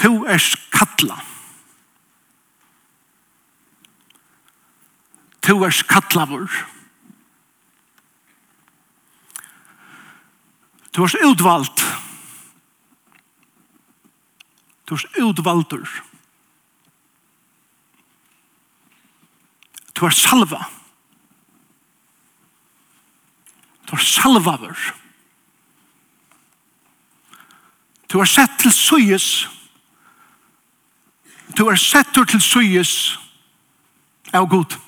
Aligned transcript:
to 0.00 0.24
er 0.24 0.40
kattla. 0.72 1.18
To 5.44 5.64
er 5.64 5.82
kattla 5.88 6.24
vår. 6.30 6.48
To 10.96 11.04
er 11.04 11.26
utvalgt. 11.28 11.84
To 14.88 14.96
er 14.96 15.20
utvalter. 15.28 15.84
To 19.94 20.08
er 20.08 20.16
salva. 20.16 20.64
To 23.86 24.00
er 24.00 24.08
salva 24.08 24.56
vår. 24.64 24.90
To 28.08 28.24
er 28.24 28.36
sett 28.38 28.60
til 28.64 28.72
søyes. 28.72 29.32
To 29.44 29.59
Du 31.60 31.66
er 31.68 31.76
settur 31.76 32.24
til 32.24 32.40
suyes 32.40 33.18
av 34.32 34.46
god. 34.48 34.78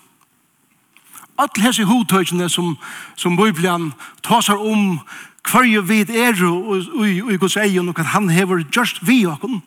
Alle 1.36 1.60
hese 1.66 1.84
hodtøkene 1.84 2.46
som, 2.48 2.78
som 3.16 3.34
Bibelen 3.36 3.90
tasar 4.24 4.56
om 4.56 4.94
hver 5.50 5.82
vid 5.84 6.08
er 6.16 6.40
og 6.48 7.04
i 7.04 7.36
Guds 7.36 7.58
egen 7.60 7.90
og 7.92 8.00
at 8.00 8.14
han 8.14 8.30
hever 8.32 8.64
just 8.76 9.02
vi 9.04 9.26
okken 9.26 9.60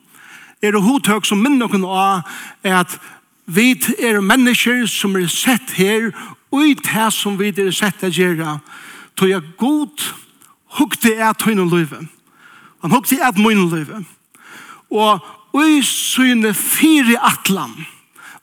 er 0.62 0.74
det 0.74 0.82
hodtøk 0.82 1.28
som 1.28 1.38
minner 1.38 1.68
okken 1.68 1.84
av 1.86 2.26
at 2.64 2.98
vi 3.46 3.76
er 4.02 4.18
mennesker 4.18 4.82
som 4.90 5.14
er 5.14 5.30
sett 5.30 5.76
her 5.78 6.10
og 6.50 6.66
i 6.66 6.74
det 6.74 7.06
som 7.14 7.38
vi 7.38 7.54
er 7.54 7.70
sett 7.70 8.02
å 8.02 8.10
gjøre 8.10 8.58
tog 9.14 9.30
jeg 9.30 9.54
god 9.62 10.10
hukte 10.80 11.14
er 11.14 11.38
tøyne 11.38 11.70
løyve. 11.70 12.02
han 12.82 12.90
hukte 12.90 13.22
er 13.22 13.30
tøyne 13.30 13.70
løyve. 13.70 14.02
og 14.90 15.35
i 15.64 15.82
syne 15.82 16.54
fire 16.54 17.18
atlan. 17.22 17.86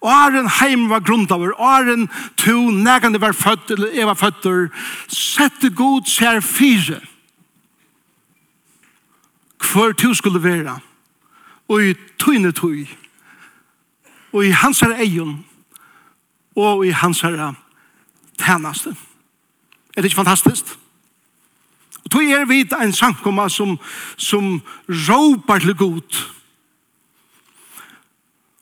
aren 0.03 0.49
heim 0.49 0.89
var 0.89 0.99
grundaver, 0.99 1.53
Aren 1.59 2.09
to 2.37 2.71
negande 2.71 3.21
var 3.21 3.31
født, 3.31 3.71
eller 3.71 3.87
eva 3.93 4.13
født, 4.13 4.71
sette 5.07 5.69
god 5.69 6.05
ser 6.05 6.39
fire. 6.39 6.99
Hvor 9.73 9.91
to 9.91 10.13
skulle 10.13 10.43
være, 10.43 10.79
og 11.69 11.83
i 11.83 11.93
tøyne 12.19 12.51
tøy, 12.51 12.87
og 14.33 14.45
i 14.45 14.49
hans 14.49 14.79
her 14.79 14.91
egen, 14.91 15.45
og 16.55 16.85
i 16.85 16.89
hans 16.89 17.21
her 17.21 17.53
tænaste. 18.37 18.95
Er 19.97 20.01
det 20.01 20.05
ikke 20.05 20.15
fantastisk? 20.15 20.65
Og 22.03 22.11
tøy 22.11 22.33
er 22.33 22.45
vi 22.45 22.65
en 22.83 22.93
sankomma 22.93 23.49
som, 23.49 23.79
som 24.17 24.61
råpar 24.89 25.59
til 25.59 25.75
god, 25.75 26.33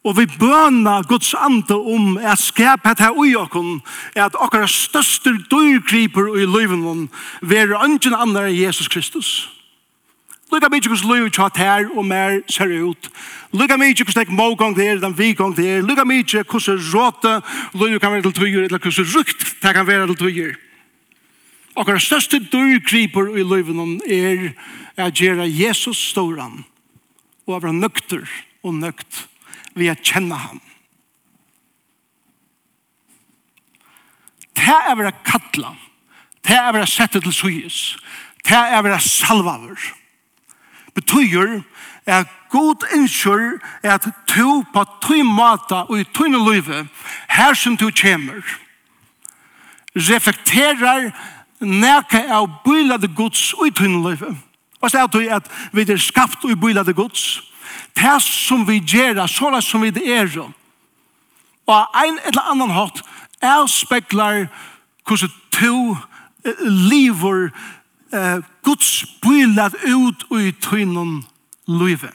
Og 0.03 0.17
vi 0.17 0.25
bøna 0.25 1.02
Guds 1.05 1.35
ande 1.38 1.75
om 1.77 2.17
at 2.17 2.41
skap 2.41 2.88
het 2.89 2.99
her 2.99 3.13
ui 3.13 3.35
okkon, 3.38 3.83
at 4.17 4.33
okkara 4.33 4.66
største 4.67 5.35
dyrgriper 5.52 6.31
i 6.41 6.47
løyven 6.49 7.09
veru 7.41 7.77
ønsken 7.77 8.17
andre 8.17 8.47
enn 8.49 8.57
Jesus 8.57 8.89
Kristus. 8.89 9.49
Lykka 10.52 10.67
mykje 10.67 10.89
hos 10.91 11.05
løy 11.07 11.22
og 11.23 11.31
tjatt 11.31 11.61
her 11.61 11.85
og 11.95 12.03
mer 12.03 12.41
ser 12.52 12.73
ut. 12.83 13.07
Lykka 13.55 13.77
mykje 13.79 14.07
hos 14.09 14.17
nek 14.17 14.33
mågong 14.35 14.73
der, 14.75 14.97
den 14.99 15.16
vikong 15.16 15.53
der. 15.55 15.79
Lykka 15.85 16.03
mykje 16.03 16.44
hos 16.49 16.67
råte 16.91 17.38
løy 17.77 17.95
kan 18.02 18.11
være 18.11 18.25
til 18.25 18.35
tøyer, 18.41 18.66
eller 18.66 18.81
hos 18.83 18.99
rukt 19.16 19.47
det 19.61 19.73
kan 19.77 19.88
være 19.88 20.09
til 20.11 20.19
tøyer. 20.25 20.57
Okkara 21.77 22.02
største 22.03 22.41
dyrgriper 22.52 23.31
i 23.38 23.45
løyven 23.47 24.02
er 24.09 24.49
at 24.97 25.16
gjerra 25.16 25.45
Jesus 25.47 26.02
storan 26.09 26.66
og 27.47 27.61
av 27.61 27.72
nøkter 27.72 28.25
og 28.66 28.75
nøkt 28.81 29.27
vi 29.75 29.89
å 29.91 29.95
kjenne 29.95 30.38
ham. 30.38 30.61
Det 34.58 34.78
er 34.78 34.95
vi 35.00 35.08
å 35.08 35.16
kattla. 35.25 35.73
Det 36.45 36.57
er 36.57 36.72
vi 36.75 36.84
å 36.84 36.90
sette 36.90 37.22
til 37.22 37.34
suyes. 37.34 37.79
Det 38.45 38.57
er 38.57 38.81
vi 38.85 38.94
å 38.94 39.00
salvaver. 39.01 39.79
Betyr 40.95 41.62
at 42.06 42.28
god 42.51 42.84
innskyr 42.95 43.62
at 43.88 44.07
to 44.28 44.62
på 44.73 44.84
to 45.06 45.23
mata 45.23 45.85
og 45.88 46.01
i 46.01 46.07
tøyne 46.16 46.41
løyve 46.41 46.85
her 47.29 47.53
som 47.56 47.78
to 47.78 47.91
kommer 47.95 48.41
reflekterer 49.95 51.12
nekka 51.62 52.24
av 52.34 52.47
bylade 52.66 53.07
gods 53.16 53.51
og 53.53 53.68
i 53.68 53.75
tøyne 53.75 54.01
løyve. 54.03 54.34
Og 54.81 54.91
så 54.91 55.03
er 55.03 55.07
det 55.13 55.28
at 55.35 55.50
vi 55.74 55.85
er 55.85 56.01
skapt 56.01 56.44
og 56.45 56.51
i 56.51 56.59
bylade 56.59 56.94
gods 56.97 57.41
det 57.96 58.22
som 58.24 58.68
vi 58.68 58.79
gjør, 58.79 59.25
så 59.28 59.50
det 59.56 59.63
som 59.63 59.81
vi 59.81 59.91
er. 60.13 60.38
Og 61.68 62.03
en 62.06 62.19
eller 62.25 62.52
annan 62.52 62.74
hatt 62.75 63.02
avspekler 63.41 64.47
hvordan 65.07 65.29
to 65.52 65.97
lever 66.91 67.50
eh, 68.13 68.38
Guds 68.63 69.06
bilat 69.22 69.75
ut 69.84 70.25
i 70.40 70.51
tøynen 70.51 71.24
løyve. 71.68 72.12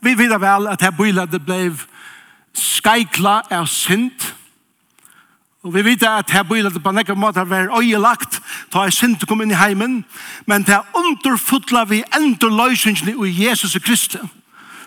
Vi 0.00 0.14
vet 0.18 0.40
vel 0.40 0.68
at 0.70 0.80
det 0.80 0.96
bilat 0.96 1.34
ble 1.46 1.60
skeikla 2.56 3.40
av 3.50 3.66
synd, 3.68 4.32
Og 5.66 5.74
vi 5.74 5.82
vet 5.82 6.02
at 6.06 6.30
her 6.30 6.44
bøyler 6.46 6.70
det 6.70 6.78
på 6.82 6.92
nekka 6.94 7.16
måte 7.18 7.42
var 7.50 7.72
øyelagt, 7.74 8.38
ta 8.70 8.84
ei 8.86 8.92
synd 8.94 9.24
kom 9.26 9.40
inn 9.42 9.50
i 9.50 9.58
heimen, 9.58 10.04
men 10.46 10.62
det 10.62 10.76
er 10.76 10.94
underfutla 10.94 11.82
vi 11.90 12.04
endur 12.14 12.54
løysingene 12.54 13.16
i 13.26 13.32
Jesus 13.34 13.74
Kristi, 13.82 14.20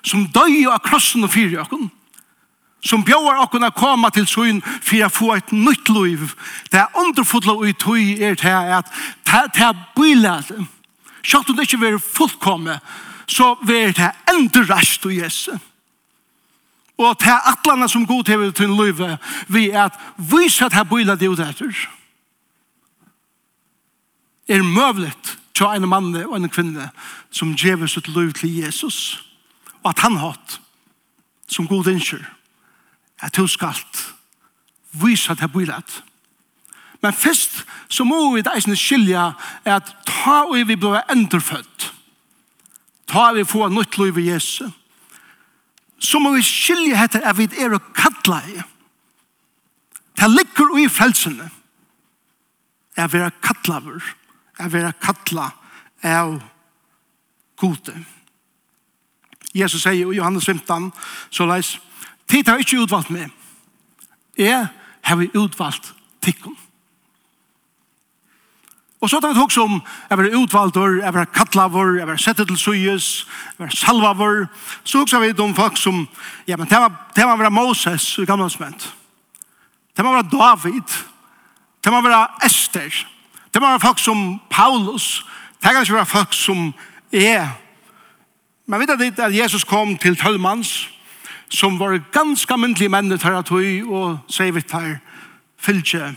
som 0.08 0.30
døy 0.32 0.64
av 0.72 0.80
krossen 0.86 1.28
og 1.28 1.34
fyrir 1.36 1.60
okken, 1.66 1.90
som 2.80 3.04
bjóar 3.04 3.42
okken 3.44 3.68
å 3.68 3.74
komme 3.76 4.08
til 4.16 4.28
søyn 4.28 4.64
for 4.64 5.04
å 5.04 5.12
få 5.12 5.34
et 5.36 5.52
nytt 5.52 5.92
liv. 5.92 6.32
Det 6.72 6.88
underfutla 6.96 7.58
og 7.60 7.68
i 7.68 7.76
tøy 7.76 8.16
er 8.24 8.40
til 8.40 8.56
at 8.80 8.88
det 9.28 9.66
er 9.68 9.88
bøyler 9.98 10.48
det. 10.48 10.64
sjalt 11.24 11.50
om 11.50 11.56
det 11.56 11.68
ikke 11.68 11.84
vil 11.84 12.00
fullkomme, 12.00 12.80
så 13.28 13.58
vil 13.68 13.92
det 13.92 14.14
endur 14.32 14.64
rast 14.72 15.06
i 15.06 15.20
Jesus 15.20 15.60
og 17.00 17.20
til 17.20 17.32
atlana 17.32 17.88
som 17.88 18.06
god 18.08 18.28
hever 18.28 18.52
til 18.52 18.74
løyve, 18.76 19.18
vi 19.48 19.70
at 19.70 19.96
vise 20.18 20.66
at 20.66 20.74
her 20.76 20.84
bøyla 20.84 21.16
det 21.16 21.30
ut 21.32 21.40
etter, 21.40 21.76
er 24.50 24.64
møvlet 24.66 25.38
til 25.56 25.66
en 25.76 25.88
mann 25.90 26.16
og 26.26 26.36
en 26.36 26.50
kvinne 26.50 26.90
som 27.32 27.56
djever 27.56 27.88
sitt 27.88 28.10
løyve 28.12 28.34
til 28.34 28.58
Jesus, 28.58 29.24
og 29.84 29.94
at 29.94 30.04
han 30.04 30.18
hatt 30.20 30.60
som 31.48 31.68
god 31.68 31.88
innskjør 31.88 32.26
at 33.24 33.36
hun 33.36 33.48
skalt 33.48 34.04
vise 34.92 35.32
at 35.32 35.40
her 35.40 35.48
bøyla 35.48 35.80
det. 35.80 36.04
Men 37.02 37.14
først 37.14 37.64
så 37.90 38.04
må 38.04 38.34
vi 38.34 38.44
da 38.44 38.58
eisne 38.58 38.76
skilja 38.76 39.32
at 39.64 39.96
ta 40.08 40.42
og 40.50 40.68
vi 40.68 40.76
blir 40.76 41.00
endurfødt, 41.12 41.94
ta 43.08 43.30
og 43.30 43.40
vi 43.40 43.48
får 43.48 43.72
nytt 43.72 43.98
løyve 43.98 44.26
Jesus, 44.26 44.76
så 46.00 46.20
må 46.20 46.34
vi 46.36 46.44
skilje 46.46 46.98
etter 47.04 47.26
at 47.28 47.38
vi 47.38 47.48
er 47.60 47.76
og 47.76 47.92
kattla 47.96 48.42
i. 48.48 48.60
Det 50.20 50.30
ligger 50.32 50.78
i 50.80 50.88
frelsene. 50.92 51.50
Jeg 52.98 53.12
vil 53.14 53.32
kattla 53.44 53.80
vår. 53.80 54.04
Jeg 54.60 54.74
vil 54.74 54.94
kattla 55.02 55.50
av 56.04 56.40
gode. 57.60 57.96
Jesus 59.56 59.82
sier 59.82 60.12
i 60.12 60.18
Johannes 60.18 60.46
15, 60.46 60.92
så 61.32 61.46
leis, 61.46 61.78
Tid 62.30 62.46
har 62.46 62.62
ikke 62.62 62.84
utvalgt 62.84 63.10
meg. 63.10 63.32
Jeg 64.38 64.68
har 65.02 65.24
utvalgt 65.34 65.96
tikkene 66.22 66.69
Og 69.00 69.10
så 69.10 69.20
tar 69.20 69.34
vi 69.34 69.40
også 69.40 69.64
om 69.64 69.82
jeg 70.10 70.18
var 70.18 70.34
utvalgtor, 70.36 70.98
jeg 71.00 71.14
var 71.14 71.26
kattlavor, 71.26 71.98
jeg 71.98 72.08
var 72.08 72.18
settet 72.20 72.48
til 72.48 72.58
syes, 72.58 73.28
jeg 73.58 73.66
var 73.66 73.76
salvavor. 73.76 74.48
Så 74.84 75.02
også 75.02 75.20
vi 75.20 75.34
om 75.40 75.56
folk 75.56 75.78
som, 75.78 76.08
ja, 76.48 76.58
men 76.58 76.68
det 76.68 76.78
var, 76.78 76.92
det 77.16 77.24
var 77.26 77.50
Moses 77.50 78.18
i 78.18 78.26
gamle 78.26 78.50
smønt. 78.50 78.96
Det 79.98 80.06
var 80.06 80.22
David. 80.22 80.84
Det 81.84 81.92
var 81.92 82.40
Esther. 82.46 83.06
Det 83.54 83.62
var 83.62 83.78
folk 83.78 84.00
som 84.00 84.42
Paulus. 84.50 85.26
Det 85.62 85.72
kan 85.72 85.82
ikke 85.82 85.94
være 85.94 86.06
folk 86.06 86.34
som 86.34 86.74
er. 87.12 87.48
Men 88.66 88.80
vet 88.80 89.16
du 89.16 89.22
at 89.24 89.36
Jesus 89.36 89.64
kom 89.64 89.98
til 89.98 90.16
tølvmanns, 90.16 90.90
som 91.50 91.80
var 91.80 91.98
ganske 92.12 92.58
myndelige 92.58 92.90
menn 92.90 93.10
til 93.10 93.28
at 93.28 93.52
og 93.88 94.20
sier 94.28 94.52
vi 94.52 94.62
tar 94.62 95.00
fylgje 95.58 96.16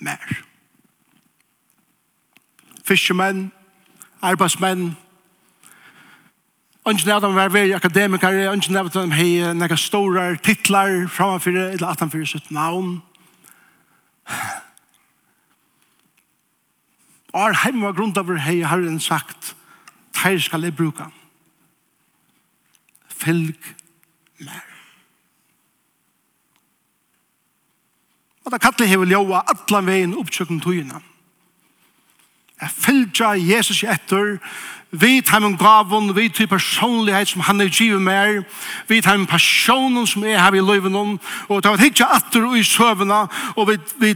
mer 0.00 0.36
fiskemenn, 2.86 3.50
arbeidsmenn. 4.22 4.96
Ønsken 6.86 7.10
av 7.10 7.24
dem 7.24 7.34
var 7.34 7.50
veldig 7.50 7.74
akademikere, 7.74 8.52
ønsken 8.52 8.78
av 8.78 8.92
dem 8.94 9.14
hei 9.16 9.42
nekka 9.58 9.78
store 9.80 10.36
titlar 10.46 11.08
framfyrir, 11.10 11.72
eller 11.74 11.88
at 11.90 12.00
han 12.00 12.12
fyrir 12.12 12.28
sitt 12.30 12.50
navn. 12.54 13.00
Ar 17.34 17.56
heim 17.64 17.82
var 17.82 17.96
grunn 17.96 18.14
av 18.16 18.30
hei 18.46 18.60
herren 18.64 19.00
sagt, 19.02 19.54
teir 20.14 20.38
skal 20.40 20.62
jeg 20.64 20.76
bruka. 20.78 21.10
Fylg 23.10 23.74
mer. 24.38 24.62
Og 28.46 28.54
da 28.54 28.62
kallet 28.62 28.86
hei 28.86 29.02
vel 29.02 29.10
joa 29.10 29.42
atlan 29.50 29.90
vegin 29.90 30.14
oppsøkken 30.20 30.62
togina. 30.62 31.02
Jeg 32.60 32.70
fylgja 32.72 33.34
Jesus 33.36 33.82
etter, 33.84 34.38
vi 34.90 35.20
tar 35.20 35.42
min 35.44 35.58
gavon, 35.60 36.16
vi 36.16 36.28
tar 36.28 36.46
personlighet 36.48 37.28
som 37.28 37.42
han 37.44 37.60
er 37.60 37.68
givet 37.68 38.02
mer, 38.02 38.42
vi 38.88 39.00
tar 39.00 39.18
min 39.18 39.26
passionen 39.28 40.06
som 40.06 40.24
er 40.24 40.38
her 40.40 40.54
i 40.56 40.62
løyven 40.64 40.96
og 40.96 41.62
tar 41.62 41.76
vi 41.76 41.84
hitja 41.84 42.08
atter 42.16 42.46
og 42.46 42.56
i 42.56 42.64
søvna, 42.64 43.26
og 43.56 43.68
vi, 43.68 43.76
vi 44.00 44.14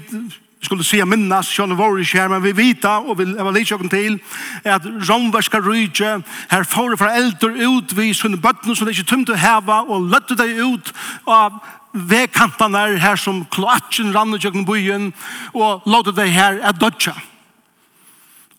skulle 0.65 0.85
se 0.85 1.05
minnas, 1.05 1.53
sjone 1.53 1.77
vår 1.77 2.01
i 2.01 2.09
kjær, 2.09 2.33
men 2.33 2.43
vi 2.45 2.57
vita, 2.57 2.97
og 3.05 3.19
vi 3.21 3.29
var 3.29 3.53
litt 3.53 3.69
sjokken 3.69 3.93
til, 3.93 4.17
at 4.65 4.89
romverska 5.09 5.61
rydje, 5.61 6.17
her 6.49 6.65
fore 6.65 6.97
fra 6.97 7.13
eldre 7.21 7.53
ut, 7.69 7.97
vi 7.97 8.15
sunne 8.17 8.41
bøttene 8.41 8.77
som 8.77 8.89
det 8.89 8.97
ikke 8.97 9.11
tømte 9.13 9.37
heva, 9.37 9.83
og 9.85 10.09
løtte 10.13 10.39
deg 10.41 10.61
ut 10.65 10.93
av 11.29 11.61
vekantene 11.93 13.01
her 13.03 13.21
som 13.21 13.45
kloatjen 13.53 14.15
rann 14.15 14.31
rannet 14.31 14.45
sjåkken 14.47 14.69
byen, 14.69 15.11
og 15.53 15.85
låte 15.85 16.17
deg 16.17 16.33
her 16.33 16.63
er 16.65 16.77
dødja. 16.77 17.19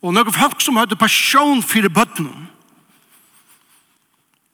Og 0.01 0.13
noen 0.13 0.33
folk 0.33 0.61
som 0.61 0.79
hadde 0.81 0.97
passion 0.97 1.61
for 1.61 1.89
bøttene, 1.93 2.47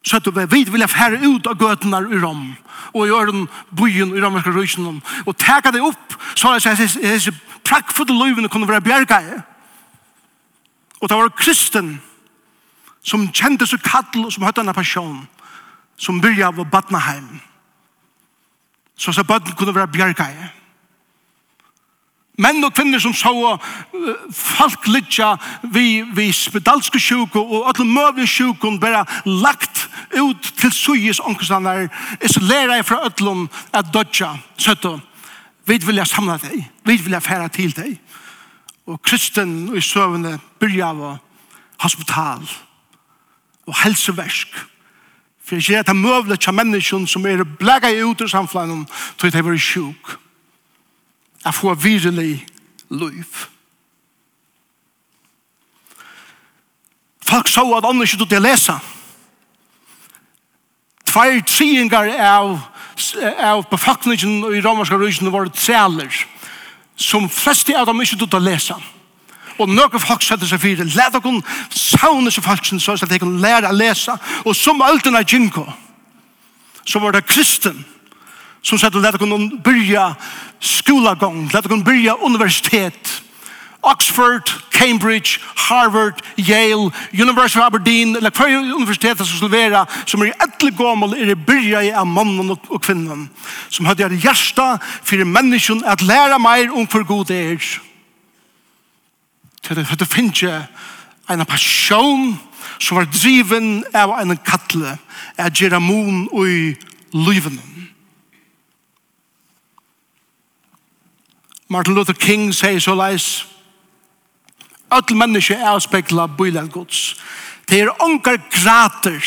så 0.07 0.21
at 0.21 0.51
vi 0.51 0.63
vil 0.71 0.83
ha 0.83 0.87
færre 0.87 1.19
ut 1.19 1.47
av 1.47 1.57
gøtene 1.59 1.99
i 2.15 2.19
Rom, 2.21 2.55
og 2.93 3.07
gjøre 3.07 3.31
den 3.31 3.47
byen 3.75 4.13
i 4.15 4.21
romerske 4.23 4.53
rysene, 4.55 5.01
og 5.25 5.35
teka 5.35 5.71
det 5.75 5.83
opp, 5.83 6.15
så 6.35 6.53
at 6.55 6.79
disse 6.79 7.33
prakkfulle 7.67 8.15
løyvene 8.15 8.49
kunne 8.49 8.67
være 8.67 8.81
bjerget. 8.81 9.41
Og 11.01 11.09
det 11.09 11.17
var 11.17 11.33
kristen 11.35 11.97
som 13.03 13.27
kjente 13.31 13.67
seg 13.67 13.83
kattel 13.83 14.25
og 14.27 14.31
som 14.33 14.47
hadde 14.47 14.61
denne 14.61 14.75
passion, 14.75 15.19
som 15.97 16.21
byrja 16.21 16.53
av 16.53 16.63
Batnaheim. 16.71 17.27
Så 18.97 19.11
at 19.11 19.27
bøttene 19.27 19.55
kunne 19.55 19.75
være 19.75 19.91
bjerget. 19.91 20.19
i 20.19 20.66
menn 22.37 22.63
og 22.65 22.73
kvinner 22.77 23.01
som 23.01 23.13
så 23.17 23.33
folk 24.33 24.87
litja 24.91 25.33
vi, 25.73 26.03
vi 26.13 26.29
spedalske 26.35 26.99
sjuko 27.01 27.41
og 27.41 27.69
alle 27.71 27.87
møvlige 27.89 28.29
sjuko 28.29 28.71
bare 28.81 29.05
lagt 29.25 29.87
ut 30.13 30.51
til 30.59 30.73
suyes 30.73 31.19
omkostnader 31.19 31.87
isolera 32.23 32.77
fra 32.85 33.01
ötlun 33.09 33.47
at 33.73 33.89
dodja 33.93 34.35
søtto 34.57 34.99
vi 35.67 35.79
vilja 35.83 36.05
samla 36.05 36.37
deg 36.43 36.61
vi 36.85 36.97
vilja 36.97 37.19
færa 37.19 37.49
til 37.49 37.73
deg 37.75 37.97
og 38.87 39.01
kristen 39.01 39.69
og 39.71 39.81
i 39.81 39.83
søvende 39.83 40.37
byrja 40.61 40.93
av 40.93 41.17
hospital 41.81 42.45
og 43.67 43.81
helseversk 43.81 44.61
for 45.47 45.55
jeg 45.57 45.63
sier 45.63 45.81
at 45.81 45.89
det 45.89 45.95
er 45.95 46.05
møvlig 46.05 46.37
til 46.43 46.53
menneskene 46.53 47.09
som 47.09 47.25
er 47.25 47.41
blega 47.57 47.89
i 47.89 48.03
ut 48.03 48.21
i 48.21 48.29
samfunnet 48.29 48.93
til 49.17 49.31
at 49.31 49.33
de 49.33 49.45
var 49.49 49.57
sjuk 49.57 50.17
at 51.47 51.55
få 51.55 51.73
virkelig 51.73 52.45
liv. 52.89 53.47
Folk 57.27 57.47
så 57.47 57.65
at 57.75 57.85
andre 57.85 58.05
ikke 58.07 58.17
tog 58.17 58.29
til 58.31 58.39
å 58.39 58.45
lese. 58.45 58.75
Tveir 61.07 61.41
triingar 61.47 62.11
av, 62.23 62.53
av 63.39 63.63
befolkningen 63.71 64.53
i 64.55 64.61
romerske 64.63 64.99
rysene 64.99 65.31
var 65.31 65.49
trealer, 65.51 66.13
som 66.95 67.29
fleste 67.29 67.75
av 67.77 67.87
dem 67.87 68.01
ikke 68.03 68.19
tog 68.19 68.31
til 68.31 68.39
å 68.39 68.47
lese. 68.47 68.77
Og 69.57 69.69
noen 69.69 69.99
folk 69.99 70.23
setter 70.23 70.47
seg 70.47 70.61
fire. 70.61 70.85
Læt 70.85 71.15
dere 71.15 71.41
savne 71.73 72.31
seg 72.31 72.45
falskene 72.45 72.81
så 72.81 72.93
at 72.93 73.09
de 73.09 73.19
kan 73.19 73.39
lære 73.41 73.71
å 73.71 73.75
lese. 73.75 74.13
Og 74.45 74.55
som 74.55 74.83
alterne 74.85 75.23
er 75.23 75.27
gjenko, 75.27 75.65
så 76.85 77.01
var 77.03 77.15
det 77.15 77.25
kristen 77.27 77.81
så 78.67 78.75
sier 78.75 78.91
du, 78.91 78.99
lette 78.99 79.19
kunne 79.21 79.61
byrja 79.63 80.09
skolagång, 80.59 81.45
lette 81.53 81.69
kunne 81.71 81.87
byrja 81.87 82.17
universitet, 82.25 83.21
Oxford, 83.87 84.51
Cambridge, 84.71 85.39
Harvard, 85.55 86.19
Yale, 86.37 86.91
University 87.13 87.59
of 87.59 87.63
Aberdeen, 87.63 88.15
eller 88.15 88.29
hver 88.29 88.75
universitet 88.75 89.17
som 89.17 89.37
skulle 89.37 89.57
være, 89.57 89.85
som 90.05 90.21
er 90.21 90.25
i 90.25 90.33
etle 90.43 90.71
er 91.15 91.31
i 91.31 91.35
byrja 91.35 91.81
i 91.81 91.91
av 91.91 92.07
mannen 92.07 92.49
og 92.51 92.81
kvinnen, 92.81 93.29
som 93.69 93.85
hadde 93.85 94.03
gjerne 94.03 94.19
hjärsta 94.19 94.77
for 95.03 95.23
menneskjen 95.23 95.85
at 95.85 96.01
læra 96.01 96.37
meir 96.37 96.73
om 96.73 96.87
for 96.87 97.03
god 97.03 97.31
er. 97.31 97.61
Til 99.63 99.75
det 99.75 100.07
finnes 100.07 100.43
en 101.29 101.45
passion 101.45 102.39
som 102.79 102.97
var 102.97 103.05
driven 103.05 103.83
av 103.93 104.19
en 104.19 104.37
kattle, 104.37 104.97
er 105.37 105.49
gjeramon 105.49 106.27
og 106.31 106.49
i 106.49 106.75
livene. 107.13 107.61
Martin 111.69 111.95
Luther 111.95 112.13
King 112.13 112.53
sier 112.55 112.79
så 112.79 112.95
leis, 112.95 113.45
Alle 114.89 115.17
mennesker 115.19 115.59
er 115.59 115.73
avspekla 115.73 116.29
bøylet 116.31 116.71
gods. 116.71 117.17
Det 117.67 117.81
er 117.81 118.03
ongar 118.03 118.37
grater 118.53 119.19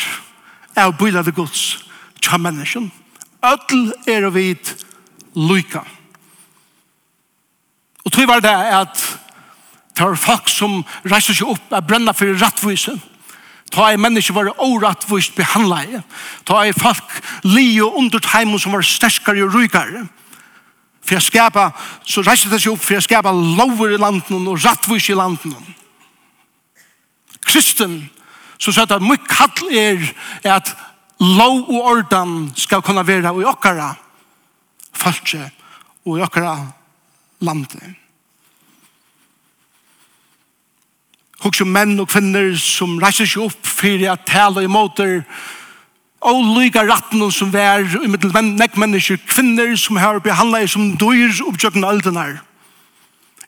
av 0.77 0.95
bøylet 0.97 1.35
gods 1.37 1.83
tja 2.21 2.39
mennesken. 2.41 2.91
Alle 3.43 3.93
er 4.09 4.29
vid 4.33 4.73
lyka. 5.37 5.83
Og 8.05 8.13
tog 8.13 8.29
var 8.29 8.41
det 8.41 8.55
at 8.55 9.03
det 9.97 10.07
var 10.07 10.17
folk 10.17 10.49
som 10.49 10.81
reiser 11.05 11.37
seg 11.37 11.49
opp 11.53 11.73
og 11.77 11.87
brenner 11.87 12.17
for 12.17 12.33
rattvisen. 12.41 13.01
Ta 13.71 13.91
ei 13.91 14.01
menneske 14.01 14.35
var 14.35 14.49
oratvist 14.59 15.37
behandla 15.37 15.83
i. 15.85 16.01
Ta 16.49 16.65
ei 16.65 16.73
folk 16.75 17.21
li 17.45 17.77
og 17.85 17.99
underteimen 18.01 18.59
som 18.59 18.73
var 18.75 18.87
sterskare 18.87 19.45
og 19.45 19.55
rykare 19.55 20.07
for 21.11 21.19
jeg 21.19 21.27
skapa, 21.27 21.73
så 22.07 22.23
reiser 22.23 22.53
det 22.53 22.61
seg 22.62 22.71
opp 22.71 22.85
for 22.85 22.95
jeg 22.95 23.03
skapa 23.09 23.33
lover 23.35 23.97
i 23.97 23.99
landen 23.99 24.47
og 24.47 24.61
rattvis 24.62 25.09
i 25.11 25.17
landen. 25.19 25.57
Kristen, 27.43 28.05
så 28.61 28.71
sier 28.71 28.87
at 28.87 29.03
mye 29.03 29.19
kall 29.27 29.73
er 29.75 30.05
at 30.47 30.71
lov 31.19 31.65
og 31.67 31.89
ordan 31.97 32.37
skal 32.55 32.85
kunne 32.87 33.03
være 33.07 33.33
i 33.43 33.49
okkara 33.49 33.91
falske 34.95 35.41
og 36.07 36.21
i 36.21 36.23
okkara 36.23 36.55
landet. 37.43 37.97
Hugsa 41.43 41.67
menn 41.67 41.99
og 41.99 42.06
kvinner 42.13 42.53
som 42.61 43.01
reiser 43.03 43.27
seg 43.27 43.49
opp 43.49 43.67
for 43.67 44.06
at 44.13 44.29
tale 44.31 44.63
imot 44.63 45.01
måter 45.01 45.25
og 46.20 46.44
lyga 46.44 46.82
ratten 46.84 47.22
som 47.32 47.53
vær 47.53 47.86
i 48.03 48.08
mittel 48.08 48.32
nek 48.44 48.77
mennesker, 48.77 49.20
kvinner 49.29 49.72
som 49.77 49.96
har 49.96 50.20
behandlet 50.20 50.70
som 50.70 50.93
dyr 51.00 51.32
opptjøkken 51.48 51.84
aldenar. 51.84 52.43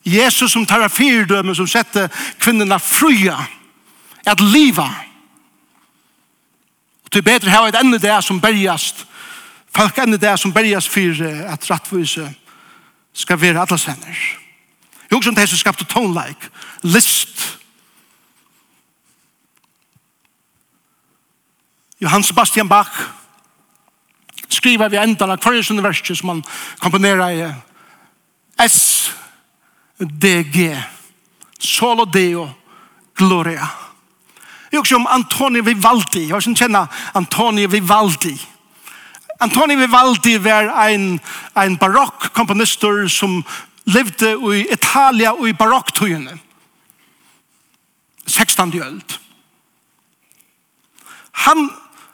Jesus 0.03 0.51
som 0.51 0.65
tar 0.65 0.89
fyrdømme 0.91 1.55
som 1.55 1.67
setter 1.69 2.09
kvinnerna 2.41 2.79
fruja 2.81 3.37
at 4.25 4.41
liva. 4.41 4.89
Og 7.05 7.11
til 7.11 7.23
bedre 7.23 7.51
har 7.53 7.69
et 7.69 7.79
enda 7.79 7.97
det 8.01 8.17
som 8.25 8.41
bergast, 8.41 9.05
folk 9.75 9.97
enda 9.97 10.17
det 10.17 10.39
som 10.39 10.53
bergast 10.53 10.89
for 10.89 11.23
at 11.53 11.69
rattvise 11.69 12.33
skal 13.13 13.41
være 13.41 13.61
atlas 13.61 13.85
henner. 13.85 14.17
Jo, 15.11 15.21
som 15.21 15.35
det 15.35 15.49
som 15.49 15.57
skapte 15.57 15.85
tonelike, 15.85 16.49
list, 16.81 17.59
Johann 22.03 22.23
Sebastian 22.23 22.67
Bach. 22.67 22.91
Skriver 24.49 24.89
vi 24.89 24.97
enda 24.97 25.25
av 25.25 25.37
kvarje 25.39 25.63
universitet 25.71 26.17
som 26.19 26.29
han 26.29 26.41
komponerer 26.79 27.31
i 27.31 27.45
S 28.59 29.11
G. 30.51 30.65
Solo 31.59 32.05
Deo 32.05 32.49
Gloria. 33.15 33.67
Jeg 34.71 34.79
også 34.79 34.95
om 34.95 35.07
Antonio 35.07 35.63
Vivaldi. 35.63 36.25
Jeg 36.25 36.33
har 36.33 36.41
ikke 36.41 36.65
kjennet 36.65 36.89
Antonio 37.15 37.69
Vivaldi. 37.69 38.33
Antonio 39.39 39.77
Vivaldi 39.77 40.35
var 40.43 40.73
en, 40.89 41.19
en 41.55 41.77
barokk 41.77 42.33
komponister 42.33 43.07
som 43.07 43.45
levde 43.85 44.33
i 44.55 44.65
Italia 44.73 45.31
og 45.31 45.47
i 45.47 45.55
barokktøyene 45.55 46.35
16. 48.27 48.71
jøld 48.71 49.17
Han 51.43 51.69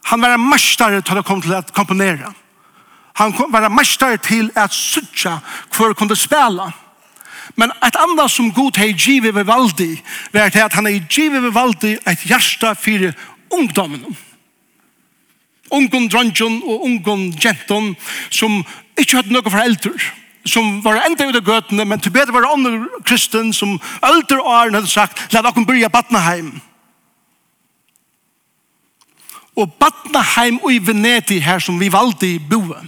Han 0.10 0.22
var 0.22 0.36
en 0.36 0.50
mestare 0.50 1.02
til 1.06 1.20
å 1.20 1.26
komme 1.26 1.46
til 1.46 1.54
å 1.54 1.62
komponere. 1.76 2.32
Han 3.20 3.34
var 3.52 3.68
en 3.68 3.76
mestare 3.76 4.18
til 4.24 4.50
å 4.58 4.68
sutja 4.74 5.40
hver 5.76 5.94
kunde 5.98 6.18
spela. 6.18 6.72
Men 7.56 7.74
et 7.86 7.98
annet 7.98 8.32
som 8.32 8.52
god 8.54 8.78
hei 8.78 8.94
givet 8.94 9.36
ved 9.36 9.48
valdi, 9.50 9.92
var 10.34 10.50
til 10.54 10.66
at 10.66 10.78
han 10.78 10.88
hei 10.90 11.02
givet 11.10 11.44
ved 11.44 11.54
valdi 11.54 11.96
et 12.08 12.26
hjärsta 12.30 12.76
for 12.78 13.10
ungdommen. 13.58 14.18
Ungdom 15.74 16.08
dronjon 16.10 16.62
og 16.66 16.86
ungdom 16.88 17.28
jenton 17.38 17.92
som 18.34 18.64
ikke 18.98 19.20
hadde 19.20 19.34
noen 19.34 19.52
foreldre 19.52 19.94
som 20.50 20.80
var 20.82 21.02
enda 21.04 21.28
ut 21.28 21.38
av 21.38 21.46
gøtene, 21.46 21.86
men 21.86 22.00
til 22.02 22.14
bedre 22.16 22.34
var 22.34 22.46
det 22.46 22.54
andre 22.54 23.04
kristen 23.06 23.52
som 23.54 23.76
eldre 24.06 24.40
åren 24.42 24.78
hadde 24.80 24.90
sagt, 24.90 25.28
la 25.34 25.44
dere 25.46 25.66
byrja 25.68 25.92
Batnaheim 25.94 26.56
og 29.60 29.74
Batnaheim 29.80 30.62
og 30.64 30.72
i 30.74 30.80
Veneti 30.88 31.40
her 31.44 31.60
som 31.60 31.80
vi 31.80 31.92
valgte 31.92 32.28
i 32.28 32.40
boe. 32.40 32.80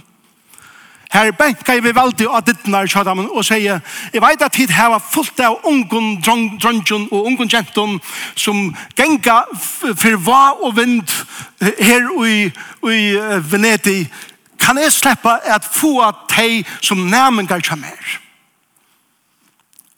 Her 1.12 1.28
benka 1.36 1.74
vi 1.84 1.92
valgte 1.92 2.24
av 2.24 2.40
dittnar 2.46 2.88
kjadamen 2.88 3.28
og 3.28 3.44
sier, 3.44 3.82
jeg 4.14 4.22
vet 4.24 4.44
at 4.46 4.56
hit 4.56 4.72
her 4.72 4.94
var 4.94 5.02
fullt 5.04 5.42
av 5.44 5.58
ungen 5.68 6.14
dronjon 6.24 7.04
og 7.10 7.26
ungen 7.28 7.52
jenton 7.52 7.98
som 8.34 8.70
genga 8.96 9.42
for 9.52 10.16
hva 10.24 10.40
og 10.62 10.78
vind 10.78 11.12
her 11.60 12.08
i, 12.24 12.48
i 12.88 13.04
Veneti. 13.52 14.06
Kan 14.56 14.80
jeg 14.80 14.96
slippe 14.96 15.36
at 15.44 15.68
få 15.68 15.98
at 16.06 16.24
de 16.38 16.64
som 16.80 17.04
nærmengar 17.12 17.60
kommer 17.68 17.92
her? 17.92 18.21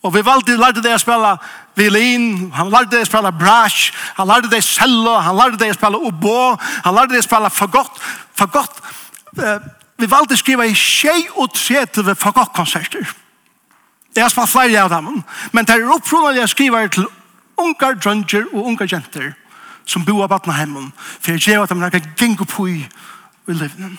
Og 0.04 0.12
vi 0.14 0.20
valgte, 0.24 0.56
lærte 0.60 0.82
det 0.84 0.92
å 0.92 1.00
spille 1.00 1.30
violin, 1.78 2.50
han 2.52 2.68
lærte 2.72 2.92
det 2.92 3.06
å 3.06 3.08
spille 3.08 3.32
brash, 3.40 3.94
han 4.18 4.28
lærte 4.28 4.50
det 4.52 4.60
å 4.60 4.66
selge, 4.66 5.14
han 5.24 5.38
lærte 5.38 5.60
det 5.62 5.70
å 5.72 5.78
spille 5.78 6.00
obo, 6.10 6.34
han 6.84 6.94
lærte 6.94 7.16
det 7.16 7.22
å 7.22 7.26
spille 7.26 7.50
fagott, 7.50 8.02
fagott. 8.36 8.82
Uh, 9.38 9.58
Vi 9.96 10.10
valgte 10.10 10.34
å 10.34 10.40
skrive 10.40 10.66
i 10.66 10.74
tjej 10.74 11.28
og 11.38 11.52
trete 11.54 12.02
ved 12.02 12.18
fagottkonserter. 12.18 13.06
Jeg 14.14 14.22
har 14.22 14.30
spalt 14.30 14.50
flere 14.50 14.82
av 14.82 14.90
dem, 14.90 15.22
men 15.52 15.66
det 15.66 15.76
er 15.76 15.90
opprunnet 15.90 16.40
jeg 16.40 16.50
skriver 16.50 16.90
til 16.90 17.06
ungar 17.58 17.94
drønger 17.94 18.48
og 18.52 18.72
ungar 18.72 18.90
jenter 18.90 19.32
som 19.86 20.04
bor 20.04 20.24
av 20.24 20.32
Batnahemmen, 20.32 20.92
for 21.20 21.32
jeg 21.32 21.42
ser 21.42 21.62
at 21.62 21.70
de 21.70 21.90
kan 21.90 22.10
gjengu 22.18 22.44
på 22.44 22.66
i 22.68 22.78
livene. 23.46 23.96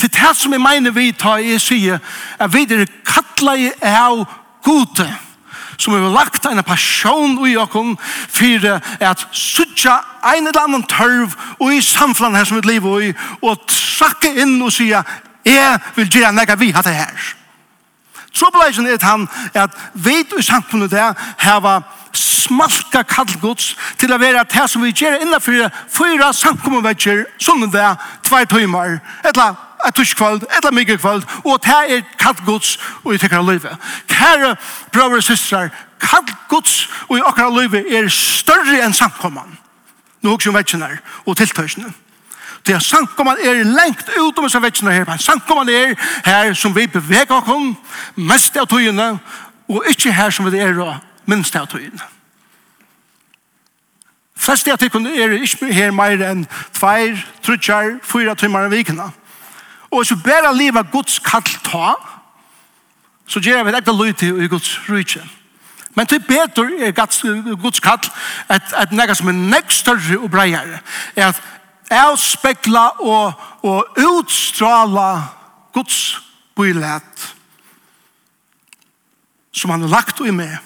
Til 0.00 0.08
det 0.12 0.36
som 0.36 0.52
jeg 0.52 0.60
mener 0.60 0.90
vi 0.96 1.10
tar 1.12 1.42
i 1.44 1.58
sier, 1.60 1.98
er 2.40 2.48
vi 2.48 2.62
er 2.64 2.86
kattleie 3.04 3.74
av 3.84 4.22
gode, 4.64 5.04
som 5.76 5.92
har 5.92 6.14
lagt 6.14 6.46
en 6.48 6.62
passion 6.64 7.36
i 7.44 7.56
okken 7.60 7.98
for 8.32 8.64
at 9.04 9.26
suttja 9.32 9.98
en 10.32 10.48
eller 10.48 10.62
annen 10.62 10.86
tørv 10.88 11.36
og 11.58 11.74
i 11.74 11.82
samfunnet 11.84 12.40
her 12.40 12.48
som 12.48 12.62
vi 12.62 12.72
lever 12.72 13.10
i, 13.10 13.12
og 13.44 13.60
trakke 13.68 14.32
inn 14.40 14.56
og 14.62 14.72
sier, 14.72 15.04
jeg 15.44 15.78
vil 15.96 16.08
gjøre 16.08 16.32
nekka 16.32 16.56
vi 16.56 16.72
har 16.72 16.84
det 16.84 16.96
her. 16.96 17.30
Trobeleisen 18.32 18.86
er 18.88 19.04
han 19.04 19.28
at 19.52 19.76
vi 19.94 20.22
i 20.24 20.42
samfunnet 20.42 20.90
der 20.90 21.12
har 21.38 21.82
smalka 22.16 23.02
kallgods 23.02 23.74
til 24.00 24.12
å 24.12 24.18
være 24.20 24.48
det 24.48 24.68
som 24.70 24.80
vi 24.82 24.96
gjør 24.96 25.20
innenfor 25.20 25.68
fyra 25.92 26.32
samkommunvekker, 26.32 27.26
sånn 27.36 27.68
det 27.68 27.82
er 27.84 27.98
tvær 28.24 28.48
tøymer, 28.48 29.02
et 29.24 29.34
eller 29.34 29.50
annet 29.50 29.66
et 29.88 29.94
tuskvald, 29.94 30.42
et 30.42 30.64
la 30.64 30.70
mygge 30.70 30.98
kvald, 30.98 31.22
og 31.44 31.62
det 31.64 31.96
er 31.96 32.02
kallt 32.18 32.44
gods 32.46 32.78
og 33.04 33.14
i 33.14 33.18
tekkara 33.18 33.52
livet. 33.52 33.76
Kære 34.08 34.56
brøver 34.92 35.16
og 35.16 35.22
systrar, 35.22 35.68
kallt 36.00 36.32
gods 36.48 36.88
og 37.08 37.18
i 37.18 37.24
okkara 37.24 37.60
livet 37.60 37.88
er 37.96 38.08
større 38.08 38.84
enn 38.84 38.94
samkomman. 38.94 39.58
Nå 40.22 40.36
hos 40.36 40.46
jo 40.46 40.52
vetsjene 40.52 40.98
og 41.26 41.36
tiltøysene. 41.36 41.92
Det 42.66 42.74
er 42.74 42.78
samkomman 42.84 43.40
er 43.40 43.62
lengt 43.64 44.08
ut 44.18 44.38
om 44.38 44.44
disse 44.44 44.62
vetsjene 44.62 44.92
her. 44.92 45.16
Samkomman 45.16 45.68
er 45.68 45.94
her 46.24 46.54
som 46.54 46.76
vi 46.76 46.86
beveger 46.86 47.36
okkom, 47.40 47.76
mest 48.16 48.56
av 48.56 48.68
tøyene, 48.68 49.14
og 49.68 49.84
ikke 49.88 50.12
her 50.12 50.30
som 50.30 50.50
vi 50.50 50.58
er 50.58 51.00
minst 51.26 51.56
av 51.56 51.68
tøyene. 51.70 52.02
Flest 54.40 54.68
av 54.68 54.78
tøyene 54.80 55.12
er 55.16 55.36
ikke 55.40 55.72
her 55.72 55.92
mer 55.92 56.20
enn 56.24 56.46
tveir, 56.76 57.18
trutjar, 57.44 57.98
fyra 58.02 58.34
timmar 58.34 58.68
i 58.68 58.76
vikene. 58.76 59.10
Og 59.90 59.98
hvis 59.98 60.10
vi 60.10 60.22
bare 60.24 60.56
lever 60.56 60.82
Guds 60.92 61.18
kall 61.18 61.46
ta, 61.64 61.94
så 63.26 63.40
gjør 63.40 63.64
vi 63.64 63.74
dette 63.74 63.94
løy 63.94 64.12
til 64.12 64.42
i 64.42 64.48
Guds 64.48 64.80
rydse. 64.88 65.22
Men 65.94 66.06
til 66.06 66.22
bedre 66.22 66.86
er 66.86 66.92
Guds, 66.94 67.22
Guds 67.62 67.80
kall 67.80 67.98
at, 68.48 68.62
at 68.76 68.92
noe 68.94 69.14
som 69.14 69.30
er 69.30 69.38
nek 69.38 69.70
større 69.74 70.18
og 70.18 70.30
breiere, 70.30 70.78
er 71.16 71.32
at 71.32 71.42
avspekla 71.90 72.86
og, 73.02 73.32
og 73.62 73.98
utstrala 73.98 75.10
Guds 75.74 76.20
bøylet 76.56 77.26
som 79.52 79.70
han 79.70 79.82
har 79.82 79.88
lagt 79.88 80.20
i 80.20 80.30
med 80.30 80.56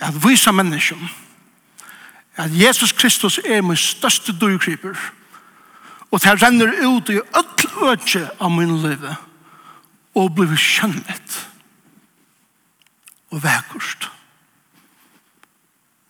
at 0.00 0.14
vise 0.24 0.52
mennesken 0.52 1.10
at 2.36 2.50
Jesus 2.54 2.92
Kristus 2.92 3.40
er 3.44 3.62
min 3.62 3.76
største 3.76 4.32
dyrgriper 4.40 4.94
og 4.94 5.19
Og 6.10 6.22
det 6.22 6.42
renner 6.42 6.72
ut 6.86 7.08
i 7.08 7.20
ødel 7.20 7.60
ødje 7.82 8.30
av 8.40 8.50
min 8.50 8.82
liv. 8.82 9.04
Og 10.14 10.34
blir 10.34 10.56
kjennet. 10.56 11.36
Og 13.30 13.42
vekkost. 13.42 14.10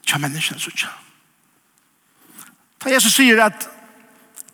Kja 0.06 0.18
menneskene 0.18 0.60
så 0.60 0.72
kja. 0.74 0.88
Da 2.80 2.90
Jesus 2.94 3.14
sier 3.14 3.42
at 3.44 3.68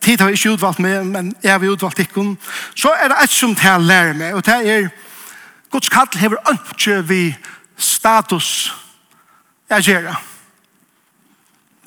tid 0.03 0.19
har 0.19 0.29
ikke 0.29 0.51
utvalgt 0.57 0.79
meg, 0.83 1.05
men 1.07 1.31
jeg 1.43 1.51
har 1.51 1.71
utvalgt 1.71 1.99
ikke. 2.03 2.35
Så 2.75 2.91
er 2.91 3.07
det 3.07 3.21
et 3.23 3.31
som 3.31 3.55
det 3.55 3.63
jeg 3.63 3.81
lærer 3.87 4.13
meg, 4.13 4.35
og 4.35 4.45
det 4.45 4.57
er 4.71 4.89
Guds 5.71 5.89
kall 5.89 6.07
hever 6.15 6.37
ønske 6.49 7.01
vi 7.07 7.35
status 7.77 8.73
jeg 9.69 9.83
gjør. 9.83 10.01
det. 10.01 10.15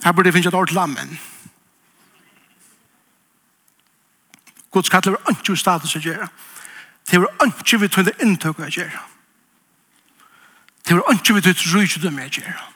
Her 0.05 0.13
burde 0.13 0.29
jeg 0.29 0.35
finne 0.35 0.49
et 0.49 0.55
ord 0.55 0.69
til 0.69 0.79
amen. 0.79 1.21
Guds 4.71 4.89
kall 4.89 5.15
er 5.15 5.33
ikke 5.33 5.57
status 5.57 5.97
å 5.97 6.03
gjøre. 6.03 6.29
Det 7.11 7.19
er 7.19 7.47
ikke 7.49 7.81
vi 7.83 7.89
tog 7.89 8.07
det 8.07 8.19
inntøk 8.23 8.61
å 8.61 8.69
gjøre. 8.71 9.01
Det 10.87 10.95
er 10.95 11.15
ikke 11.15 11.35
vi 11.35 11.43
tog 11.43 11.55
det 11.55 11.57
rydde 11.59 11.79
rydgjødom 11.79 12.21
å 12.21 12.29
gjøre. 12.29 12.67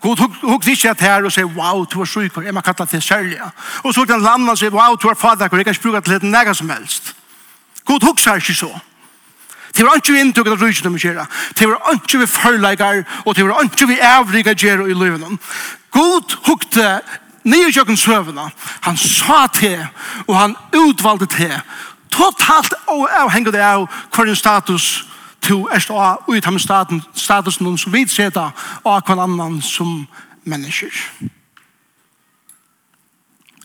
God 0.00 0.20
hukk 0.40 0.66
ikke 0.72 0.90
at 0.94 1.00
her 1.04 1.26
og 1.28 1.32
sier, 1.32 1.44
wow, 1.44 1.84
du 1.84 1.98
er 2.00 2.08
syk, 2.08 2.36
jeg 2.40 2.54
må 2.56 2.62
kalla 2.64 2.86
det 2.88 3.02
særlig. 3.04 3.36
Og 3.84 3.92
så 3.94 4.06
kan 4.08 4.22
landa 4.24 4.54
og 4.54 4.58
sier, 4.58 4.72
wow, 4.72 4.96
du 4.96 5.08
er 5.08 5.14
fader, 5.14 5.44
jeg 5.44 5.50
kan 5.50 5.60
ikke 5.60 5.82
bruke 5.82 6.00
til 6.06 6.16
et 6.16 6.22
nega 6.24 6.54
som 6.56 6.70
helst. 6.72 7.12
God 7.84 8.06
hukk 8.08 8.22
sier 8.22 8.40
ikke 8.40 8.56
så. 8.56 8.70
Det 9.76 9.84
var 9.86 10.00
ikke 10.00 10.14
vi 10.16 10.22
inntøk 10.24 10.48
av 10.48 10.62
rydgjødom 10.62 10.96
å 10.96 11.02
gjøre. 11.04 11.26
Det 11.58 11.68
var 11.68 11.92
ikke 11.94 12.22
vi 12.22 12.30
førleikar, 12.32 13.02
og 13.26 13.36
det 13.36 13.44
var 13.44 13.68
ikke 13.68 13.90
vi 13.92 14.00
avriga 14.00 14.56
gjøre 14.56 14.88
i 14.88 14.96
løyvnum. 14.96 15.36
God 15.92 16.36
hugg 16.48 16.64
nye 17.44 17.72
kjøkken 17.72 17.96
søvende. 17.96 18.50
Han 18.80 18.96
sa 18.96 19.46
til, 19.54 19.86
og 20.26 20.36
han 20.38 20.56
utvalgte 20.76 21.26
til, 21.26 21.54
totalt 22.10 22.74
avhengig 22.88 23.54
av 23.54 23.86
hver 24.14 24.34
status 24.34 25.06
to 25.40 25.68
er 25.72 25.80
stå 25.80 25.96
ut 26.28 26.46
av 26.46 26.58
staten, 26.58 27.02
statusen 27.14 27.64
noen 27.64 27.78
som 27.78 27.92
vidt 27.92 28.10
seta 28.12 28.50
av 28.84 29.04
hver 29.06 29.22
annan 29.24 29.60
som 29.62 30.06
mennesker. 30.44 30.92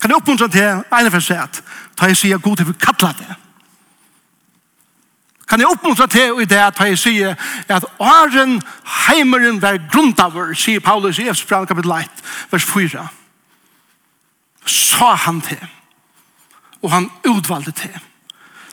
Kan 0.01 0.12
jeg 0.12 0.22
oppmuntre 0.22 0.50
til 0.50 0.84
ene 0.94 1.12
for 1.12 1.24
seg 1.24 1.41
at 1.41 1.63
da 2.00 2.08
jeg 2.12 2.20
sier 2.20 2.38
god 2.38 2.58
til 2.58 2.67
vi 2.70 2.77
kattler 2.79 3.15
det. 3.20 3.36
Kan 5.50 5.62
jeg 5.62 5.70
oppmuntre 5.70 6.08
til 6.08 6.41
i 6.41 6.46
det 6.50 6.62
at 6.62 6.79
jeg 6.79 6.98
sier 6.98 7.36
at 7.70 7.86
åren 8.00 8.58
heimeren 9.08 9.62
var 9.62 9.82
grunnt 9.91 10.20
av 10.20 10.38
sier 10.58 10.79
Paulus 10.79 11.20
i 11.20 11.29
Efsbrand 11.29 11.67
kapitel 11.67 11.91
1, 11.91 12.25
vers 12.51 12.65
4 12.65 13.08
sa 14.66 15.14
han 15.16 15.42
til, 15.42 15.68
og 16.82 16.92
han 16.92 17.10
utvalgte 17.28 17.72
til, 17.72 18.00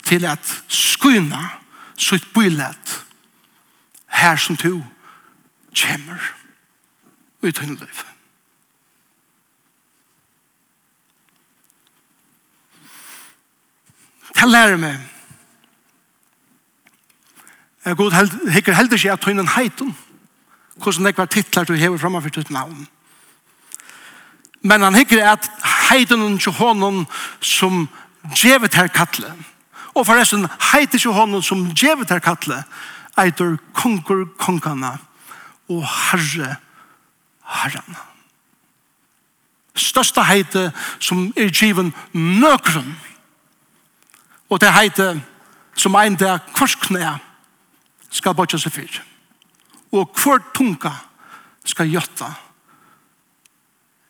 til 0.02 0.24
at 0.24 0.62
skyna 0.68 1.48
sitt 1.96 2.24
bylet 2.34 2.96
her 4.12 4.36
som 4.36 4.56
to 4.56 4.80
kommer 5.76 6.32
ut 7.42 7.62
i 7.62 7.66
liv. 7.66 8.02
Det 14.32 14.50
lærer 14.50 14.76
meg 14.76 15.08
Jeg 17.84 17.96
god 17.98 18.12
held, 18.14 18.34
hikker 18.54 18.74
heldig 18.78 18.98
ikke 18.98 19.12
at 19.12 19.22
tøynen 19.24 19.48
heiten 19.56 19.96
hvordan 20.82 21.06
det 21.06 21.18
var 21.18 21.26
titler 21.30 21.66
du 21.66 21.74
hever 21.74 21.98
fremme 21.98 22.22
for 22.22 22.30
ditt 22.30 22.50
navn. 22.50 22.86
Men 24.62 24.82
han 24.82 24.94
hikker 24.94 25.22
at 25.26 25.50
heiden 25.92 26.38
til 26.38 26.52
honom 26.52 27.06
som 27.40 27.88
djevet 28.34 28.74
her 28.74 28.88
kattle. 28.88 29.32
Og 29.94 30.06
forresten, 30.06 30.48
heiden 30.72 30.98
til 30.98 31.12
honom 31.12 31.42
som 31.42 31.66
djevet 31.74 32.10
her 32.10 32.18
kattle, 32.18 32.62
eitur 33.18 33.58
konkur 33.76 34.24
konkana 34.38 34.96
og 35.68 35.84
herre 35.84 36.56
herran. 37.44 37.96
Størsta 39.76 40.22
heite 40.28 40.70
som 41.00 41.32
er 41.36 41.48
given 41.48 41.92
nøkron. 42.12 42.96
Og 44.50 44.60
det 44.60 44.72
heite 44.72 45.22
som 45.76 45.96
ein 45.96 46.16
der 46.16 46.38
kvarskne 46.54 47.18
skal 48.10 48.34
bortja 48.36 48.58
seg 48.60 48.72
fyr. 48.72 49.00
Og 49.92 50.12
hver 50.16 50.44
tunga 50.54 50.92
skal 51.64 51.88
gjøtta 51.88 52.28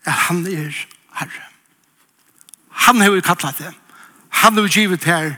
at 0.05 0.13
han 0.27 0.47
er 0.47 0.75
herre. 1.15 1.52
Han 2.87 3.01
har 3.01 3.15
jo 3.15 3.21
kallat 3.21 3.59
det. 3.59 3.73
Han 4.43 4.55
har 4.55 4.67
jo 4.67 4.81
givet 4.81 5.05
her 5.05 5.37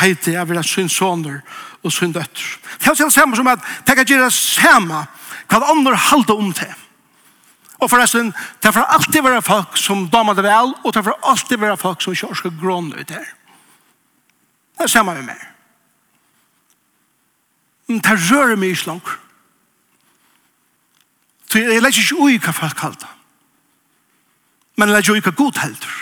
heite 0.00 0.34
av 0.38 0.48
vera 0.50 0.62
sin 0.66 0.88
soner 0.88 1.40
og 1.82 1.92
sin 1.92 2.12
døtter. 2.12 2.58
Det 2.78 2.90
er 2.90 3.04
jo 3.04 3.10
samme 3.10 3.36
som 3.36 3.50
at 3.50 3.62
det 3.86 3.96
kan 3.96 4.08
gjøre 4.08 4.30
samme 4.34 5.04
hva 5.50 5.60
andre 5.70 5.96
halde 5.96 6.34
om 6.34 6.52
det. 6.56 6.70
Og 7.82 7.90
forresten, 7.90 8.30
det 8.62 8.68
er 8.68 8.74
for 8.76 8.94
alltid 8.94 9.24
være 9.24 9.42
folk 9.42 9.78
som 9.78 10.04
damer 10.10 10.36
det 10.38 10.44
vel, 10.46 10.70
og 10.84 10.92
det 10.92 11.00
er 11.00 11.06
for 11.08 11.30
alltid 11.30 11.58
være 11.58 11.76
folk 11.76 12.02
som 12.02 12.14
ikke 12.14 12.36
skal 12.38 12.54
gråne 12.60 13.00
ut 13.00 13.10
her. 13.10 13.26
Det 14.78 14.86
er 14.86 14.92
samme 14.92 15.14
med 15.14 15.26
meg. 15.32 15.48
Men 17.88 17.98
det 17.98 18.14
rører 18.30 18.56
meg 18.56 18.76
ikke 18.76 18.86
langt. 18.92 19.10
Så 21.50 21.58
jeg 21.58 21.82
legger 21.82 22.00
ikke 22.00 22.22
ui 22.22 22.38
hva 22.38 22.54
folk 22.56 22.78
kallt 22.78 23.02
det. 23.02 23.10
Men 24.78 24.88
jeg 24.88 24.96
legger 24.96 25.18
ui 25.18 25.24
hva 25.26 25.34
god 25.36 25.60
heldur. 25.60 25.98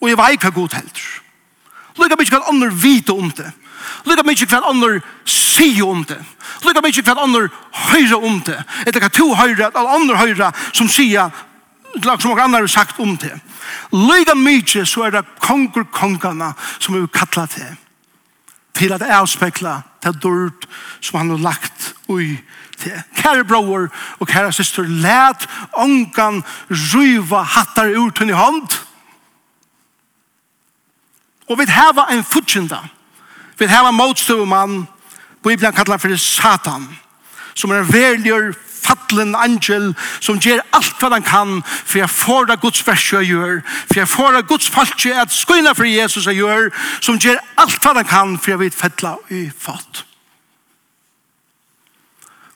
Og 0.00 0.08
jeg 0.08 0.18
vet 0.18 0.44
hva 0.44 0.50
god 0.54 0.76
helder. 0.78 1.08
Lykka 2.00 2.16
mykje 2.18 2.38
hva 2.38 2.48
andre 2.50 2.70
vite 2.72 3.12
om 3.12 3.30
det. 3.36 3.50
Lykka 4.06 4.24
mykje 4.24 4.48
hva 4.50 4.62
andre 4.70 5.00
sier 5.28 5.84
om 5.86 6.02
det. 6.08 6.18
Lykka 6.64 6.82
mykje 6.84 7.04
hva 7.04 7.16
andre 7.24 7.48
høyre 7.90 8.20
om 8.20 8.40
det. 8.46 8.58
Etter 8.86 9.02
hva 9.02 9.12
to 9.12 9.30
høyre, 9.34 9.70
eller 9.70 9.94
andre 9.96 10.18
høyre 10.20 10.50
som 10.72 10.88
sier 10.88 11.30
som 11.90 12.30
noen 12.30 12.44
andre 12.44 12.62
har 12.62 12.70
sagt 12.70 13.00
om 13.02 13.16
det. 13.18 13.34
Lykka 13.92 14.36
mykje 14.38 14.86
så 14.86 15.08
er 15.08 15.18
det 15.18 15.26
konger 15.42 15.88
kongene 15.92 16.52
som 16.78 16.96
er 16.96 17.08
kattla 17.12 17.46
til. 17.50 17.70
Til 18.78 18.94
at 18.94 19.02
avspekla 19.02 19.80
det 20.04 20.14
dørt 20.22 20.68
som 21.02 21.18
han 21.20 21.34
har 21.34 21.42
lagt 21.50 21.90
ui 22.08 22.38
til. 22.80 22.94
Kære 23.18 23.44
bror 23.44 23.90
og 24.18 24.28
kære 24.28 24.52
syster, 24.56 24.86
let 24.86 25.48
ongan 25.76 26.44
ryva 26.70 27.42
hattar 27.42 27.90
ut 27.98 28.18
hun 28.18 28.30
i 28.30 28.38
hånd. 28.38 28.70
Kære 28.70 28.89
Og 31.50 31.58
vi 31.58 31.66
hava 31.66 32.06
en 32.14 32.24
futsinda. 32.24 32.78
Vi 33.58 33.66
hava 33.66 33.90
motstøvumann, 33.90 34.86
Bibelen 35.42 35.72
kallar 35.74 35.98
for 35.98 36.16
Satan, 36.16 36.98
som 37.54 37.70
er 37.70 37.80
en 37.80 37.92
verligur 37.92 38.52
fattelen 38.80 39.34
angel 39.34 39.94
som 40.20 40.38
ger 40.40 40.62
alt 40.72 40.96
hva 41.00 41.10
han 41.12 41.26
kan 41.26 41.60
For 41.66 41.98
jeg 42.00 42.10
får 42.10 42.48
det 42.48 42.60
Guds 42.60 42.86
vers 42.86 43.12
jag 43.12 43.24
gör 43.24 43.60
For 43.66 43.98
jeg 44.00 44.08
får 44.08 44.32
det 44.32 44.46
Guds 44.48 44.68
falsk 44.70 45.06
at 45.06 45.32
skoina 45.32 45.74
for 45.74 45.84
Jesus 45.84 46.26
jag 46.26 46.34
gör 46.34 46.70
som 47.00 47.18
ger 47.18 47.40
alt 47.56 47.84
hva 47.84 47.94
han 47.94 48.04
kan 48.04 48.38
For 48.38 48.50
jeg 48.50 48.60
vet 48.60 48.74
fettla 48.74 49.16
i 49.30 49.50
fat. 49.58 50.04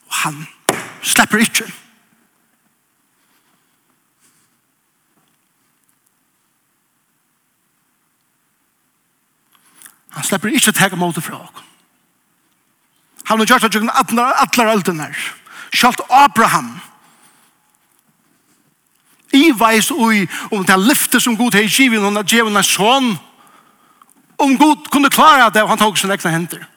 Og 0.07 0.15
han 0.23 0.47
slipper 1.01 1.37
ikke 1.37 1.69
Han 10.15 10.23
slipper 10.23 10.53
ikke 10.55 10.71
å 10.71 10.77
tega 10.79 10.99
måte 10.99 11.23
fra 11.23 11.43
oss. 11.43 11.63
Han 13.25 13.39
har 13.39 13.49
gjort 13.49 13.63
at 13.63 13.73
gjennom 13.73 13.95
atler, 13.97 14.33
atler 14.37 14.99
her. 15.01 15.15
Kjalt 15.73 16.01
Abraham. 16.09 16.75
I 19.33 19.51
veis 19.57 19.89
ui 19.91 20.27
om 20.51 20.65
det 20.65 20.77
lyfte 20.79 21.19
som 21.19 21.37
god 21.37 21.57
hei 21.57 21.65
kivin 21.67 22.05
og 22.05 22.29
djevna 22.29 22.61
sånn. 22.63 23.15
Om 24.37 24.57
god 24.57 24.89
kunne 24.93 25.09
klara 25.09 25.49
det 25.49 25.63
og 25.63 25.73
han 25.73 25.81
tog 25.81 25.97
sin 25.97 26.11
egna 26.11 26.31
henter. 26.31 26.67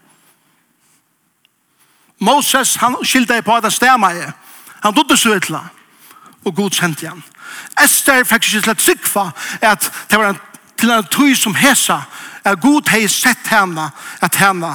Moses, 2.18 2.76
han 2.76 2.96
skilde 3.04 3.42
på 3.42 3.54
at 3.54 3.68
han 3.68 3.74
stemma 3.74 4.12
i. 4.14 4.24
Han 4.82 4.94
dodde 4.94 5.16
så 5.16 5.36
utla. 5.36 5.60
Og 6.44 6.54
god 6.54 6.74
sendte 6.74 7.10
han. 7.10 7.22
Esther 7.82 8.24
fikk 8.24 8.48
ikke 8.48 8.64
til 8.64 8.72
å 8.72 8.78
trykva 8.80 9.26
at 9.68 9.90
det 10.10 10.18
var 10.18 10.32
en, 10.32 10.40
til 10.78 10.90
en 10.94 11.12
tøy 11.12 11.34
som 11.36 11.54
hesa 11.54 12.00
at 12.44 12.60
god 12.60 12.88
hei 12.92 13.06
sett 13.08 13.48
henne 13.50 13.90
at 14.22 14.38
henne 14.40 14.72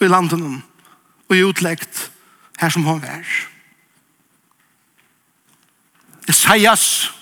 i 0.00 0.08
landen 0.08 0.62
og 1.28 1.36
i 1.36 1.44
utleggt 1.44 2.10
her 2.60 2.68
som 2.72 2.84
hon 2.84 3.02
er. 3.04 3.24
Isaias 6.28 7.12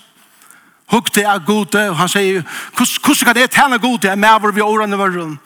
hukte 0.89 1.23
av 1.27 1.43
gode, 1.45 1.81
og 1.89 1.97
han 1.97 2.09
sier, 2.09 2.43
hvordan 2.75 3.25
kan 3.25 3.37
det 3.37 3.49
tjene 3.53 3.77
gode? 3.77 4.07
Jeg 4.09 4.19
med 4.19 4.29
over 4.29 4.51
vi 4.51 4.61
årene 4.61 4.97
våren. 4.97 5.37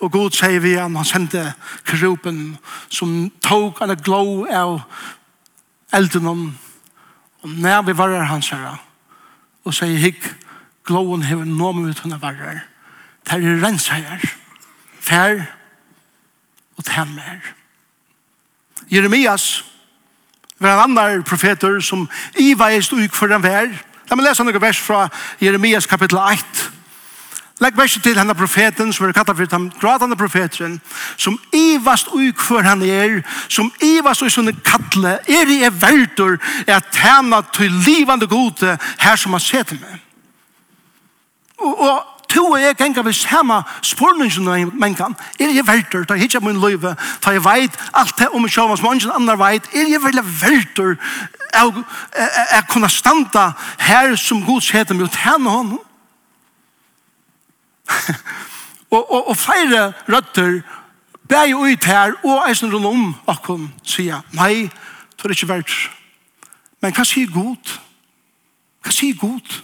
Og 0.00 0.12
god 0.12 0.30
sier 0.36 0.60
vi 0.62 0.76
han, 0.78 0.96
han 0.96 1.06
sendte 1.06 1.52
kropen 1.84 2.56
som 2.88 3.30
tog 3.42 3.82
en 3.82 3.96
glow 3.98 4.46
av 4.46 4.80
elden 5.92 6.28
og 7.42 7.48
når 7.48 7.82
vi 7.82 7.96
var 7.98 8.12
her, 8.14 8.28
han 8.30 8.42
sier, 8.42 8.78
og 9.64 9.74
sier, 9.74 9.98
hikk, 9.98 10.22
glowen 10.86 11.24
hever 11.26 11.46
noe 11.46 11.74
med 11.74 11.98
henne 11.98 12.20
var 12.22 12.38
her. 12.38 12.60
Det 13.26 13.38
er 13.38 13.66
renseier. 13.66 14.24
Fær 15.00 15.42
og 16.76 16.84
temmer. 16.84 17.40
Jeremias 18.90 19.64
var 20.58 20.84
en 20.84 20.90
annan 20.90 21.22
profeter 21.22 21.80
som 21.80 22.08
Iva 22.38 22.70
er 22.72 22.80
stuk 22.80 23.14
for 23.14 23.26
den 23.26 23.42
vær. 23.42 23.70
La 24.10 24.16
meg 24.16 24.26
lese 24.26 24.44
noen 24.44 24.62
vers 24.62 24.78
fra 24.78 25.06
Jeremias 25.40 25.86
kapittel 25.86 26.18
8. 26.18 26.70
Legg 27.62 27.76
verset 27.78 28.02
til 28.02 28.18
henne 28.18 28.34
profeten, 28.34 28.92
som 28.92 29.06
er 29.06 29.12
kattet 29.14 29.36
for 29.36 29.46
den 29.46 29.68
gradende 29.80 30.16
profeten, 30.16 30.80
som 31.16 31.38
ivast 31.54 32.08
ukfør 32.10 32.62
han 32.66 32.82
er, 32.82 33.20
som 33.48 33.70
ivast 33.82 34.22
og 34.22 34.32
sånne 34.34 34.54
kattle, 34.66 35.18
er 35.30 35.50
i 35.52 35.60
evertur, 35.68 36.40
er 36.66 36.80
at 36.80 36.98
henne 36.98 37.38
til 37.54 37.70
livande 37.86 38.26
gode 38.26 38.78
her 38.98 39.16
som 39.16 39.36
han 39.36 39.44
ser 39.44 39.62
til 39.68 39.78
meg. 39.80 40.00
Og, 41.62 41.78
og 41.78 42.11
to 42.32 42.44
og 42.46 42.60
jeg 42.60 42.76
ganger 42.76 43.02
vi 43.02 43.12
samme 43.12 43.60
spurningen 43.84 44.48
av 44.48 44.72
mennkene. 44.80 45.16
Er 45.40 45.52
jeg 45.52 45.66
verter, 45.66 46.04
da 46.08 46.16
hittar 46.16 46.40
min 46.40 46.60
løyve, 46.60 46.94
da 47.24 47.34
jeg 47.34 47.44
vet 47.44 47.78
alt 47.92 48.18
det 48.18 48.28
om 48.32 48.48
sjåen 48.48 48.76
som 48.76 48.92
ingen 48.92 49.12
andre 49.12 49.38
vet. 49.38 49.68
er 49.74 49.90
jeg 49.92 50.02
veldig 50.02 50.24
verter 50.24 50.96
jeg 51.52 52.64
kunne 52.68 52.88
standa 52.88 53.52
her 53.78 54.16
som 54.16 54.44
Guds 54.44 54.70
heter 54.70 55.02
og 55.02 55.10
tjene 55.12 55.50
honom. 55.50 55.80
og, 58.94 59.12
og, 59.12 59.28
og 59.28 59.36
flere 59.36 59.92
røtter 60.08 60.62
ber 61.28 61.46
bæg 61.46 61.54
ut 61.54 61.84
her 61.84 62.12
og 62.24 62.48
eisen 62.48 62.72
rundt 62.72 62.86
om 62.86 63.14
akkom 63.28 63.70
sier, 63.84 64.20
nei, 64.32 64.68
det 65.16 65.24
er 65.24 65.30
ikke 65.36 65.48
verdt. 65.48 65.74
Men 66.80 66.92
hva 66.92 67.04
sier 67.04 67.30
god? 67.32 67.76
Hva 68.82 68.92
sier 68.92 69.16
god 69.16 69.60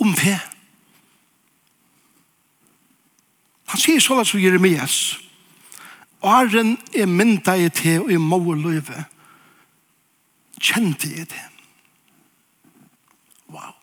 om 0.00 0.14
det? 0.14 0.36
Hva 0.36 0.36
sier 0.36 0.44
Gud? 0.44 0.57
Han 3.68 3.80
sier 3.80 4.00
så 4.00 4.24
som 4.24 4.40
Jeremias. 4.40 5.18
Åren 6.20 6.78
er 6.94 7.06
mynda 7.06 7.54
i 7.56 7.68
te 7.70 7.98
og 8.00 8.10
i 8.12 8.16
mål 8.16 8.62
løyve. 8.64 9.04
Kjente 10.60 11.08
i 11.08 11.24
det. 11.28 11.44
Wow. 13.48 13.74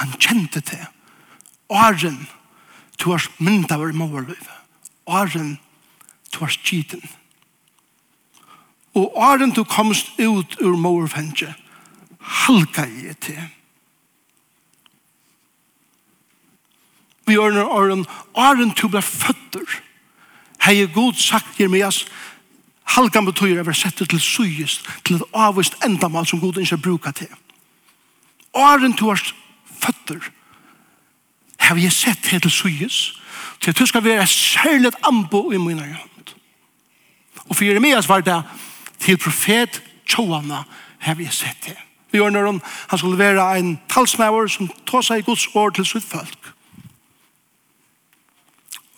Han 0.00 0.14
kjente 0.18 0.60
det. 0.60 0.86
Åren 1.68 2.28
to 2.98 3.10
har 3.10 3.26
mynda 3.38 3.76
i 3.76 3.92
mål 3.92 4.30
løyve. 4.30 4.56
Åren 5.06 5.58
to 6.32 6.44
har 6.44 6.54
skiten. 6.54 7.02
Og 8.94 9.16
åren 9.16 9.52
to 9.52 9.64
komst 9.64 10.12
ut 10.18 10.56
ur 10.60 10.76
mål 10.76 11.08
halka 11.08 11.22
i 11.22 11.34
te. 11.34 11.54
Halka 12.20 12.86
i 12.86 13.14
te 13.14 13.61
vi 17.26 17.38
ørne 17.38 17.64
åren, 17.64 18.06
åren 18.34 18.74
to 18.74 18.88
ble 18.88 19.02
føtter. 19.02 19.80
Hei 20.62 20.80
er 20.82 20.92
god 20.94 21.18
sagt, 21.18 21.58
Jeremias, 21.58 22.04
halkan 22.94 23.26
betyr 23.26 23.60
å 23.60 23.66
være 23.66 23.78
settet 23.78 24.10
til 24.12 24.20
syest, 24.22 24.86
til 25.04 25.18
et 25.18 25.34
avvist 25.34 25.78
endamal 25.86 26.26
som 26.26 26.40
god 26.42 26.60
ikke 26.62 26.80
bruker 26.82 27.16
til. 27.22 27.30
Åren 28.54 28.94
to 28.94 29.10
års 29.10 29.34
føtter, 29.82 30.30
har 31.62 31.78
jeg 31.78 31.92
sett 31.94 32.22
til 32.26 32.50
syes, 32.50 33.12
til 33.60 33.70
at 33.70 33.78
du 33.78 33.86
skal 33.86 34.04
være 34.04 34.26
særlig 34.26 34.90
ambo 35.02 35.52
i 35.52 35.58
min 35.58 35.78
hjønd. 35.78 36.34
Og 37.48 37.56
for 37.56 37.64
Jeremias 37.64 38.08
var 38.08 38.20
det 38.20 38.42
til 39.00 39.18
profet 39.18 39.82
Tjoana 40.06 40.64
har 40.98 41.18
jeg 41.18 41.32
sett 41.32 41.58
til. 41.62 41.78
Vi 42.12 42.18
gjør 42.18 42.30
når 42.30 42.50
han 42.88 42.98
skulle 42.98 43.18
være 43.18 43.58
en 43.58 43.78
talsmauer 43.88 44.50
som 44.50 44.68
tar 44.86 45.02
seg 45.06 45.22
i 45.22 45.26
Guds 45.26 45.46
år 45.54 45.70
til 45.70 45.86
sitt 45.86 46.04
folk. 46.04 46.52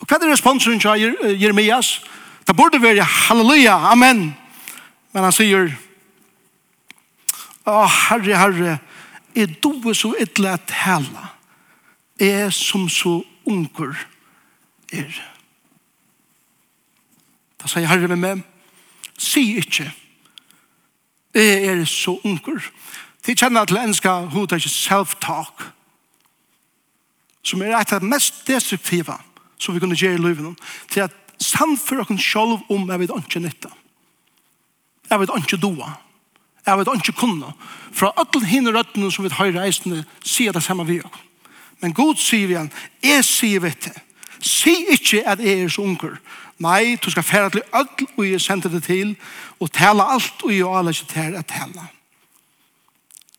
Og 0.05 0.11
hva 0.11 0.19
er 0.21 0.29
responsen 0.29 0.77
til 0.77 1.15
Jeremias? 1.41 2.03
Det 2.45 2.53
burde 2.55 2.81
være 2.81 3.03
halleluja, 3.03 3.73
amen. 3.89 4.35
Men 5.13 5.23
han 5.23 5.33
sier, 5.33 5.71
Å, 7.65 7.87
herre, 7.89 8.37
herre, 8.37 8.75
er 9.33 9.49
du 9.63 9.93
så 9.97 10.11
ytterlig 10.21 10.51
at 10.53 10.73
hela, 10.83 11.31
er 12.21 12.53
som 12.53 12.85
så 12.89 13.23
unger 13.49 13.97
er. 14.93 15.17
Da 17.57 17.71
sier 17.71 17.89
herre 17.89 18.07
med 18.13 18.21
meg, 18.21 18.43
si 19.17 19.55
ikke, 19.57 19.89
jeg 21.33 21.65
er 21.65 21.85
så 21.89 22.19
unger. 22.21 22.61
De 23.25 23.33
kjenner 23.33 23.65
til 23.65 23.81
enska 23.81 24.19
hodet 24.37 24.61
ikke 24.61 24.69
self-talk, 24.69 25.71
som 27.41 27.65
er 27.65 27.73
et 27.79 27.97
av 27.97 28.05
mest 28.05 28.45
destruktiva, 28.45 29.17
som 29.59 29.75
vi 29.75 29.79
kunne 29.79 29.97
gjøre 29.97 30.19
i 30.19 30.23
livet 30.23 30.61
til 30.91 31.05
at 31.05 31.13
samføre 31.41 32.05
oss 32.05 32.23
selv 32.23 32.59
om 32.69 32.89
jeg 32.89 32.99
vet 32.99 33.13
ikke 33.17 33.43
nytte. 33.43 33.71
Jeg 35.09 35.19
vet 35.19 35.37
ikke 35.37 35.61
doa. 35.61 35.91
Jeg 36.65 36.77
vet 36.77 36.89
ikke 36.95 37.19
kunne. 37.19 37.53
Fra 37.93 38.11
alle 38.17 38.45
henne 38.45 38.73
røttene 38.73 39.11
som 39.11 39.23
vi 39.23 39.29
har 39.31 39.53
reisende, 39.53 40.03
sier 40.23 40.51
det 40.51 40.63
samme 40.63 40.85
vi 40.87 40.99
også. 41.03 41.21
Men 41.81 41.93
god 41.93 42.15
sier 42.17 42.47
vi 42.47 42.55
han, 42.57 42.71
jeg 43.03 43.23
sier 43.25 43.59
vi 43.59 43.71
til. 43.79 43.97
Si 44.41 44.73
ikke 44.91 45.23
at 45.27 45.39
jeg 45.43 45.63
er 45.63 45.69
så 45.69 45.81
unger. 45.81 46.17
Nei, 46.63 46.95
du 46.95 47.09
skal 47.11 47.23
fære 47.23 47.49
til 47.49 47.65
alt 47.73 48.03
og 48.15 48.23
jeg 48.23 48.41
sender 48.41 48.71
det 48.71 48.83
til 48.83 49.15
og 49.59 49.71
tale 49.71 50.03
alt 50.03 50.43
og 50.43 50.53
jeg 50.53 50.71
alle 50.71 50.93
ikke 50.95 51.09
til 51.11 51.35
å 51.35 51.43
tale. 51.49 51.87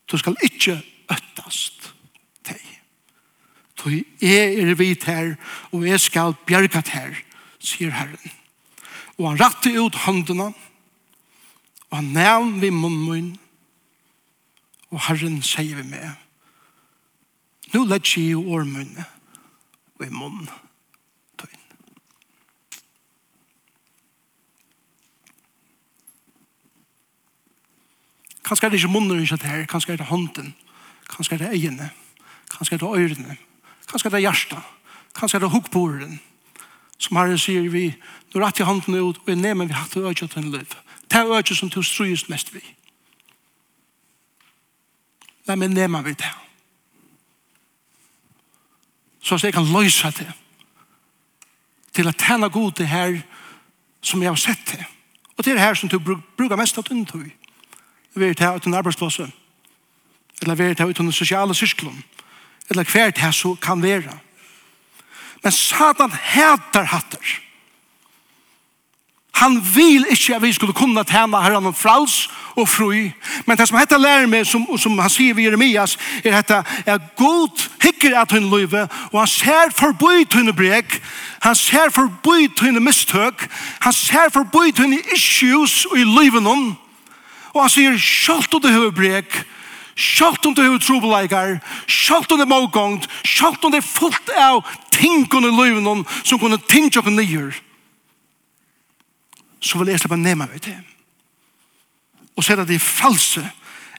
Du 0.06 0.18
skal 0.20 0.36
ikke 0.44 0.76
øttast 1.10 1.75
tog 3.86 4.22
jeg 4.22 4.58
er 4.58 4.74
vidt 4.74 5.04
her, 5.04 5.34
og 5.72 5.86
jeg 5.86 6.00
skal 6.00 6.34
bjerge 6.46 6.82
her, 6.90 7.14
sier 7.58 7.90
Herren. 7.94 8.32
Og 9.16 9.30
han 9.30 9.40
rattet 9.40 9.78
ut 9.78 9.94
håndene, 10.06 10.50
og 11.90 11.96
han 11.96 12.12
nevn 12.14 12.60
vi 12.60 12.70
munnen 12.70 13.36
og 14.90 15.02
Herren 15.08 15.40
sier 15.42 15.76
vi 15.80 15.84
med, 15.90 16.06
nå 17.74 17.82
lett 17.90 18.06
jeg 18.14 18.30
i 18.30 18.38
årmunne, 18.38 19.04
og 19.98 20.06
i 20.06 20.12
munnen. 20.14 20.48
Kanskje 28.46 28.68
er 28.68 28.70
det 28.70 28.78
ikke 28.78 28.92
munnen 28.94 29.18
vi 29.18 29.26
det 29.26 29.42
her, 29.42 29.64
kanskje 29.66 29.96
er 29.96 29.98
det 29.98 30.06
hånden, 30.06 30.52
kanskje 31.10 31.34
er 31.34 31.38
det 31.42 31.48
øynene, 31.50 31.90
kanskje 32.52 32.76
er 32.76 32.78
det 32.78 32.92
øyrene, 32.94 33.36
Kanskje 33.86 34.10
det 34.10 34.18
er 34.18 34.26
hjertet. 34.26 34.72
Kanskje 35.14 35.40
det 35.40 35.46
er 35.46 35.54
hukkborden. 35.54 36.20
Som 36.98 37.16
Herren 37.16 37.38
sier 37.38 37.68
vi, 37.70 37.90
nå 38.32 38.40
rett 38.40 38.60
i 38.60 38.66
hånden 38.66 38.94
ut, 38.94 39.20
og 39.20 39.28
jeg 39.28 39.38
nemen 39.40 39.68
vi 39.68 39.76
hatt 39.76 39.96
og 39.96 40.08
øyne 40.08 40.28
til 40.28 40.42
en 40.42 40.50
liv. 40.50 40.74
Det 41.10 41.20
er 41.20 41.30
øyne 41.30 41.56
som 41.56 41.70
du 41.70 41.82
strøyest 41.82 42.28
mest 42.32 42.54
vi. 42.54 42.62
Nei, 45.46 45.54
men 45.56 45.70
nemen 45.70 46.04
vi 46.04 46.16
det. 46.18 46.32
Så 49.22 49.38
jeg 49.42 49.54
kan 49.54 49.66
løse 49.66 50.10
det. 50.18 50.28
Til 51.94 52.08
å 52.08 52.14
tjene 52.14 52.50
god 52.50 52.76
det 52.78 52.86
her 52.86 53.20
som 54.02 54.22
jeg 54.22 54.30
har 54.30 54.38
sett 54.38 54.62
det. 54.72 54.84
Og 55.36 55.44
det 55.44 55.52
er 55.52 55.62
her 55.62 55.74
som 55.74 55.88
du 55.88 55.98
bruker 55.98 56.56
mest 56.56 56.78
av 56.78 56.86
din 56.88 57.06
tog. 57.06 57.26
Vi 58.14 58.24
er 58.24 58.34
til 58.34 58.46
her 58.46 58.56
uten 58.56 58.74
arbeidsplassen. 58.74 59.32
Eller 60.42 60.54
vi 60.54 60.64
er 60.64 60.74
det 60.74 60.80
her 60.80 60.92
uten 60.92 61.06
den 61.06 61.12
sosiale 61.12 61.54
syskelen 61.54 62.04
eller 62.70 62.84
hver 62.84 63.10
det 63.10 63.34
så 63.34 63.54
kan 63.62 63.82
være. 63.82 64.18
Men 65.42 65.52
Satan 65.52 66.12
heter 66.22 66.82
hatter. 66.82 67.40
Han 69.36 69.60
vil 69.74 70.06
ikke 70.10 70.34
at 70.36 70.42
vi 70.42 70.52
skulle 70.52 70.72
kunne 70.72 71.04
tjene 71.04 71.42
herren 71.42 71.66
om 71.66 71.74
frals 71.74 72.30
og 72.56 72.68
fru. 72.68 73.10
Men 73.46 73.58
det 73.58 73.68
som 73.68 73.78
heter 73.78 73.98
lærer 74.00 74.26
meg, 74.26 74.46
som, 74.48 74.64
som 74.80 74.96
han 74.98 75.12
sier 75.12 75.36
i 75.36 75.44
Jeremias, 75.44 75.98
er 76.24 76.38
at 76.38 76.50
er 76.86 77.02
god 77.20 77.66
hikker 77.82 78.16
at 78.16 78.32
hun 78.32 78.48
løyve, 78.50 78.86
og 79.12 79.18
han 79.20 79.28
ser 79.28 79.74
forbi 79.76 80.24
tunne 80.24 80.56
brek, 80.56 81.02
han 81.44 81.54
ser 81.54 81.92
forbi 81.92 82.48
tunne 82.56 82.80
mistøk, 82.80 83.44
han 83.80 83.92
ser 83.92 84.32
forbi 84.32 84.72
tunne 84.72 85.02
issues 85.14 85.84
i 85.96 86.04
løyven 86.04 86.46
om, 86.46 86.64
og 87.52 87.60
han 87.60 87.70
sier, 87.70 88.00
kjølt 88.00 88.56
og 88.56 88.64
du 88.64 88.72
høy 88.72 88.88
brek, 88.96 89.42
Sjalt 89.96 90.44
om 90.46 90.54
du 90.54 90.60
har 90.60 90.78
trobeleikar, 90.78 91.56
sjalt 91.88 92.32
om 92.32 92.40
det 92.40 92.44
er 92.44 92.52
målgångt, 92.52 93.06
sjalt 93.24 93.64
om 93.64 93.72
det 93.72 93.80
er 93.80 93.86
fullt 93.86 94.32
av 94.36 94.60
tingene 94.92 95.48
i 95.48 95.56
livet 95.56 96.10
som 96.22 96.40
kunne 96.40 96.60
tinge 96.68 97.00
oss 97.00 97.08
nyer, 97.08 97.56
så 99.60 99.80
vil 99.80 99.94
jeg 99.94 100.02
slippe 100.02 100.18
nema 100.20 100.46
meg 100.50 100.60
til. 100.62 100.82
Og 102.36 102.44
så 102.44 102.52
er 102.52 102.60
det 102.60 102.74
det 102.74 102.82
false 102.84 103.40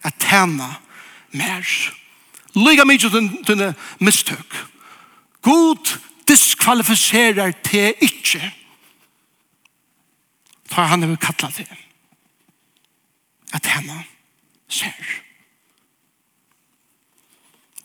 at 0.05 0.21
tjene 0.21 0.69
mer. 1.33 1.65
Lyga 2.53 2.85
mye 2.85 3.01
til 3.01 3.31
denne 3.47 3.73
mistøk. 3.97 4.61
God 5.41 5.97
diskvalifiserer 6.29 7.57
til 7.65 7.97
ikke 8.05 8.53
for 10.67 10.81
han 10.81 11.03
er 11.03 11.15
kattlet 11.15 11.55
til 11.55 11.67
at 13.55 13.63
tjene 13.63 14.03
ser. 14.69 15.26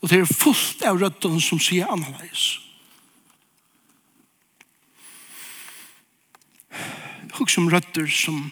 Og 0.02 0.10
det 0.10 0.18
er 0.18 0.34
fullt 0.34 0.82
av 0.86 0.98
røttene 0.98 1.40
som 1.40 1.60
sier 1.62 1.90
annerledes. 1.90 2.58
Hugg 7.32 7.50
som 7.50 7.70
røtter 7.70 8.10
som 8.10 8.50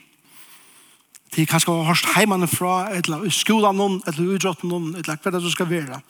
de 1.34 1.46
kanskje 1.46 1.72
har 1.72 1.90
hørt 1.90 2.14
heimene 2.14 2.46
fra, 2.50 2.90
eller 2.94 3.26
i 3.26 3.30
skolen 3.34 3.76
noen, 3.78 3.98
eller 4.06 4.22
i 4.22 4.38
idrotten 4.38 4.70
noen, 4.70 4.94
eller 4.98 5.18
hva 5.18 5.34
det 5.34 5.52
skal 5.52 5.70
være, 5.70 6.00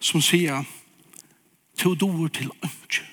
som 0.00 0.24
sier, 0.24 0.64
to 1.80 1.94
doer 1.94 2.28
til 2.32 2.50
ønske. 2.60 3.06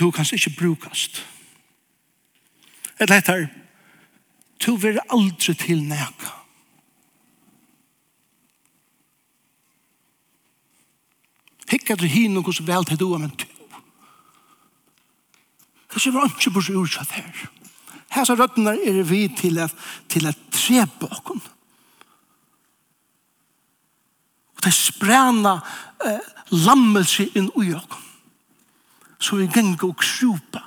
To 0.00 0.10
kan 0.10 0.24
ikke 0.32 0.56
brukast. 0.56 1.26
Eller 3.00 3.20
etter, 3.20 3.48
to 4.60 4.76
vil 4.76 5.00
aldri 5.10 5.54
til 5.54 5.82
næka. 5.82 6.36
Hikka 11.70 11.94
du 11.94 12.04
hin 12.10 12.36
og 12.36 12.44
hvordan 12.44 12.66
vel 12.66 12.84
til 12.84 12.98
du, 12.98 13.08
men 13.18 13.30
to. 13.30 13.46
Det 15.90 16.06
er 16.06 16.26
ikke 16.26 16.50
bors 16.54 16.70
ursatt 16.70 17.10
her. 17.10 17.46
Her 18.10 18.26
så 18.26 18.34
røttene 18.34 18.74
er 18.86 19.02
vi 19.06 19.28
til 19.38 19.58
at, 19.58 19.74
til 20.08 20.26
at 20.26 20.38
tre 20.52 20.86
bakom. 21.00 21.42
Og 24.56 24.64
det 24.64 24.74
sprena 24.74 25.56
eh, 26.04 26.18
lammelse 26.50 27.28
inn 27.34 27.50
i 27.62 27.72
oss. 27.74 28.06
Så 29.20 29.36
vi 29.36 29.46
ganger 29.52 29.84
og 29.84 29.96
krupa. 30.00 30.62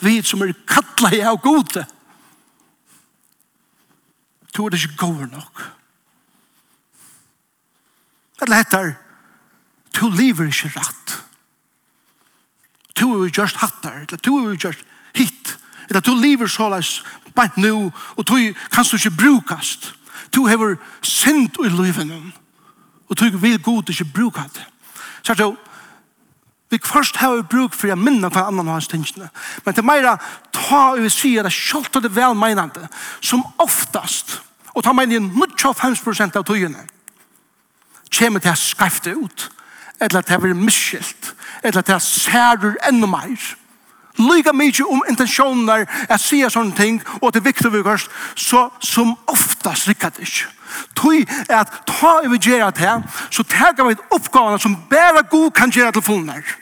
Vi 0.00 0.20
som 0.22 0.42
er 0.44 0.52
kattla 0.68 1.10
i 1.16 1.22
av 1.24 1.40
gode. 1.42 1.84
Du 4.56 4.66
er 4.66 4.74
ikke 4.74 4.96
god 4.96 5.26
nok. 5.32 5.72
Eller 8.42 8.56
heter, 8.56 8.92
du 10.00 10.08
lever 10.08 10.46
ikke 10.46 10.72
rett. 10.76 11.24
Du 13.00 13.22
er 13.22 13.30
just 13.38 13.56
hattar, 13.56 13.92
eller 13.92 14.16
du 14.16 14.36
er 14.36 14.56
just 14.64 14.84
hit. 15.14 15.58
Eller 15.88 16.00
du 16.00 16.14
lever 16.14 16.46
så 16.46 16.56
såleis 16.56 17.04
bare 17.34 17.50
nu, 17.56 17.92
og 18.16 18.28
du 18.28 18.54
kan 18.72 18.84
du 18.84 18.96
ikke 18.96 19.16
brukast. 19.16 19.94
Du 20.34 20.46
hever 20.46 20.76
synd 21.02 21.50
i 21.64 21.68
livet, 21.68 22.32
og 23.08 23.18
du 23.18 23.38
vil 23.38 23.62
god 23.62 23.88
ikke 23.88 24.04
bruka 24.04 24.42
det. 24.54 24.64
Så 25.22 25.32
er 25.32 25.36
det 25.36 25.56
Vi 26.70 26.80
først 26.82 27.16
har 27.16 27.36
vi 27.36 27.42
bruk 27.46 27.74
for 27.74 27.92
å 27.92 27.98
minne 27.98 28.30
hva 28.32 28.48
annan 28.48 28.68
har 28.72 28.86
tingene. 28.90 29.28
Men 29.64 29.74
til 29.74 29.86
meg 29.86 30.06
ta 30.52 30.80
og 30.92 31.02
vi 31.04 31.10
sier 31.12 31.46
det 31.46 31.52
selv 31.54 31.86
til 31.92 32.02
det 32.02 32.14
velmeinende, 32.16 32.88
som 33.20 33.44
oftast, 33.62 34.40
og 34.74 34.84
ta 34.84 34.92
meira 34.92 35.14
i 35.14 35.22
95% 35.22 36.36
av 36.36 36.44
togene, 36.44 36.82
kommer 38.18 38.42
til 38.42 38.52
å 38.52 38.58
skrifte 38.58 39.14
ut, 39.14 39.46
eller 40.00 40.26
til 40.26 40.36
å 40.36 40.42
være 40.42 40.58
miskilt, 40.58 41.32
eller 41.62 41.86
til 41.86 41.96
å 41.96 42.02
sære 42.02 42.74
enda 42.88 43.08
meir. 43.10 43.46
Lyga 44.18 44.52
mykje 44.52 44.86
om 44.88 45.02
intensjoner 45.10 45.84
at 46.08 46.20
sier 46.22 46.52
sånne 46.52 46.76
ting, 46.76 47.00
og 47.20 47.32
det 47.32 47.42
er 47.42 47.48
viktig 47.50 47.72
vi 47.72 47.82
kørst, 47.84 48.12
så 48.34 48.68
som 48.80 49.16
oftast 49.28 49.88
rikker 49.90 50.14
det 50.16 50.28
ikke. 50.28 50.52
Tui 50.96 51.24
er 51.48 51.58
at 51.62 51.74
ta 51.88 52.20
i 52.24 52.30
vi 52.32 52.40
gjerra 52.42 52.70
til, 52.74 53.04
så 53.30 53.44
tega 53.48 53.84
vi 53.86 53.98
oppgavene 54.10 54.60
som 54.60 54.76
bare 54.90 55.24
god 55.30 55.50
kan 55.56 55.72
gjerra 55.72 55.92
til 55.92 56.04
fullner. 56.04 56.56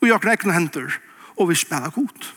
Og 0.00 0.08
jeg 0.08 0.20
kan 0.20 0.32
egne 0.32 0.56
henter, 0.56 1.00
og 1.36 1.48
vi 1.48 1.56
spela 1.58 1.88
god. 1.94 2.30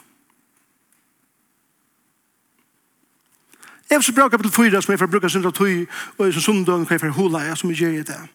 Jeg 3.89 3.99
vil 3.99 4.03
så 4.03 4.13
bra 4.13 4.29
kapitel 4.29 4.51
4, 4.51 4.81
som 4.81 4.91
jeg 4.91 4.99
får 4.99 5.07
bruka 5.07 5.29
sin 5.29 5.43
tøy, 5.43 5.85
og 6.17 6.25
jeg 6.25 6.33
som 6.33 6.41
sundag, 6.41 6.73
og 6.73 6.91
jeg 6.91 6.99
får 6.99 7.17
hula, 7.17 7.39
jeg 7.39 7.57
som 7.57 7.69
gjerra 7.69 8.03
til. 8.03 8.29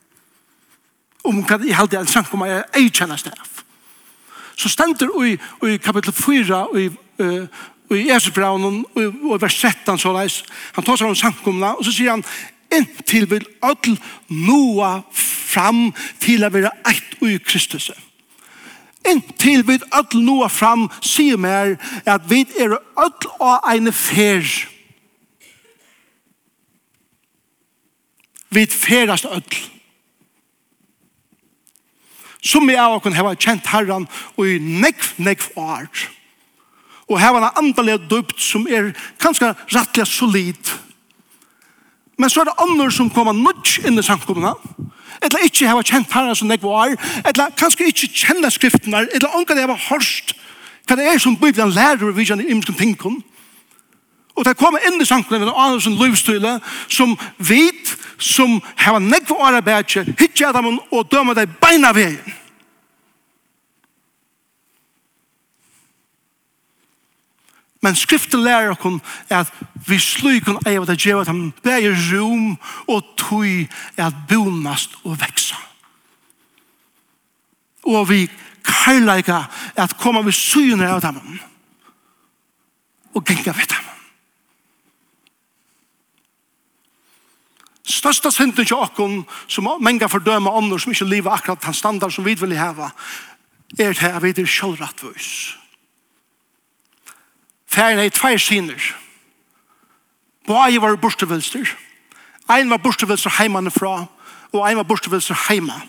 Om 1.24 1.40
hva 1.42 1.58
jeg 1.64 1.76
halte 1.76 1.98
en 1.98 2.06
sank 2.06 2.30
om 2.32 2.44
jeg 2.46 2.62
ei 2.76 2.90
kjennes 2.94 3.26
det. 3.26 3.34
Så 4.59 4.68
stender 4.68 5.11
i, 5.23 5.37
i 5.71 5.77
kapitel 5.79 6.12
4 6.12 6.62
i, 6.79 6.88
uh, 7.23 7.66
i 7.94 8.09
Esebraunen 8.11 8.83
og 8.99 9.35
i 9.37 9.42
vers 9.42 9.61
13 9.61 9.99
så 9.99 10.12
leis. 10.16 10.42
Han 10.75 10.85
tar 10.85 10.99
seg 10.99 11.11
om 11.11 11.18
samkomna 11.18 11.77
og 11.79 11.87
så 11.87 11.94
sier 11.94 12.16
han 12.16 12.27
inntil 12.75 13.29
vil 13.31 13.47
öll 13.64 13.97
noa 14.29 14.99
fram 15.14 15.88
til 16.21 16.44
å 16.44 16.53
være 16.53 16.73
eit 16.90 17.23
ui 17.23 17.38
Kristus. 17.38 17.90
Inntil 19.09 19.64
vil 19.68 19.85
öll 19.94 20.18
noa 20.25 20.51
fram 20.53 20.88
sier 21.01 21.40
mer 21.40 21.77
at 22.05 22.27
vi 22.29 22.42
er 22.59 22.77
öll 22.77 23.31
av 23.40 23.64
eine 23.71 23.94
fer. 23.94 24.44
Vi 28.51 28.66
ferast 28.66 29.29
öll. 29.29 29.77
Som 32.42 32.68
vi 32.68 32.77
av 32.79 33.01
kunne 33.03 33.18
heva 33.18 33.35
kjent 33.35 33.66
herran 33.66 34.07
og 34.37 34.46
i 34.46 34.59
nekv, 34.59 35.14
nekv 35.18 35.51
art. 35.59 36.09
Og 37.09 37.20
hava 37.20 37.40
en 37.40 37.62
andelig 37.64 37.98
døpt 38.11 38.40
som 38.42 38.66
er 38.68 38.92
kanskje 39.20 39.55
rettelig 39.72 40.07
solid. 40.07 40.74
Men 42.18 42.31
så 42.31 42.42
er 42.42 42.51
det 42.51 42.61
andre 42.62 42.90
som 42.92 43.11
kommer 43.11 43.33
nødt 43.33 43.79
inn 43.87 43.98
i 43.98 44.03
samkommene, 44.03 44.55
Eller 45.22 45.42
ikke 45.42 45.66
hava 45.66 45.83
kjent 45.83 46.12
herran 46.14 46.37
som 46.37 46.48
nekv 46.48 46.66
år. 46.70 46.94
Eller 47.27 47.51
kanskje 47.59 47.88
ikke 47.90 48.09
kjenne 48.14 48.51
skriftene. 48.51 49.09
Eller 49.14 49.35
anker 49.35 49.55
det 49.55 49.64
hava 49.64 49.74
hørst. 49.74 50.35
Hva 50.87 50.96
det 50.96 51.09
er 51.11 51.18
som 51.18 51.37
Bibelen 51.37 51.74
lærer 51.74 52.12
vi 52.14 52.24
kjenner 52.24 52.46
imenske 52.46 52.72
tingkom. 52.72 53.18
Og 54.38 54.44
det 54.46 54.57
kommer 54.57 54.79
inn 54.87 55.01
i 55.03 55.07
samkomna 55.09 55.42
med 55.42 55.57
andre 55.57 55.81
som 55.83 55.96
livsstyle 55.98 56.61
som 56.88 57.16
vet 57.38 57.96
som 58.18 58.61
har 58.76 58.98
nekve 58.98 59.37
åra 59.37 59.61
bætje, 59.61 60.04
hitje 60.18 60.52
dem 60.52 60.78
og 60.90 61.11
døme 61.11 61.35
deg 61.38 61.57
beina 61.61 61.92
veien. 61.94 62.37
Men 67.81 67.94
skriften 67.94 68.42
lærer 68.42 68.74
oss 68.74 69.02
at 69.31 69.50
vi 69.87 69.98
slik 70.02 70.44
kan 70.48 70.59
eier 70.66 70.87
det 70.87 70.98
gjør 70.98 71.22
at 71.22 71.31
han 71.31 71.52
bæger 71.62 71.94
rom 72.11 72.57
og 72.88 73.04
tøy 73.16 73.68
at 73.96 74.14
bonast 74.28 74.98
og 75.04 75.20
veksa. 75.20 75.57
Og 77.87 78.09
vi 78.11 78.26
kærleika 78.66 79.44
at 79.76 79.96
komme 79.98 80.24
vi 80.26 80.35
syne 80.35 80.90
av 80.90 81.00
dem 81.00 81.38
og 83.14 83.24
genga 83.24 83.54
ved 83.54 83.70
dem. 83.70 83.88
Størsta 87.88 88.31
synden 88.31 88.66
til 88.66 88.77
okken, 88.77 89.22
som 89.48 89.68
menga 89.81 90.07
fordøma 90.12 90.51
ånder 90.53 90.79
som 90.79 90.92
ikke 90.92 91.09
lever 91.09 91.33
akkurat 91.33 91.62
den 91.64 91.74
standard 91.74 92.12
som 92.12 92.24
vi 92.24 92.35
vil 92.37 92.57
hava 92.57 92.90
er 93.79 93.92
til 93.92 94.07
at 94.07 94.22
vi 94.22 94.31
er 94.31 94.46
sjølvrattvøys. 94.46 95.57
Færen 97.66 97.98
er 97.98 98.09
tvær 98.09 98.37
syner. 98.37 98.81
Båge 100.46 100.81
var 100.81 100.96
borstevilster. 100.96 101.77
Ein 102.51 102.70
var 102.70 102.77
borstevilster 102.77 103.31
heimane 103.38 103.70
fra, 103.70 104.07
og 104.53 104.68
ein 104.68 104.77
var 104.77 104.83
borstevilster 104.83 105.37
heima. 105.48 105.81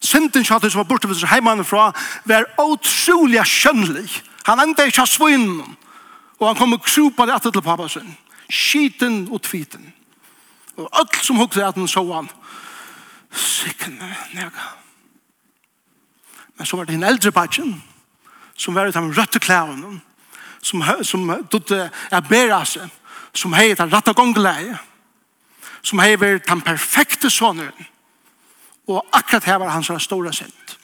Synden 0.00 0.44
til 0.44 0.46
som 0.70 0.78
var 0.78 0.88
borstevilster 0.88 1.28
heimane 1.28 1.64
fra, 1.64 1.92
var 2.24 2.44
utrolig 2.58 3.46
skjønnelig. 3.46 4.22
Han 4.46 4.60
enda 4.60 4.84
ikke 4.84 5.04
av 5.04 5.06
svinen, 5.06 5.76
og 6.38 6.46
han 6.48 6.56
kom 6.56 6.72
og 6.72 6.82
krupa 6.82 7.26
det 7.26 7.36
etter 7.36 7.50
til 7.50 7.62
pappa 7.62 7.88
sin. 7.88 8.16
Skiten 8.50 9.28
og 9.30 9.42
tviten. 9.42 9.92
Og 10.76 10.88
alt 10.92 11.18
som 11.24 11.36
hukte 11.36 11.64
at 11.64 11.76
han 11.76 11.88
så 11.88 12.04
han, 12.12 12.30
sikne 13.32 14.14
nega. 14.34 14.70
Men 16.56 16.66
så 16.66 16.76
var 16.76 16.84
det 16.84 16.94
en 16.94 17.04
eldre 17.08 17.32
patjen, 17.32 17.82
som 18.56 18.74
var 18.74 18.88
utan 18.88 19.12
røtte 19.16 19.40
klæven, 19.40 20.02
som, 20.62 20.84
som 21.02 21.30
dødde 21.52 21.90
er 22.10 22.20
bæra 22.28 22.64
seg, 22.64 22.88
som 23.34 23.54
heter 23.56 23.84
den 23.84 23.94
rette 23.94 24.12
gongleie, 24.14 24.76
som 25.82 25.98
hei 25.98 26.14
vært 26.20 26.46
den 26.46 26.62
perfekte 26.62 27.30
sonen, 27.30 27.72
og 28.86 29.02
akkurat 29.12 29.44
her 29.44 29.58
var 29.62 29.72
hans 29.74 29.90
store 30.04 30.32
sint. 30.32 30.78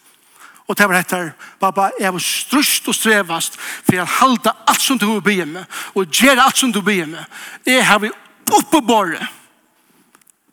Og 0.68 0.76
det 0.76 0.88
var 0.88 0.98
etter, 0.98 1.30
Baba, 1.60 1.90
jeg 2.00 2.12
var 2.12 2.20
strust 2.20 2.88
og 2.88 2.94
strevast, 2.94 3.56
for 3.56 3.96
jeg 3.96 4.06
halda 4.18 4.52
alt 4.68 4.82
som 4.82 4.98
du 4.98 5.06
vil 5.12 5.22
be 5.24 5.44
med, 5.46 5.64
og 5.94 6.06
gjøre 6.12 6.44
alt 6.44 6.58
som 6.58 6.72
du 6.72 6.80
vil 6.80 7.04
be 7.04 7.10
med. 7.14 7.24
Jeg 7.66 7.86
har 7.86 7.98
vi 7.98 8.10
oppe 8.52 8.82
bordet, 8.86 9.24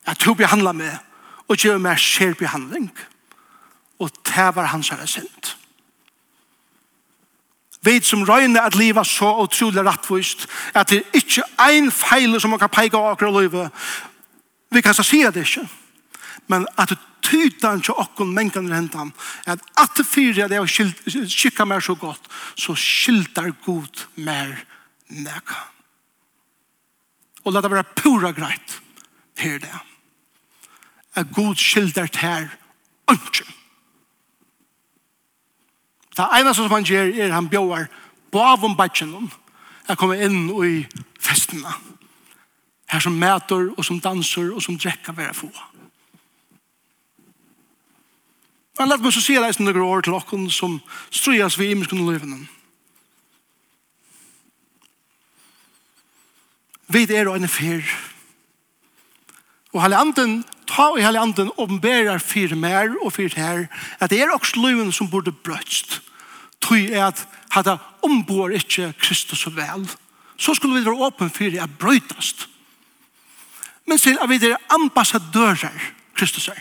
at 0.06 0.22
du 0.24 0.34
behandla 0.34 0.72
meg 0.72 0.98
og 1.48 1.58
gjør 1.58 1.78
meg 1.82 2.00
skjerbehandling. 2.00 2.90
Og 3.98 4.10
det 4.26 4.50
var 4.56 4.72
hans 4.72 4.90
herre 4.92 5.06
sint. 5.06 5.56
Vi 7.86 8.00
som 8.02 8.24
røyne 8.26 8.60
at 8.62 8.74
livet 8.74 9.06
så 9.06 9.28
utrolig 9.42 9.84
rettvist, 9.86 10.46
at 10.74 10.90
det 10.90 10.98
er 10.98 11.20
ikke 11.20 11.44
en 11.70 11.90
feil 11.92 12.40
som 12.40 12.50
man 12.50 12.58
kan 12.58 12.72
peke 12.72 12.98
av 12.98 13.12
akkurat 13.12 13.42
livet. 13.42 13.84
Vi 14.74 14.82
kan 14.82 14.94
så 14.94 15.04
si 15.06 15.22
det 15.22 15.44
ikke. 15.46 15.68
Men 16.50 16.66
at 16.78 16.90
det 16.90 16.98
tyder 17.22 17.78
ikke 17.78 17.94
akkurat 17.98 18.34
mengene 18.34 18.74
rentan 18.74 19.12
at 19.46 19.62
at 19.78 19.96
det 19.96 20.06
fyrer 20.06 20.48
det 20.48 20.60
og 20.60 20.68
skikker 20.68 21.64
meg 21.64 21.82
så 21.82 21.94
godt, 21.94 22.28
så 22.56 22.74
skilter 22.74 23.52
god 23.64 24.06
mer 24.16 24.54
nega. 25.08 25.58
Og 27.44 27.52
la 27.52 27.60
det 27.60 27.70
være 27.70 27.94
pura 27.94 28.30
greit. 28.34 28.80
Her 29.38 29.58
det 29.58 29.70
er 29.70 29.95
at 31.16 31.32
god 31.34 31.54
skildert 31.56 32.16
her 32.16 32.48
ønsker. 33.10 33.46
Det 36.16 36.26
eneste 36.38 36.62
som 36.62 36.72
han 36.72 36.84
gjør 36.84 37.12
er 37.24 37.32
han 37.32 37.48
bjør 37.48 37.88
bavom 38.32 38.76
bætsjennom 38.76 39.30
at 39.88 39.98
komme 39.98 40.16
inn 40.20 40.48
i 40.64 40.84
festene. 41.20 41.72
Her 42.88 43.02
som 43.02 43.18
mæter 43.18 43.72
og 43.76 43.84
som 43.84 44.00
danser 44.00 44.52
og 44.54 44.62
som 44.62 44.78
drekker 44.78 45.12
være 45.12 45.34
få. 45.34 45.50
Men 48.78 48.90
lett 48.92 49.00
meg 49.00 49.14
så 49.14 49.22
sier 49.24 49.40
leisen 49.40 49.64
noen 49.64 49.84
år 49.84 50.04
til 50.04 50.16
okken 50.16 50.50
som 50.52 50.80
strujas 51.10 51.56
vi 51.58 51.70
imenskene 51.72 52.04
løvene. 52.04 52.44
Vi 56.92 57.02
er 57.10 57.28
og 57.28 57.40
en 57.40 57.48
fyr. 57.48 57.82
Og 59.72 59.82
hele 59.82 59.96
anden, 59.96 60.44
ta 60.68 60.94
i 60.96 61.02
hele 61.02 61.20
anden, 61.20 61.50
åpenberer 61.56 62.18
fyr 62.18 62.54
mer 62.54 62.94
og 63.02 63.12
fyr 63.12 63.34
her, 63.36 63.66
at 64.00 64.10
det 64.10 64.20
er 64.20 64.30
også 64.34 64.60
løven 64.60 64.92
som 64.92 65.10
burde 65.10 65.32
brøtst. 65.32 66.02
Tøy 66.60 66.90
er 66.92 67.06
at 67.06 67.26
hadde 67.50 67.78
ombor 68.02 68.48
ikke 68.48 68.92
Kristus 69.00 69.38
så 69.38 69.50
vel. 69.50 69.88
Så 70.36 70.54
skulle 70.54 70.78
vi 70.78 70.84
være 70.84 71.06
åpen 71.06 71.30
for 71.30 71.44
det 71.44 71.62
at 71.62 71.78
brøytast. 71.78 72.48
Men 73.86 73.98
sier 73.98 74.20
at 74.22 74.30
vi 74.30 74.40
er 74.46 74.56
ambassadører 74.74 75.72
Kristus 76.16 76.48
er. 76.48 76.60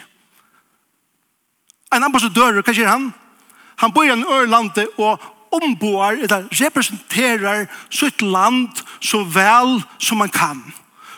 En 1.96 2.04
ambassadør, 2.04 2.62
hva 2.62 2.74
sier 2.74 2.89
han? 2.91 3.10
Han 3.80 3.94
bor 3.96 4.04
i 4.04 4.12
en 4.12 4.26
ørlande 4.28 4.88
og 4.98 5.22
omboar, 5.56 6.18
eller 6.20 6.48
representerer 6.52 7.65
sitt 7.89 8.22
land 8.22 8.84
så 9.00 9.24
vel 9.24 9.80
som 10.00 10.20
man 10.20 10.32
kan 10.32 10.62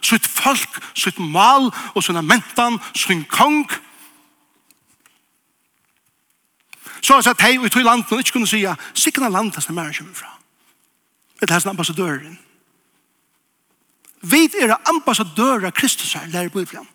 sitt 0.01 0.27
folk, 0.27 0.81
sitt 0.95 1.19
mal 1.19 1.71
og 1.95 2.03
sina 2.03 2.21
mentan, 2.21 2.79
sin 2.95 3.25
kong. 3.25 3.71
Så 7.01 7.15
er 7.15 7.21
det 7.21 7.41
hei 7.41 7.57
vi 7.57 7.69
tog 7.69 7.83
landet 7.83 8.11
og 8.11 8.19
ikke 8.19 8.31
kunne 8.31 8.47
sige 8.47 8.75
sikna 8.93 9.29
landet 9.29 9.63
som 9.63 9.77
er 9.77 9.93
kommer 9.97 10.13
fra. 10.13 10.37
Det 11.39 11.51
er 11.51 11.69
ambassadøren. 11.69 12.39
Vi 14.21 14.49
er 14.61 14.75
ambassadører 14.89 15.65
av 15.65 15.71
Kristus 15.71 16.13
her, 16.13 16.27
lærer 16.27 16.49
på 16.49 16.59
Bibelen. 16.59 16.87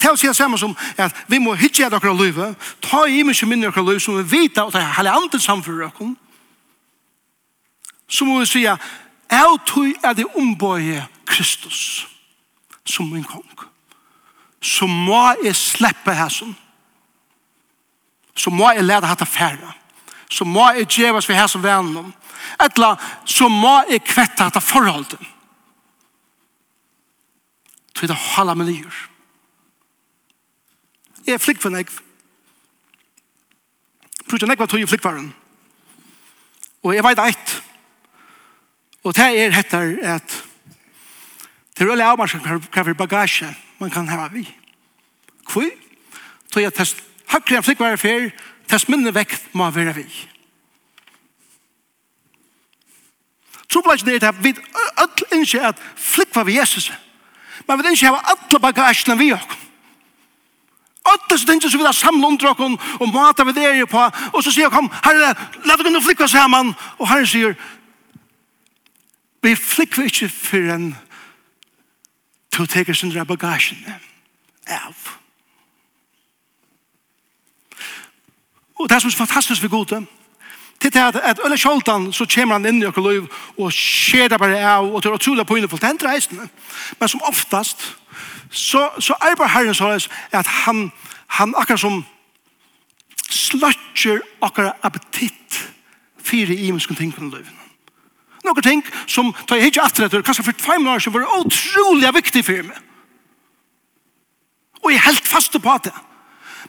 Det 0.00 0.08
er 0.08 0.14
å 0.14 0.16
si 0.16 0.26
det 0.26 0.36
samme 0.36 0.58
som 0.58 0.76
at 0.98 1.14
vi 1.28 1.38
må 1.38 1.54
hitje 1.54 1.86
av 1.86 1.94
dere 1.94 2.14
livet, 2.16 2.56
ta 2.82 3.04
i 3.06 3.22
mye 3.22 3.46
minne 3.46 3.66
av 3.66 3.74
dere 3.74 3.86
livet 3.86 4.02
som 4.02 4.18
vi 4.18 4.24
vet 4.38 4.58
at 4.58 4.72
det 4.72 4.80
er 4.80 4.96
hele 4.98 5.10
andre 5.10 5.40
samfunnet 5.40 5.92
dere. 5.98 6.14
Så 8.08 8.24
må 8.24 8.40
vi 8.40 8.46
si 8.46 8.64
at 8.66 8.80
jeg 9.30 9.60
tog 9.66 9.94
er 10.02 10.12
det 10.12 10.26
ombøyer 10.34 11.06
Kristus. 11.26 12.06
Kristus 12.06 12.13
som 12.86 13.10
min 13.10 13.24
kong. 13.24 13.48
Så 14.62 14.86
må 14.86 15.34
jeg 15.44 15.56
slippe 15.56 16.12
her 16.12 16.24
hæsen. 16.24 16.56
Så 18.34 18.50
må 18.50 18.70
jeg 18.70 18.84
lære 18.84 19.06
hatt 19.06 19.22
affæra. 19.22 19.74
Så 20.30 20.44
må 20.44 20.70
jeg 20.70 20.88
djevas 20.90 21.26
for 21.26 21.32
hæsen 21.32 21.62
vennom. 21.62 22.14
Etla, 22.64 22.94
så 23.24 23.48
må 23.48 23.82
jeg 23.90 24.02
kvette 24.04 24.42
hatt 24.42 24.62
forholdet. 24.62 25.20
Til 27.94 28.08
det 28.08 28.16
halva 28.16 28.54
med 28.54 28.66
livet. 28.66 28.94
Jeg 31.26 31.34
er 31.34 31.38
flikt 31.38 31.62
for 31.62 31.72
nek. 31.72 31.92
Prøvde 34.28 34.48
nek 34.48 34.58
var 34.58 34.66
tog 34.66 34.80
i 34.80 34.88
flikkvaren. 34.88 35.30
Og 36.84 36.94
jeg 36.94 37.04
vet 37.04 37.22
eit. 37.22 37.54
Og 39.04 39.16
det 39.16 39.24
er 39.24 39.58
etter 39.60 39.94
at 40.16 40.34
Det 41.74 41.82
er 41.82 41.90
veldig 41.90 42.06
avmarsen 42.06 42.42
hva 42.44 42.84
for 42.84 42.94
bagasje 42.94 43.48
man 43.80 43.90
kan 43.90 44.08
ha 44.08 44.28
vi. 44.32 44.44
Hvor? 45.50 45.70
Så 46.52 46.60
jeg 46.62 46.74
test 46.74 47.02
hakker 47.26 47.56
jeg 47.56 47.64
flikk 47.66 47.80
være 47.82 47.98
fer, 47.98 48.30
test 48.70 48.88
minne 48.88 49.14
vekt 49.14 49.48
må 49.52 49.66
være 49.74 49.94
vi. 49.96 50.06
Trobladjen 53.68 54.12
er 54.14 54.28
at 54.28 54.38
vi 54.44 54.54
alle 55.02 55.34
innskje 55.34 55.66
at 55.66 55.82
flikk 55.98 56.36
vi 56.46 56.60
Jesus. 56.60 56.92
Men 57.66 57.80
vi 57.80 57.90
innskje 57.90 58.12
at 58.14 58.30
alle 58.30 58.60
bagasjene 58.62 59.18
vi 59.18 59.32
oss. 59.34 59.60
Alle 61.04 61.38
stinget 61.38 61.72
så 61.72 61.78
vi 61.78 61.84
har 61.84 61.92
samlet 61.92 62.26
under 62.26 62.48
oss 62.48 63.00
og 63.00 63.08
matet 63.12 63.46
vi 63.46 63.52
der 63.52 63.86
på. 63.86 64.04
Og 64.32 64.44
så 64.44 64.50
sier 64.50 64.64
jeg, 64.68 64.72
kom, 64.72 64.88
herre, 65.04 65.34
la 65.66 65.76
dere 65.76 65.90
nå 65.90 66.00
flikka 66.00 66.26
sammen. 66.30 66.70
Og 66.98 67.08
herre 67.10 67.26
sier, 67.26 67.58
vi 69.42 69.56
flikker 69.58 70.06
ikke 70.06 70.28
for 70.32 70.70
en 70.72 70.94
to 72.54 72.66
teker 72.70 72.94
sindra 72.94 73.24
bagasjene 73.26 73.98
av. 74.70 74.94
Og 78.78 78.88
det 78.88 78.96
er 78.96 79.02
som 79.02 79.10
er 79.10 79.16
fantastisk 79.16 79.60
for 79.60 79.72
gode, 79.72 80.06
til 80.80 80.92
det 80.92 81.00
at, 81.00 81.16
at 81.16 81.40
Ølle 81.44 81.58
Kjoltan 81.58 82.12
så 82.12 82.26
kommer 82.34 82.58
han 82.58 82.66
inn 82.66 82.82
i 82.82 82.86
okkur 82.86 83.06
liv 83.10 83.28
og 83.56 83.72
skjer 83.72 84.28
det 84.28 84.38
bare 84.38 84.60
av 84.68 84.90
og 84.90 85.02
til 85.02 85.14
å 85.14 85.20
tula 85.20 85.46
på 85.48 85.56
innefullt 85.56 85.86
den 85.86 86.10
eisene. 86.10 86.48
Men 87.00 87.08
som 87.08 87.22
oftast 87.24 87.86
så, 88.50 88.90
så 89.00 89.16
er 89.22 89.38
bare 89.38 89.54
herren 89.54 89.74
så 89.74 89.88
at 90.32 90.46
han, 90.66 90.90
han 91.38 91.54
akkurat 91.56 91.80
som 91.80 92.02
sløtjer 93.30 94.20
akkurat 94.42 94.76
appetitt 94.84 95.60
fyrir 96.20 96.58
imenskun 96.68 96.96
ting 96.96 97.14
på 97.14 97.24
livene 97.24 97.63
noen 98.44 98.64
ting 98.64 98.82
som 99.06 99.32
tar 99.48 99.60
jeg 99.60 99.72
ikke 99.72 99.86
etter 99.88 100.08
det, 100.08 100.24
kanskje 100.24 100.44
for 100.44 100.64
fem 100.66 100.86
år 100.86 101.00
som 101.00 101.14
var 101.14 101.28
utrolig 101.40 102.10
viktig 102.14 102.44
for 102.44 102.66
meg. 102.68 102.80
Og 104.84 104.92
jeg 104.92 104.98
är 104.98 105.06
helt 105.06 105.28
fast 105.28 105.52
på 105.52 105.78
det. 105.84 105.92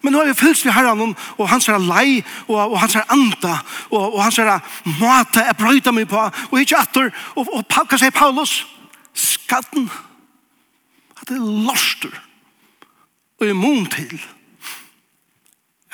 Men 0.02 0.14
nå 0.14 0.20
har 0.20 0.28
vi 0.28 0.34
fyllt 0.34 0.66
vid 0.66 0.74
herren, 0.74 1.16
og 1.38 1.50
han 1.50 1.62
ser 1.62 1.82
lei 1.82 2.24
og, 2.48 2.72
og 2.72 2.80
han 2.80 2.90
ser 2.90 3.08
anda 3.10 3.58
og, 3.90 4.14
og 4.16 4.20
han 4.24 4.32
ser 4.32 4.52
mata 5.00 5.46
jeg 5.48 5.58
brøyta 5.58 5.92
meg 5.92 6.08
på 6.12 6.20
og 6.20 6.60
ikke 6.60 6.78
etter, 6.78 7.12
og, 7.36 7.50
og 7.50 7.64
hva 7.66 7.98
sier 7.98 8.14
Paulus? 8.14 8.66
Skatten 9.16 9.90
at 11.16 11.28
det 11.30 11.40
er 11.40 11.64
lorster 11.66 12.14
og 13.40 13.48
immun 13.50 13.88
til 13.92 14.20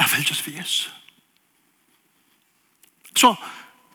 jeg 0.02 0.10
fyllst 0.10 0.48
vid 0.48 0.58
Jesus. 0.58 0.92
Så 3.16 3.36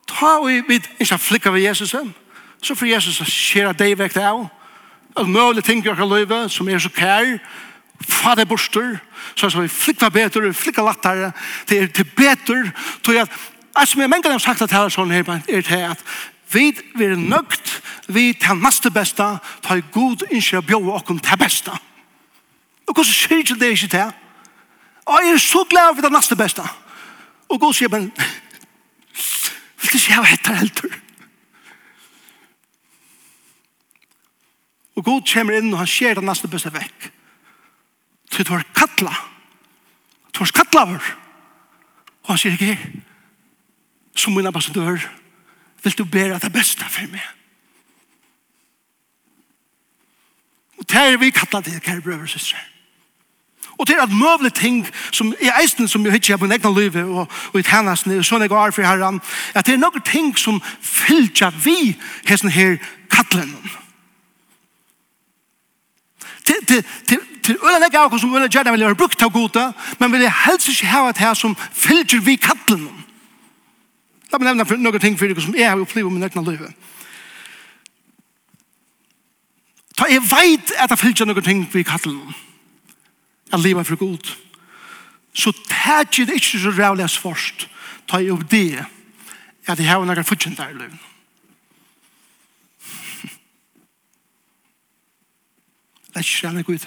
ta 0.07 0.37
og 0.41 0.49
vi 0.69 0.81
ikke 0.99 1.19
flikker 1.19 1.51
ved 1.51 1.61
Jesus, 1.61 1.95
så 2.63 2.75
får 2.75 2.87
Jesus 2.87 3.21
skjera 3.31 3.73
deg 3.73 3.99
vekk 3.99 4.15
det 4.15 4.25
av, 4.27 4.47
og 5.17 5.29
mulig 5.29 5.65
ting 5.65 5.85
i 5.85 5.91
okker 5.91 6.09
løyve 6.09 6.49
som 6.53 6.69
er 6.69 6.79
så 6.83 6.93
kær, 6.93 7.39
fa 8.01 8.35
det 8.37 8.49
borster, 8.49 8.99
så 9.35 9.49
er 9.49 9.63
vi 9.63 9.73
flikker 9.73 10.13
bedre, 10.13 10.53
flikker 10.55 10.85
lattere, 10.85 11.33
det 11.69 11.83
er 11.83 11.87
til 11.87 12.09
bedre, 12.17 12.73
til 13.03 13.21
at, 13.23 13.33
altså, 13.75 13.99
men 13.99 14.11
mange 14.11 14.31
har 14.31 14.39
sagt 14.39 14.63
at 14.63 14.71
det 14.71 14.79
er 14.79 14.93
sånn 14.93 15.15
her, 15.15 15.25
er 15.49 15.65
det 15.65 15.83
at 15.91 16.05
vi 16.53 16.69
er 17.03 17.17
nøgt, 17.17 17.81
vi 18.07 18.31
tar 18.39 18.55
neste 18.55 18.91
besta, 18.91 19.37
i 19.71 19.83
god 19.93 20.29
innskjer 20.31 20.63
bjøve 20.63 20.95
okken 20.95 21.19
til 21.19 21.39
besta. 21.41 21.75
Og 22.87 22.95
hvordan 22.95 23.13
skjer 23.13 23.43
ikke 23.43 23.59
det 23.59 23.73
ikke 23.75 23.89
til? 23.97 24.13
Og 25.07 25.25
jeg 25.25 25.33
er 25.33 25.43
så 25.43 25.65
glad 25.71 25.95
for 25.95 26.03
det 26.07 26.13
neste 26.13 26.37
besta. 26.39 26.63
Og 27.49 27.61
god 27.61 27.75
sier, 27.75 27.91
men 27.91 28.13
skal 29.99 30.13
ikke 30.13 30.21
ha 30.21 30.31
hette 30.31 30.57
helter. 30.57 30.97
Og 34.97 35.05
Gud 35.05 35.27
kommer 35.29 35.59
inn 35.59 35.73
og 35.73 35.81
han 35.83 35.91
skjer 35.91 36.17
det 36.17 36.25
neste 36.25 36.49
bøsse 36.49 36.73
vekk. 36.73 37.11
Så 38.33 38.45
du 38.45 38.53
har 38.53 38.65
kattla. 38.77 39.13
Du 40.33 40.43
har 40.43 40.53
kattla 40.57 40.85
over. 40.89 41.09
Og 42.25 42.33
han 42.33 42.41
sier 42.41 42.57
ikke, 42.57 42.77
som 44.17 44.35
min 44.35 44.49
ambassadør, 44.49 45.05
vil 45.85 45.99
du 45.99 46.05
bære 46.05 46.41
det 46.43 46.53
beste 46.53 46.85
for 46.91 47.13
meg. 47.13 47.27
Og 50.77 50.89
det 50.89 51.03
er 51.03 51.21
vi 51.21 51.31
kattla 51.31 51.61
til, 51.63 51.81
kære 51.81 52.03
brøver 52.05 52.27
og 52.27 52.33
søstre. 52.33 52.59
Og 53.79 53.87
til 53.87 53.99
at 54.01 54.13
møvle 54.13 54.51
ting 54.51 54.87
som 55.13 55.35
i 55.41 55.51
eisen 55.61 55.89
som 55.89 56.05
jeg 56.05 56.13
hittir 56.13 56.37
på 56.37 56.45
en 56.45 56.53
egna 56.53 56.71
liv 56.73 56.97
og, 56.97 57.27
og 57.53 57.59
i 57.61 57.65
tjenestene, 57.65 58.19
og 58.19 58.25
sånn 58.25 58.45
jeg 58.47 58.53
går 58.53 58.73
for 58.73 58.87
herren, 58.89 59.21
at 59.55 59.67
det 59.67 59.77
er 59.77 59.83
noen 59.83 60.05
ting 60.07 60.33
som 60.39 60.63
fylgja 60.81 61.51
vi 61.65 61.93
hessen 62.29 62.53
her 62.53 62.79
kattlen. 63.13 63.53
Til, 66.47 66.63
til, 66.67 66.85
til, 67.09 67.21
til 67.43 67.59
ølen 67.59 67.83
jeg 67.83 68.01
av 68.01 68.19
som 68.19 68.35
ølen 68.35 68.51
gjerne 68.51 68.73
vil 68.73 68.87
være 68.87 68.99
brukt 68.99 69.23
av 69.23 69.33
gode, 69.35 69.67
men 69.99 70.13
vil 70.13 70.25
jeg 70.25 70.39
helst 70.47 70.71
ikke 70.73 70.93
ha 70.93 71.09
et 71.11 71.21
her 71.21 71.35
som 71.35 71.57
fylgjer 71.73 72.25
vi 72.25 72.37
kattlen. 72.41 72.89
La 74.33 74.41
meg 74.41 74.57
nevne 74.57 74.79
noen 74.83 75.03
ting 75.03 75.19
for 75.19 75.29
dere 75.29 75.43
som 75.43 75.55
jeg 75.57 75.69
har 75.69 75.81
opplevd 75.81 76.13
med 76.13 76.27
egna 76.31 76.43
liv. 76.49 76.65
Ta 79.97 80.09
jeg 80.11 80.25
veit 80.29 80.73
at 80.77 80.93
jeg 80.93 81.03
fylgjer 81.03 81.29
noen 81.29 81.45
ting 81.45 81.65
vi 81.73 81.85
kattlen 81.87 82.35
at 83.53 83.61
leva 83.61 83.83
for 83.83 83.97
god. 83.97 84.37
Så 85.35 85.53
tætje 85.69 86.27
det 86.27 86.35
ikke 86.35 86.59
så 86.59 86.73
rævlig 86.79 87.05
as 87.05 87.19
først, 87.19 87.69
ta 88.09 88.19
i 88.19 88.31
opp 88.31 88.51
det, 88.51 88.85
at 89.67 89.79
jeg 89.79 89.89
har 89.89 90.05
noen 90.05 90.25
fortjent 90.25 90.59
der 90.59 90.69
i 90.69 90.79
løven. 90.79 91.01
Det 96.07 96.23
er 96.23 96.25
ikke 96.25 96.49
renne 96.49 96.63
god. 96.63 96.87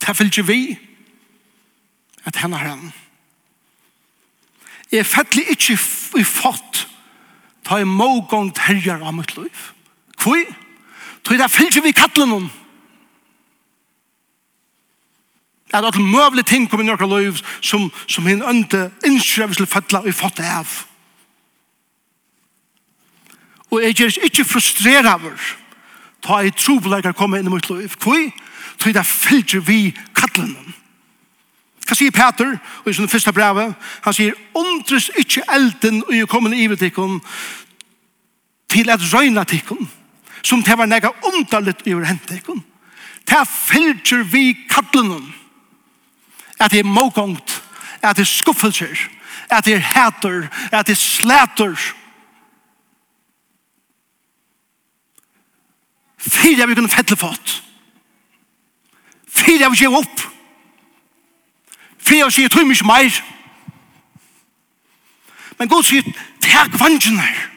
Det 0.00 0.16
fyllt 0.16 0.48
vi, 0.48 0.78
at 2.24 2.36
henne 2.36 2.56
har 2.56 2.74
henne. 2.74 2.92
Jeg 4.92 5.06
fettelig 5.06 5.44
ikke 5.50 5.76
i 6.18 6.24
fått, 6.24 6.86
ta 7.64 7.78
i 7.80 7.84
mågångt 7.88 8.56
terjer 8.56 9.04
av 9.04 9.14
mitt 9.14 9.36
liv. 9.36 9.68
Hvor? 10.22 10.42
Tror 11.22 11.36
jeg 11.36 11.42
det 11.42 11.52
fyllt 11.52 11.84
vi 11.84 11.94
kattelen 11.96 12.32
noen. 12.32 12.50
at 15.72 15.84
alle 15.84 16.04
møvlige 16.04 16.44
ting 16.44 16.68
kommer 16.70 16.84
i 16.84 16.88
noen 16.88 17.24
liv 17.24 17.40
som, 17.60 17.90
som 18.06 18.26
henne 18.26 18.48
ønte 18.48 18.90
innskrevet 19.06 19.56
til 19.56 19.66
fødla 19.66 20.02
og 20.04 20.14
fått 20.14 20.36
det 20.42 20.48
av. 20.48 20.68
Og 23.72 23.82
jeg 23.82 23.96
gjør 23.96 24.24
ikke 24.28 24.44
frustreret 24.44 25.08
over 25.08 25.36
ta 26.22 26.42
i 26.42 26.52
trobeleikere 26.54 27.16
komme 27.16 27.40
inn 27.40 27.48
i 27.48 27.54
mitt 27.54 27.70
liv. 27.70 27.96
Hvor? 27.98 28.28
Tror 28.78 28.94
det 28.94 29.06
fylger 29.06 29.64
vi 29.66 29.80
kattlene. 30.14 30.76
Hva 31.86 31.96
sier 31.98 32.14
Peter 32.14 32.54
i 32.86 32.94
sin 32.94 33.10
første 33.10 33.32
brevet? 33.34 33.74
Han 34.04 34.14
sier, 34.16 34.36
«Undres 34.54 35.10
ikke 35.18 35.42
elden 35.52 36.02
og 36.06 36.14
jeg 36.14 36.28
kommer 36.30 36.54
i 36.54 36.62
ivetikken 36.64 37.18
til 38.70 38.90
at 38.90 39.02
røyna 39.12 39.44
tikken, 39.44 39.90
som 40.42 40.62
det 40.62 40.78
var 40.78 40.88
nega 40.88 41.10
underligt 41.26 41.82
i 41.86 41.94
hentekon. 41.94 42.62
Det 43.28 43.46
fylger 43.48 44.24
vi 44.30 44.52
kattlene.» 44.70 45.41
at 46.62 46.70
det 46.70 46.78
er 46.78 46.84
mågångt, 46.84 47.62
at 48.02 48.16
det 48.16 48.22
er 48.22 48.26
skuffelser, 48.26 49.08
at 49.50 49.64
det 49.64 49.74
er 49.74 49.78
hæter, 49.78 50.48
at 50.72 50.86
det 50.86 50.92
er 50.92 50.96
slæter. 50.96 51.94
Fyra 56.18 56.66
vi 56.66 56.74
kunne 56.74 56.88
fettle 56.88 57.16
fått. 57.16 57.62
Fyra 59.28 59.68
vi 59.68 59.76
gjev 59.76 59.96
opp. 59.98 60.20
Fyra 61.98 62.28
vi 62.30 62.36
sier 62.36 62.52
tøy 62.52 62.64
mykje 62.68 62.86
meir. 62.86 63.22
Men 65.58 65.70
Gud 65.70 65.82
sier, 65.86 66.06
takk 66.42 66.78
vangen 66.78 67.18
her 67.18 67.51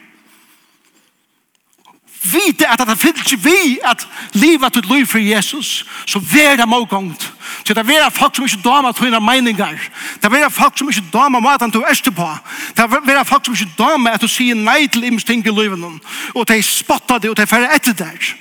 vite 2.32 2.68
at 2.68 2.82
det 2.88 2.98
fyllt 2.98 3.44
vi 3.44 3.78
at 3.84 4.08
livet 4.32 4.72
til 4.72 4.86
liv 4.90 5.06
for 5.06 5.18
Jesus, 5.18 5.86
så 6.06 6.18
vær 6.18 6.56
det 6.56 6.68
målgångt. 6.68 7.32
Så 7.64 7.74
det 7.74 7.86
vera 7.88 8.08
folk 8.08 8.36
som 8.36 8.44
ikke 8.44 8.62
damer 8.64 8.92
til 8.92 9.06
dine 9.06 9.20
meninger. 9.20 9.78
Det 10.22 10.32
vera 10.32 10.48
folk 10.48 10.78
som 10.78 10.88
ikke 10.88 11.04
damer 11.12 11.40
maten 11.40 11.72
til 11.72 11.84
æste 11.90 12.12
på. 12.12 12.28
Det 12.76 12.90
vera 13.06 13.22
folk 13.22 13.44
som 13.44 13.54
ikke 13.54 13.76
damer 13.78 14.10
at 14.10 14.22
du 14.22 14.28
sier 14.28 14.54
nei 14.54 14.86
til 14.86 15.04
ims 15.04 15.24
ting 15.24 15.46
i 15.46 15.54
livet. 15.54 16.00
Og 16.34 16.48
de 16.48 16.62
spotter 16.62 17.18
det, 17.18 17.30
og 17.30 17.36
de 17.36 17.46
færre 17.46 17.74
etter 17.74 17.92
der. 17.92 18.34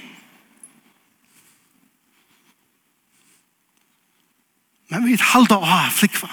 Men 4.89 5.06
vi 5.08 5.17
halda 5.19 5.58
å 5.58 5.65
ha 5.65 5.86
flikva. 5.91 6.30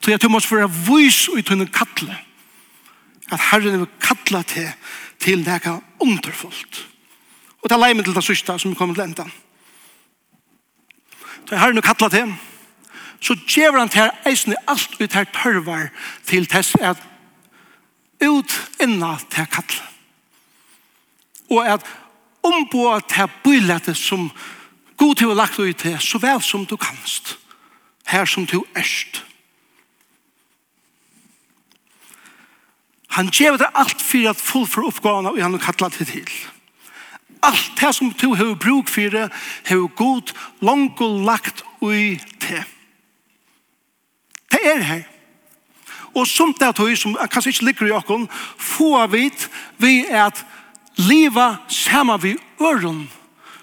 Så 0.00 0.10
jeg 0.10 0.20
tror 0.20 0.32
vi 0.32 0.32
må 0.32 0.40
være 0.40 0.72
vis 0.88 1.28
ut 1.28 1.52
under 1.52 1.68
kattle. 1.68 2.16
At 3.30 3.40
Herren 3.50 3.82
vil 3.82 3.90
kattle 4.02 4.42
til 4.42 4.70
til 5.20 5.44
det 5.44 5.60
er 5.60 5.80
underfullt. 6.00 6.86
Og 7.62 7.70
ta 7.70 7.76
leimen 7.76 8.04
til 8.04 8.16
det 8.16 8.24
sørste 8.24 8.58
som 8.58 8.74
kommer 8.74 8.96
til 8.96 9.04
enda. 9.04 9.26
Så 11.46 11.56
jeg 11.56 11.60
har 11.60 11.72
nok 11.72 12.10
til, 12.10 12.34
så 13.20 13.36
gjør 13.46 13.78
han 13.78 13.88
til 13.88 14.10
eisene 14.26 14.56
alt 14.68 15.00
ut 15.00 15.12
her 15.12 15.24
tørvar 15.24 15.88
til 16.26 16.46
tess 16.46 16.74
at 16.80 16.96
ut 18.22 18.52
inna 18.80 19.16
til 19.30 19.46
kattlet. 19.46 19.86
Og 21.50 21.66
at 21.66 21.86
ombå 22.42 23.00
til 23.08 23.30
bøylete 23.44 23.94
som 23.94 24.30
god 24.96 25.16
til 25.16 25.32
å 25.32 25.34
lagt 25.34 25.58
ut 25.58 25.76
til, 25.76 25.98
så 25.98 26.20
vel 26.22 26.42
som 26.42 26.66
du 26.66 26.76
kanst, 26.76 27.36
her 28.06 28.24
som 28.24 28.46
du 28.46 28.62
erst. 28.76 29.24
Han 33.10 33.30
gjør 33.34 33.56
det 33.58 33.70
alt 33.74 34.02
for 34.02 34.30
at 34.30 34.40
folk 34.40 34.68
får 34.70 34.88
oppgavene 34.90 35.32
og 35.32 35.42
han 35.42 35.56
har 35.56 35.64
kattlet 35.64 35.98
det 35.98 36.08
til. 36.12 36.34
Alt 37.42 37.72
det 37.80 37.94
som 37.96 38.12
du 38.12 38.34
har 38.34 38.54
bruk 38.54 38.88
for 38.88 39.10
det, 39.10 39.30
har 39.66 39.86
god 39.96 40.34
langt 40.60 41.00
og 41.00 41.24
lagt 41.24 41.64
ui 41.80 42.20
til. 42.40 42.64
Det 44.52 44.60
er 44.64 44.82
her. 44.82 45.02
Og 46.14 46.26
som 46.26 46.54
det 46.54 46.66
er 46.66 46.72
tog, 46.72 46.96
som 46.98 47.16
kanskje 47.30 47.50
ikke 47.54 47.64
ligger 47.64 47.86
i 47.86 47.94
åkken, 47.94 48.28
får 48.58 49.06
vi 49.06 49.30
vi 49.78 50.04
at 50.10 50.44
leva 50.96 51.56
sammen 51.68 52.22
vi 52.22 52.36
øren 52.60 53.08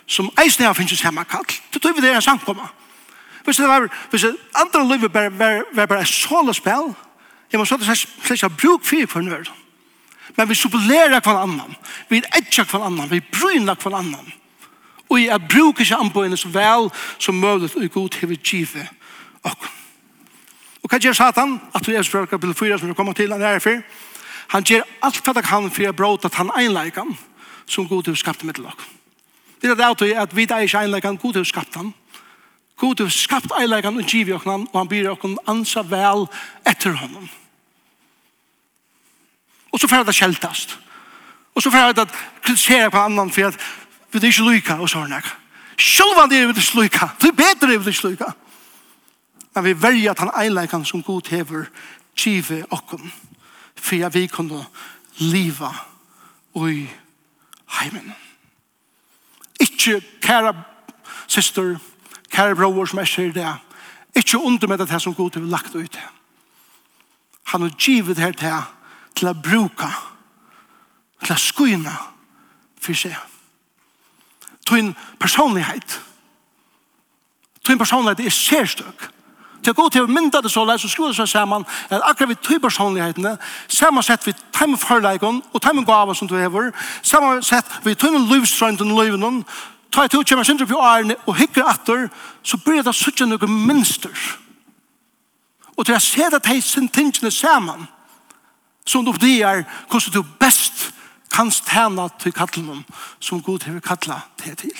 som 0.07 0.31
eisne 0.39 0.65
her 0.65 0.73
finnes 0.73 0.99
samme 0.99 1.25
kall. 1.25 1.45
Det 1.73 1.81
tog 1.81 1.95
vi 1.95 2.01
det 2.01 2.15
er 2.15 2.19
samkomma. 2.19 2.67
Hvis 3.43 3.57
det 3.57 3.67
var, 3.67 3.87
hvis 4.09 4.21
det 4.21 4.35
andre 4.55 4.87
livet 4.87 5.01
var 5.01 5.29
bare, 5.29 5.31
bare, 5.31 5.63
bare, 5.75 5.87
bare 5.87 6.01
et 6.01 6.07
sålespill, 6.07 6.95
Jeg 7.51 7.59
må 7.59 7.65
så 7.65 7.75
at 7.75 7.87
jeg 7.87 7.97
ikke 8.31 8.47
har 8.47 8.57
bruk 8.61 8.85
for 8.85 9.13
hver 9.13 9.21
nøyre. 9.21 9.55
Men 10.35 10.49
vi 10.49 10.55
supplerer 10.55 11.19
hver 11.19 11.39
annan. 11.39 11.75
Vi 12.09 12.21
etjer 12.37 12.67
hver 12.67 12.83
annan. 12.85 13.11
Vi 13.11 13.19
bryner 13.19 13.75
hver 13.75 13.95
annan. 13.97 14.33
Og 15.09 15.23
jeg 15.23 15.47
bruker 15.49 15.81
ikke 15.81 15.95
anbøyene 15.95 16.37
så 16.37 16.49
vel 16.51 16.89
som 17.19 17.35
mulig 17.35 17.71
og 17.75 17.91
god 17.91 18.09
til 18.09 18.29
vi 18.29 18.35
giver 18.35 18.89
og. 19.43 19.55
Og 20.83 20.91
hva 20.91 20.99
gjør 21.03 21.13
Satan? 21.13 21.57
At 21.75 21.85
du 21.85 21.91
er 21.91 22.03
spør 22.03 22.25
kapitel 22.25 22.55
4 22.55 22.79
som 22.79 22.89
vi 22.89 22.93
kommer 22.95 23.13
til 23.13 23.31
han 23.31 23.41
er 23.41 23.59
for. 23.59 23.81
Han 24.55 24.63
gjør 24.63 24.85
alt 25.03 25.23
hva 25.23 25.33
han 25.35 25.43
kan 25.43 25.71
for 25.71 25.89
å 25.89 25.95
bråte 25.95 26.29
at 26.29 26.37
han 26.39 26.51
einleikan 26.55 27.17
som 27.67 27.87
god 27.87 28.03
til 28.07 28.15
skapte 28.15 28.45
med 28.45 28.55
til 28.55 28.63
dere. 28.63 28.87
Det 29.61 29.71
er 29.71 29.75
det 29.99 30.13
at 30.15 30.35
vi 30.35 30.45
er 30.47 30.63
ikke 30.63 30.79
einleikan 30.79 31.17
god 31.17 31.33
til 31.33 31.45
skapte 31.45 31.79
han. 31.79 31.93
God 32.77 32.99
har 32.99 33.09
skapt 33.09 33.51
eilegan 33.59 33.97
og 33.97 34.05
givet 34.05 34.35
oss 34.35 34.45
og 34.45 34.77
han 34.77 34.89
byr 34.89 35.09
oss 35.09 35.37
ansa 35.47 35.81
vel 35.81 36.27
etter 36.65 36.93
honom. 36.93 37.29
Og 39.73 39.79
så 39.79 39.87
får 39.87 40.03
det 40.03 40.15
kjeltast. 40.15 40.77
Og 41.55 41.63
så 41.63 41.71
får 41.71 41.91
det 41.97 42.07
kritisere 42.41 42.91
på 42.91 42.97
annan 42.97 43.31
for 43.31 43.49
at 43.49 43.57
vi 44.11 44.19
er 44.19 44.29
ikke 44.29 44.45
lyka 44.45 44.77
og 44.77 44.89
sånn. 44.89 45.13
Sjølva 45.77 46.27
det 46.29 46.41
er 46.41 46.51
vi 46.51 46.61
ikke 46.61 46.83
lyka. 46.83 47.09
Det 47.21 47.31
er 47.31 47.37
bedre 47.37 47.73
er 47.73 47.81
vi 47.81 47.93
ikke 47.93 48.11
lyka. 48.11 48.31
Men 49.55 49.65
vi 49.65 49.73
velger 49.81 50.11
at 50.11 50.19
han 50.21 50.33
eilegan 50.37 50.85
som 50.85 51.03
God 51.03 51.29
hever 51.29 51.65
givet 52.17 52.65
oss 52.69 53.01
for 53.75 54.05
at 54.05 54.13
vi 54.13 54.27
kunne 54.27 54.65
liva 55.17 55.73
ui 56.53 56.87
heimen. 57.79 58.13
Ikke 59.59 60.01
kæra 60.21 60.53
syster, 61.27 61.77
Kære 62.31 62.55
bror 62.55 62.85
som 62.85 62.99
er 62.99 63.09
sier 63.09 63.33
det, 63.33 63.47
ikke 64.15 64.39
under 64.39 64.67
med 64.67 64.77
det 64.77 65.01
som 65.01 65.15
god 65.15 65.35
har 65.35 65.49
lagt 65.49 65.75
ut. 65.75 65.99
Han 67.47 67.61
har 67.61 67.69
givet 67.79 68.19
her 68.19 68.31
til 68.31 68.61
til 69.17 69.31
å 69.31 69.33
bruke, 69.33 69.89
til 71.25 71.33
å 71.33 71.41
skynne 71.41 71.93
for 72.81 72.97
seg. 72.97 73.15
Til 74.67 74.81
en 74.83 74.95
personlighet. 75.19 75.99
Til 77.63 77.75
en 77.75 77.81
personlighet 77.81 78.25
er 78.25 78.35
særstøk. 78.35 79.07
Til 79.63 79.73
å 79.73 79.77
gå 79.77 79.87
til 79.91 80.05
å 80.05 80.11
mynda 80.11 80.41
det 80.43 80.51
så 80.53 80.63
leis 80.67 80.85
og 80.85 80.91
skru 80.91 81.07
seg 81.15 81.27
sammen 81.31 81.65
at 81.89 82.03
akkurat 82.05 82.29
vi 82.29 82.37
tog 82.39 82.61
personlighetene 82.63 83.33
samansett 83.67 84.27
vi 84.27 84.35
tøyme 84.55 84.77
forleikon 84.79 85.41
og 85.51 85.63
tøyme 85.63 85.83
gava 85.87 86.13
som 86.15 86.29
du 86.29 86.37
hever 86.37 86.69
samansett 87.01 87.73
vi 87.83 87.95
tøyme 87.97 88.21
livstrøynden 88.29 88.93
og 88.93 89.01
livene 89.01 89.41
tar 89.97 90.05
jeg 90.05 90.11
til 90.13 90.21
å 90.21 90.25
kommer 90.29 90.45
sindre 90.45 90.67
på 90.69 90.77
årene 90.77 91.15
og 91.25 91.39
hikker 91.39 91.65
atter, 91.65 92.03
så 92.45 92.59
blir 92.61 92.83
det 92.85 92.93
suttje 92.93 93.25
noen 93.25 93.53
minster. 93.65 94.13
Og 95.73 95.85
til 95.85 95.95
jeg 95.95 96.05
ser 96.05 96.35
at 96.37 96.49
sin 96.63 96.89
tingene 96.89 97.31
sammen, 97.33 97.87
som 98.85 99.05
du 99.05 99.11
er 99.11 99.65
hvordan 99.89 100.13
du 100.13 100.21
best 100.39 100.91
kan 101.33 101.49
stjene 101.51 102.09
til 102.21 102.31
kattelen 102.31 102.85
som 103.19 103.41
Gud 103.41 103.65
har 103.65 103.79
kattlet 103.79 104.21
til 104.37 104.55
til. 104.55 104.77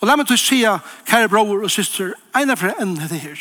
Og 0.00 0.08
la 0.08 0.16
meg 0.16 0.26
til 0.26 0.34
å 0.34 0.42
si, 0.42 0.60
kære 1.06 1.28
bror 1.28 1.62
og 1.62 1.70
syster, 1.70 2.14
ene 2.34 2.56
fra 2.56 2.74
enn 2.80 2.96
det 2.98 3.22
her. 3.22 3.38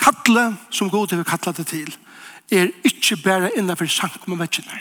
Kattelen 0.00 0.56
som 0.70 0.90
Gud 0.90 1.12
har 1.12 1.24
kattlet 1.24 1.60
det 1.60 1.66
til, 1.66 1.96
er 2.50 2.72
ikke 2.84 3.20
bare 3.22 3.52
innenfor 3.56 3.86
sankum 3.86 4.32
og 4.32 4.40
vekkene. 4.40 4.80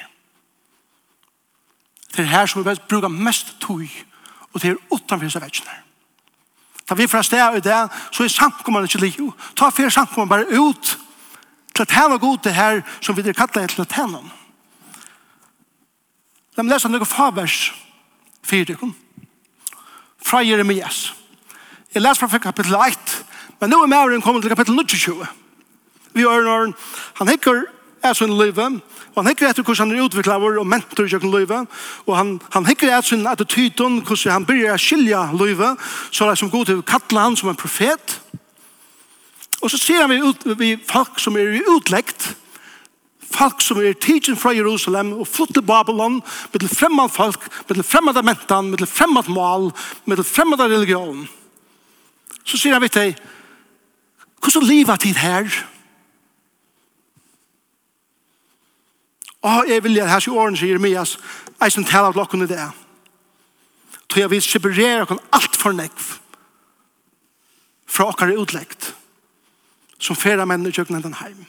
Det 2.15 2.23
er 2.23 2.31
her 2.31 2.47
som 2.47 2.63
vi 2.63 2.75
bruker 2.89 3.11
mest 3.11 3.57
tog 3.59 3.83
og 4.53 4.61
det 4.61 4.71
er 4.71 4.81
utanfor 4.91 5.29
seg 5.29 5.43
vekkene. 5.43 5.77
Da 6.89 6.95
vi 6.97 7.07
fra 7.07 7.21
sted 7.23 7.57
i 7.57 7.61
det, 7.61 7.79
så 8.11 8.23
er 8.23 8.31
samkommende 8.33 8.89
ikke 8.89 9.03
liv. 9.03 9.31
Ta 9.55 9.69
fyrir 9.69 9.93
samkommende 9.93 10.29
bare 10.29 10.59
ut 10.59 10.95
til 11.75 11.85
at 11.85 11.91
henne 11.93 12.17
god 12.19 12.37
det 12.43 12.55
her 12.55 12.81
som 13.01 13.17
vi 13.17 13.21
kallar 13.21 13.67
til 13.67 13.81
at 13.81 13.93
henne. 13.93 14.23
La 16.57 16.63
meg 16.63 16.73
lese 16.73 16.89
noen 16.89 17.05
fabers 17.05 17.69
fyrir. 18.43 18.81
Fra 20.19 20.41
Jeremias. 20.43 21.13
Jeg 21.93 22.01
leser 22.01 22.27
fra 22.27 22.41
kapittel 22.41 22.75
1, 22.75 23.13
men 23.61 23.71
nå 23.71 23.83
er 23.83 23.91
Mauren 23.93 24.21
kommet 24.21 24.43
til 24.43 24.51
kapittel 24.51 24.81
20. 24.83 25.27
Vi 26.17 26.25
er 26.25 26.41
når 26.43 26.73
han 27.21 27.29
hikker 27.29 27.63
er 28.03 28.13
sin 28.13 28.37
løyve, 28.37 28.65
og 29.15 29.17
han 29.19 29.29
hikker 29.31 29.49
etter 29.49 29.63
hvordan 29.63 29.89
han 29.89 29.97
er 29.97 30.05
utviklet 30.07 30.59
og 30.61 30.67
mentor 30.67 31.05
i 31.05 31.11
kjøkken 31.11 31.31
løyve, 31.33 31.59
og 32.05 32.17
han, 32.17 32.35
han 32.53 32.65
hikker 32.65 32.87
etter 32.87 33.09
sin 33.09 33.27
attityden, 33.27 34.01
hvordan 34.07 34.35
han 34.37 34.45
begynner 34.47 34.77
å 34.77 34.81
skilje 34.81 35.23
løyve, 35.39 35.73
så 36.11 36.25
er 36.25 36.33
det 36.33 36.41
som 36.41 36.51
god 36.53 36.69
til 36.69 36.81
å 36.81 36.87
kattle 36.87 37.23
han 37.25 37.37
som 37.39 37.51
en 37.51 37.59
profet. 37.59 38.19
Og 39.61 39.71
så 39.71 39.79
ser 39.81 40.07
vi, 40.07 40.21
ut, 40.23 40.45
vi 40.59 40.75
folk 40.87 41.19
som 41.19 41.35
er 41.37 41.59
utleggt, 41.67 42.29
folk 43.29 43.61
som 43.61 43.81
er 43.83 43.97
tidsen 44.01 44.37
fra 44.39 44.53
Jerusalem 44.55 45.11
og 45.19 45.27
flott 45.27 45.51
til 45.53 45.65
Babylon, 45.65 46.21
med 46.53 46.63
til 46.63 46.71
fremmede 46.71 47.13
folk, 47.13 47.43
med 47.67 47.75
til 47.75 47.85
fremmede 47.85 48.23
mentan, 48.25 48.71
med 48.71 48.81
til 48.81 48.87
fremmede 48.87 49.31
mål, 49.31 49.71
med 50.05 50.17
til 50.17 50.25
fremmede 50.25 50.69
religion. 50.71 51.27
Så 52.45 52.57
sier 52.57 52.73
han 52.73 52.81
vidt 52.81 52.97
deg, 52.97 53.19
hvordan 54.39 54.65
livet 54.69 55.03
tid 55.03 55.19
her? 55.19 55.43
Hvordan 55.45 55.78
Og 59.41 59.69
jeg 59.69 59.83
vil 59.83 59.95
gjøre 59.95 60.09
her 60.09 60.27
i 60.27 60.31
årene, 60.35 60.57
sier 60.57 60.73
Jeremias, 60.73 61.17
jeg 61.61 61.71
som 61.71 61.85
taler 61.87 62.11
av 62.11 62.17
klokken 62.17 62.43
i 62.43 62.49
det. 62.49 62.65
Tror 64.09 64.23
jeg 64.23 64.31
vi 64.31 64.39
separerer 64.43 65.05
oss 65.05 65.21
alt 65.35 65.59
for 65.59 65.75
nekv 65.75 66.15
fra 67.89 68.09
okkar 68.09 68.35
utleggt 68.37 68.93
som 69.99 70.15
færa 70.15 70.45
menn 70.47 70.67
i 70.67 70.71
kjøkken 70.71 70.99
enden 70.99 71.17
heim. 71.19 71.39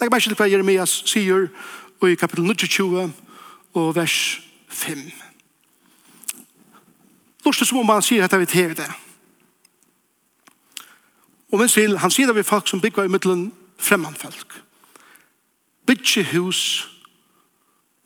Legg 0.00 0.12
meg 0.12 0.22
til 0.22 0.36
hva 0.36 0.48
Jeremias 0.48 0.92
sier 1.08 1.48
i 2.04 2.18
kapittel 2.18 2.44
29 2.44 3.06
og 3.76 3.88
vers 3.96 4.40
5. 4.68 5.02
Lort 7.44 7.60
som 7.62 7.80
om 7.80 7.92
han 7.92 8.04
sier 8.04 8.24
at 8.24 8.36
vi 8.40 8.48
tever 8.50 8.74
det. 8.74 8.90
Og 11.52 11.60
minst 11.60 11.78
til, 11.78 11.98
han 11.98 12.10
sier 12.10 12.28
det 12.28 12.36
vi 12.36 12.46
folk 12.46 12.68
som 12.68 12.80
bygger 12.80 13.06
i 13.06 13.12
middelen 13.12 13.48
fremmanfolk 13.78 14.65
bygge 15.86 16.24
hus 16.32 16.88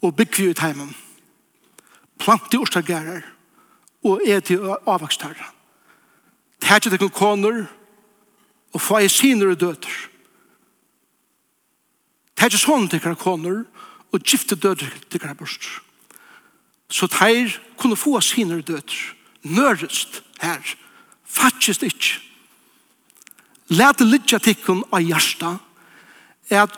og 0.03 0.17
byggvi 0.17 0.51
ut 0.51 0.63
heimen. 0.63 0.95
Plante 2.21 2.61
orstagerar 2.61 3.25
og 4.05 4.23
eti 4.25 4.57
avvakstarra. 4.61 5.53
Tætje 6.61 6.93
tekken 6.93 7.13
koner 7.13 7.65
og 8.73 8.81
få 8.81 9.01
ei 9.01 9.09
siner 9.09 9.53
og 9.55 9.61
døter. 9.61 9.95
Tætje 12.37 12.61
sånn 12.61 12.89
tekkar 12.89 13.17
koner 13.21 13.65
og 14.13 14.25
gifte 14.25 14.57
døter 14.57 14.89
til 14.89 15.09
tekkar 15.17 15.37
bort. 15.39 15.71
Så 16.91 17.09
teir 17.09 17.53
kunne 17.79 17.97
få 17.97 18.21
siner 18.25 18.61
og 18.61 18.69
døter. 18.69 19.01
Nørest 19.43 20.23
her. 20.41 20.61
Fattjest 21.25 21.85
ikkje. 21.87 22.21
Læt 23.71 24.01
det 24.01 24.09
litt 24.11 24.33
av 24.35 24.43
tikkun 24.43 24.83
av 24.91 25.05
hjärsta 25.05 25.53
er 26.51 26.65
at 26.65 26.75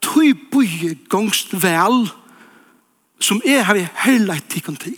tøy 0.00 0.34
bøye 0.52 0.94
gongst 1.08 1.52
vel, 1.62 2.08
som 3.20 3.42
er 3.44 3.64
her 3.68 3.80
i 3.80 3.88
heilægt 4.04 4.50
tikkun 4.50 4.76
til. 4.76 4.96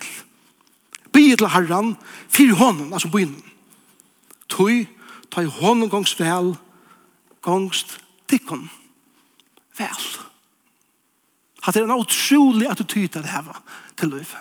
Bøye 1.12 1.36
til 1.36 1.48
herran, 1.48 1.96
fyrir 2.28 2.54
hånden, 2.54 2.92
altså 2.92 3.10
bøyen. 3.10 3.36
Tøy, 4.48 4.86
tøy 5.30 5.46
hånden 5.46 5.90
gongst 5.90 6.20
vel, 6.20 6.54
gongst 7.42 7.98
tikkun 8.30 8.70
vel. 9.78 10.06
Hatt 11.62 11.76
er 11.76 11.84
en 11.86 11.94
utrolig 11.94 12.70
attityd 12.70 13.08
det 13.08 13.30
her 13.30 13.62
til 13.98 14.08
løyve. 14.08 14.40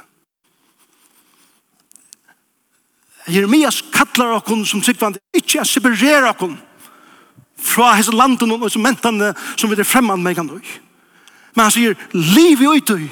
Jeremias 3.30 3.84
kallar 3.94 4.40
okkon 4.40 4.66
som 4.66 4.82
tryggvande, 4.82 5.22
ikkje 5.38 5.62
a 5.62 5.66
separera 5.68 6.32
okkon, 6.34 6.56
fra 7.62 7.94
hese 7.96 8.12
landen 8.16 8.52
og 8.52 8.72
som 8.72 8.82
mentane 8.82 9.34
som 9.56 9.70
vi 9.70 9.80
er 9.80 9.88
fremman 9.88 10.24
megan 10.24 10.50
han 10.50 10.62
Men 11.56 11.64
han 11.64 11.72
sier, 11.72 11.96
liv 12.14 12.62
i 12.62 12.68
utøy. 12.68 13.10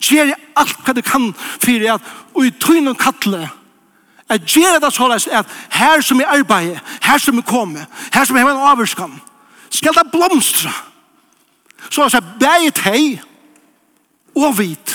Gjer 0.00 0.32
alt 0.56 0.80
hva 0.84 0.92
du 0.92 1.02
kan 1.04 1.32
fyrir 1.62 1.94
at 1.94 2.08
utøyne 2.34 2.90
og 2.90 2.98
kattle 2.98 3.48
at 4.28 4.46
gjøre 4.48 4.80
det 4.80 4.92
såleis 4.92 5.26
at 5.26 5.46
her 5.70 6.00
som 6.00 6.20
er 6.20 6.32
arbeid, 6.32 6.78
her 7.02 7.18
som 7.18 7.38
er 7.38 7.46
kommet, 7.46 7.86
her 8.12 8.24
som 8.24 8.36
er 8.36 8.48
en 8.48 8.68
avvurskan, 8.70 9.20
skal 9.70 9.94
det 9.94 10.10
blomstra. 10.12 10.72
Så 11.90 12.02
han 12.02 12.10
sier, 12.10 12.32
beget 12.40 12.80
teg 12.80 13.20
og 14.34 14.56
vit, 14.58 14.94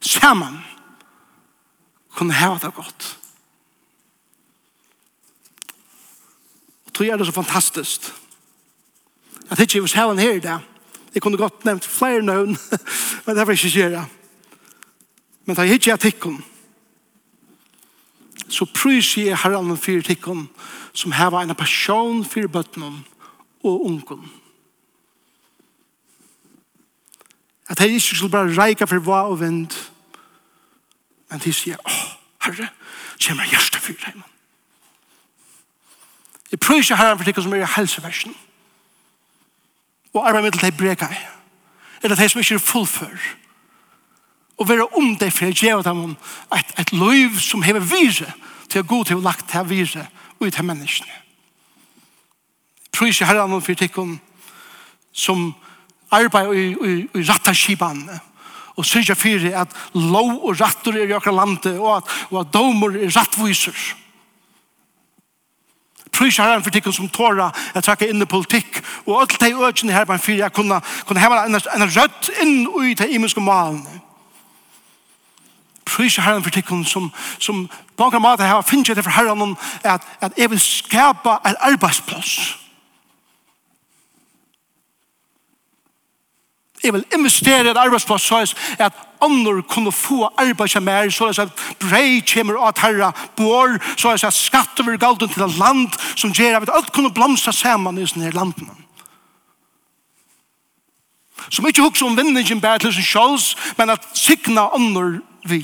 saman, 0.00 0.60
kunne 2.16 2.34
heva 2.34 2.58
det 2.62 2.74
godt. 2.74 3.16
tror 6.96 7.04
jeg 7.04 7.18
det 7.18 7.26
så 7.26 7.32
fantastisk. 7.32 8.00
Jeg 9.50 9.56
tenker 9.58 9.82
ikke 9.82 9.96
hva 10.00 10.14
her 10.16 10.32
i 10.32 10.40
dag. 10.40 10.60
Jeg 11.14 11.22
kunne 11.22 11.36
godt 11.36 11.64
nevnt 11.64 11.84
flere 11.84 12.22
nøvn, 12.22 12.56
men 13.26 13.36
det 13.36 13.46
var 13.46 13.52
ikke 13.52 13.68
gjøre. 13.68 14.06
Men 15.44 15.56
det 15.56 15.62
er 15.62 15.72
ikke 15.72 15.90
jeg 15.90 16.00
tikkene, 16.00 16.42
så 18.48 18.64
pryser 18.64 19.26
jeg 19.26 19.38
herren 19.42 19.70
og 19.70 19.78
fire 19.78 20.02
tikkene 20.02 20.46
som 20.94 21.12
her 21.12 21.36
en 21.40 21.54
passion 21.54 22.24
for 22.24 22.48
bøttene 22.48 23.04
og 23.62 23.84
ungen. 23.84 24.30
At 27.68 27.80
jeg 27.80 27.88
ikke 27.90 28.16
skulle 28.16 28.30
bare 28.30 28.56
reike 28.62 28.86
for 28.86 28.98
hva 28.98 29.26
og 29.28 29.40
vind, 29.40 29.74
men 31.30 31.40
de 31.44 31.52
sier, 31.52 31.76
åh, 31.84 32.08
herre, 32.46 32.70
kommer 33.26 33.44
hjertet 33.44 33.82
for 33.82 33.92
deg, 33.92 34.16
mann. 34.16 34.35
Jeg 36.50 36.60
prøver 36.60 36.80
ikke 36.80 36.96
herren 36.96 37.18
for 37.18 37.24
det 37.24 37.42
som 37.42 37.52
er 37.52 37.64
i 37.64 37.72
helseversen. 37.76 38.34
Og 40.14 40.28
arbeid 40.28 40.42
med 40.42 40.52
til 40.52 40.62
de 40.62 40.76
breka 40.76 41.04
i. 41.04 41.24
Eller 42.02 42.16
de 42.16 42.28
som 42.28 42.40
ikke 42.40 42.54
er 42.54 42.58
fullfør. 42.58 43.18
Og 44.56 44.68
være 44.68 44.86
om 44.86 45.16
det 45.16 45.32
for 45.32 45.44
jeg 45.44 45.54
gjør 45.54 45.82
dem 45.82 46.16
et, 46.56 46.72
et 46.78 46.92
liv 46.92 47.38
som 47.40 47.62
hever 47.62 47.80
vise 47.80 48.32
til 48.68 48.80
å 48.80 48.88
gå 48.88 49.02
til 49.04 49.18
å 49.18 49.24
lagt 49.24 49.48
til 49.50 49.60
å 49.60 49.68
vise 49.68 50.06
ut 50.40 50.52
til 50.52 50.64
menneskene. 50.64 51.12
Jeg 52.86 52.92
prøver 52.92 53.12
ikke 53.12 53.28
herren 53.28 53.60
for 53.62 53.72
det 53.72 54.18
som 55.12 55.54
arbeid 56.10 56.54
i, 56.54 56.64
i, 56.72 56.96
i 57.14 57.22
rattaskibane 57.28 58.20
og 58.76 58.84
sørger 58.84 59.16
for 59.16 59.46
at 59.62 59.76
lov 59.94 60.32
og 60.44 60.60
rattor 60.60 60.96
er 60.96 61.08
i 61.08 61.16
akkurat 61.16 61.36
landet 61.36 61.78
og 61.78 61.96
at, 61.96 62.10
og 62.30 62.40
at 62.40 62.52
domer 62.52 62.98
er 63.00 63.12
rattviser. 63.16 63.76
Prys 66.16 66.36
herren 66.36 66.62
for 66.62 66.70
tikkun 66.72 66.92
som 66.92 67.08
tåra 67.12 67.50
jeg 67.74 67.84
trakka 67.84 68.08
inn 68.08 68.22
i 68.22 68.28
politikk. 68.28 68.80
Og 69.04 69.20
alt 69.20 69.36
de 69.40 69.52
økene 69.52 69.92
her 69.92 70.04
bare 70.08 70.18
en 70.18 70.38
jeg 70.38 70.52
kunne, 70.52 70.80
kunne 71.06 71.20
heva 71.20 71.44
en, 71.44 71.54
en 71.54 71.88
rødt 71.96 72.30
inn 72.42 72.66
ui 72.72 72.94
til 72.94 73.14
imenske 73.14 73.40
malen 73.40 73.84
Prys 75.86 76.16
herren 76.16 76.42
for 76.42 76.50
tikkun 76.50 76.84
som, 76.84 77.12
som 77.38 77.68
på 77.96 78.08
en 78.08 78.22
måte 78.22 78.48
heva 78.48 78.60
finnes 78.60 78.88
jeg 78.88 78.96
til 78.96 79.04
for 79.04 79.14
herren 79.14 79.56
at, 79.84 80.02
at 80.20 80.32
jeg 80.36 80.50
vil 80.50 80.60
skapa 80.60 81.38
en 81.46 81.60
arbeidsplass 81.60 82.56
Jeg 86.84 86.92
vil 86.92 87.04
investere 87.14 87.64
i 87.64 87.70
et 87.70 87.76
arbeidsplass 87.76 88.22
så 88.22 88.54
at 88.78 88.92
andre 89.22 89.62
kunne 89.62 89.92
få 89.92 90.28
arbeid 90.38 90.68
som 90.68 90.88
er, 90.88 91.10
så 91.10 91.30
at 91.42 91.62
brei 91.80 92.20
kommer 92.34 92.60
av 92.60 92.78
herre 92.78 93.12
bor, 93.36 93.78
så 93.96 94.12
at 94.12 94.34
skatter 94.34 94.84
vil 94.84 94.98
galden 94.98 95.28
til 95.28 95.42
et 95.42 95.58
land 95.58 95.88
som 96.16 96.32
gjør 96.32 96.60
at 96.60 96.72
alt 96.72 96.92
kunne 96.92 97.14
blomstra 97.14 97.52
sammen 97.52 97.98
i 97.98 98.06
sånne 98.06 98.34
landene. 98.36 98.74
Som 101.50 101.66
ikke 101.66 101.84
hukse 101.84 102.04
om 102.04 102.16
vinningen 102.16 102.60
bare 102.60 102.78
til 102.82 102.94
sin 102.94 103.06
sjåls, 103.06 103.54
men 103.78 103.90
at 103.90 104.06
sikna 104.18 104.68
andre 104.74 105.20
vi. 105.46 105.62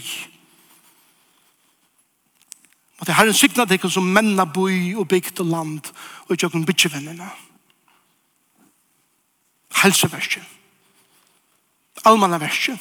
Og 3.01 3.07
det 3.07 3.15
har 3.15 3.27
en 3.27 3.35
sikna 3.35 3.65
til 3.67 3.91
som 3.91 4.13
menna 4.15 4.45
boi 4.47 4.95
og 4.95 5.09
bygd 5.11 5.41
og 5.43 5.47
land 5.51 5.93
og 6.29 6.37
ikke 6.37 6.53
kun 6.55 6.67
bytjevinnene. 6.67 7.31
Helseversen 9.83 10.52
allmanna 12.05 12.39
versen. 12.39 12.81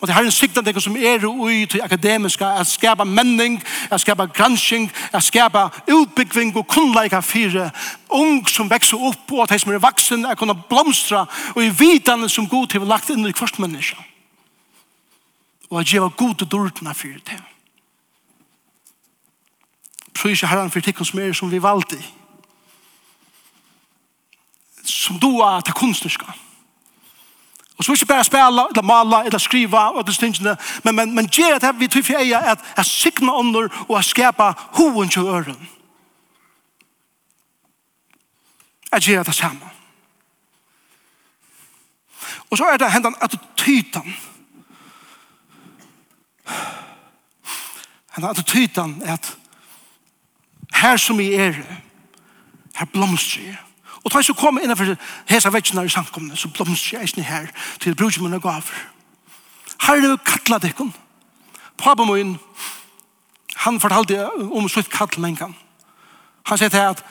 Og 0.00 0.06
det 0.06 0.14
har 0.14 0.22
en 0.22 0.32
sikten 0.32 0.64
det 0.64 0.82
som 0.82 0.96
er 0.96 1.26
ui 1.26 1.66
til 1.66 1.82
akademiska, 1.82 2.46
at 2.60 2.66
skapa 2.66 3.04
menning, 3.04 3.62
at 3.90 4.00
skapa 4.00 4.24
gransking, 4.24 4.92
at 5.12 5.22
skapa 5.22 5.68
utbyggving 5.92 6.56
og 6.56 6.66
kunnleika 6.66 7.20
fire, 7.20 7.70
ung 8.08 8.48
som 8.48 8.70
vekser 8.70 8.96
opp, 8.96 9.32
og 9.32 9.42
at 9.42 9.48
de 9.48 9.58
som 9.58 9.72
er 9.72 9.78
vaksen 9.78 10.24
er 10.24 10.34
kunna 10.34 10.54
blomstra, 10.68 11.26
og 11.54 11.64
i 11.64 11.68
vidane 11.68 12.28
som 12.28 12.48
god 12.48 12.66
til 12.66 12.80
lagt 12.80 13.10
inn 13.10 13.26
i 13.26 13.32
kvart 13.32 13.58
menneska. 13.58 13.96
Og 15.70 15.80
at 15.80 15.86
gjeva 15.86 16.08
god 16.08 16.34
til 16.34 16.48
dårdna 16.48 16.92
fyrir 16.92 17.20
det. 17.26 17.42
Prøy 20.14 20.32
ikke 20.32 20.46
herran 20.46 20.70
for 20.70 20.80
tikkun 20.80 21.06
som 21.06 21.20
er 21.20 21.32
som 21.32 21.52
vi 21.52 21.62
valgte. 21.62 22.00
som 24.84 25.18
doa 25.20 25.60
til 25.60 25.74
kunstnerska. 25.74 26.32
Og 27.80 27.84
så 27.84 27.92
ikke 27.92 28.06
bare 28.06 28.24
spille, 28.24 28.46
eller 28.46 28.82
male, 28.82 29.24
eller 29.26 29.38
skrive, 29.38 29.78
og 29.78 30.06
disse 30.06 30.20
tingene, 30.20 30.56
men, 30.84 30.96
men, 30.96 31.14
men 31.14 31.28
gjør 31.28 31.58
det 31.58 31.80
vi 31.80 31.86
tror 31.86 32.02
for 32.02 32.20
eier 32.20 32.50
at 32.52 32.58
jeg 32.76 32.84
sikner 32.84 33.32
under 33.32 33.68
og 33.88 33.94
jeg 33.96 34.04
skaper 34.04 34.52
hoen 34.76 35.08
til 35.08 35.22
øren. 35.22 35.68
Jeg 38.92 39.00
gjør 39.00 39.22
det 39.22 39.34
samme. 39.34 39.70
Og 42.50 42.58
så 42.58 42.64
er 42.64 42.76
det 42.76 42.92
hendan 42.92 43.16
attityden. 43.20 44.16
Hendan 48.14 48.30
attityden 48.30 49.02
er 49.02 49.12
at 49.12 49.36
her 50.74 50.96
som 50.96 51.20
jeg 51.20 51.32
er, 51.32 51.52
her 52.76 52.86
blomstrer 52.92 53.42
jeg. 53.44 53.56
Og 54.04 54.10
tar 54.10 54.22
så 54.22 54.34
kom 54.34 54.58
innenfor 54.58 54.94
hesa 55.28 55.50
vetsjene 55.52 55.84
i 55.84 55.92
samkomne, 55.92 56.36
så 56.36 56.48
blomst 56.48 56.92
jeg 56.92 57.02
eisne 57.02 57.22
her 57.22 57.50
til 57.80 57.94
brudgjummene 57.94 58.40
gaver. 58.40 58.86
Herre 59.80 60.18
kattla 60.24 60.58
dekken. 60.58 60.94
Pabba 61.78 62.04
min, 62.04 62.38
han 63.56 63.80
fortalte 63.80 64.30
om 64.30 64.68
sitt 64.68 64.90
kall 64.92 65.20
mengan. 65.20 65.56
Han 66.46 66.58
sier 66.58 66.68
til 66.68 66.78
at 66.78 67.04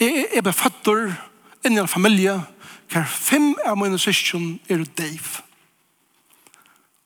jeg, 0.00 0.26
er 0.34 0.42
befattur 0.42 1.10
inn 1.66 1.76
i 1.76 1.82
en 1.82 1.90
familie 1.90 2.40
hver 2.88 3.06
fem 3.06 3.52
av 3.66 3.76
mine 3.78 3.98
søsken 3.98 4.58
er 4.70 4.84
deiv. 4.98 5.38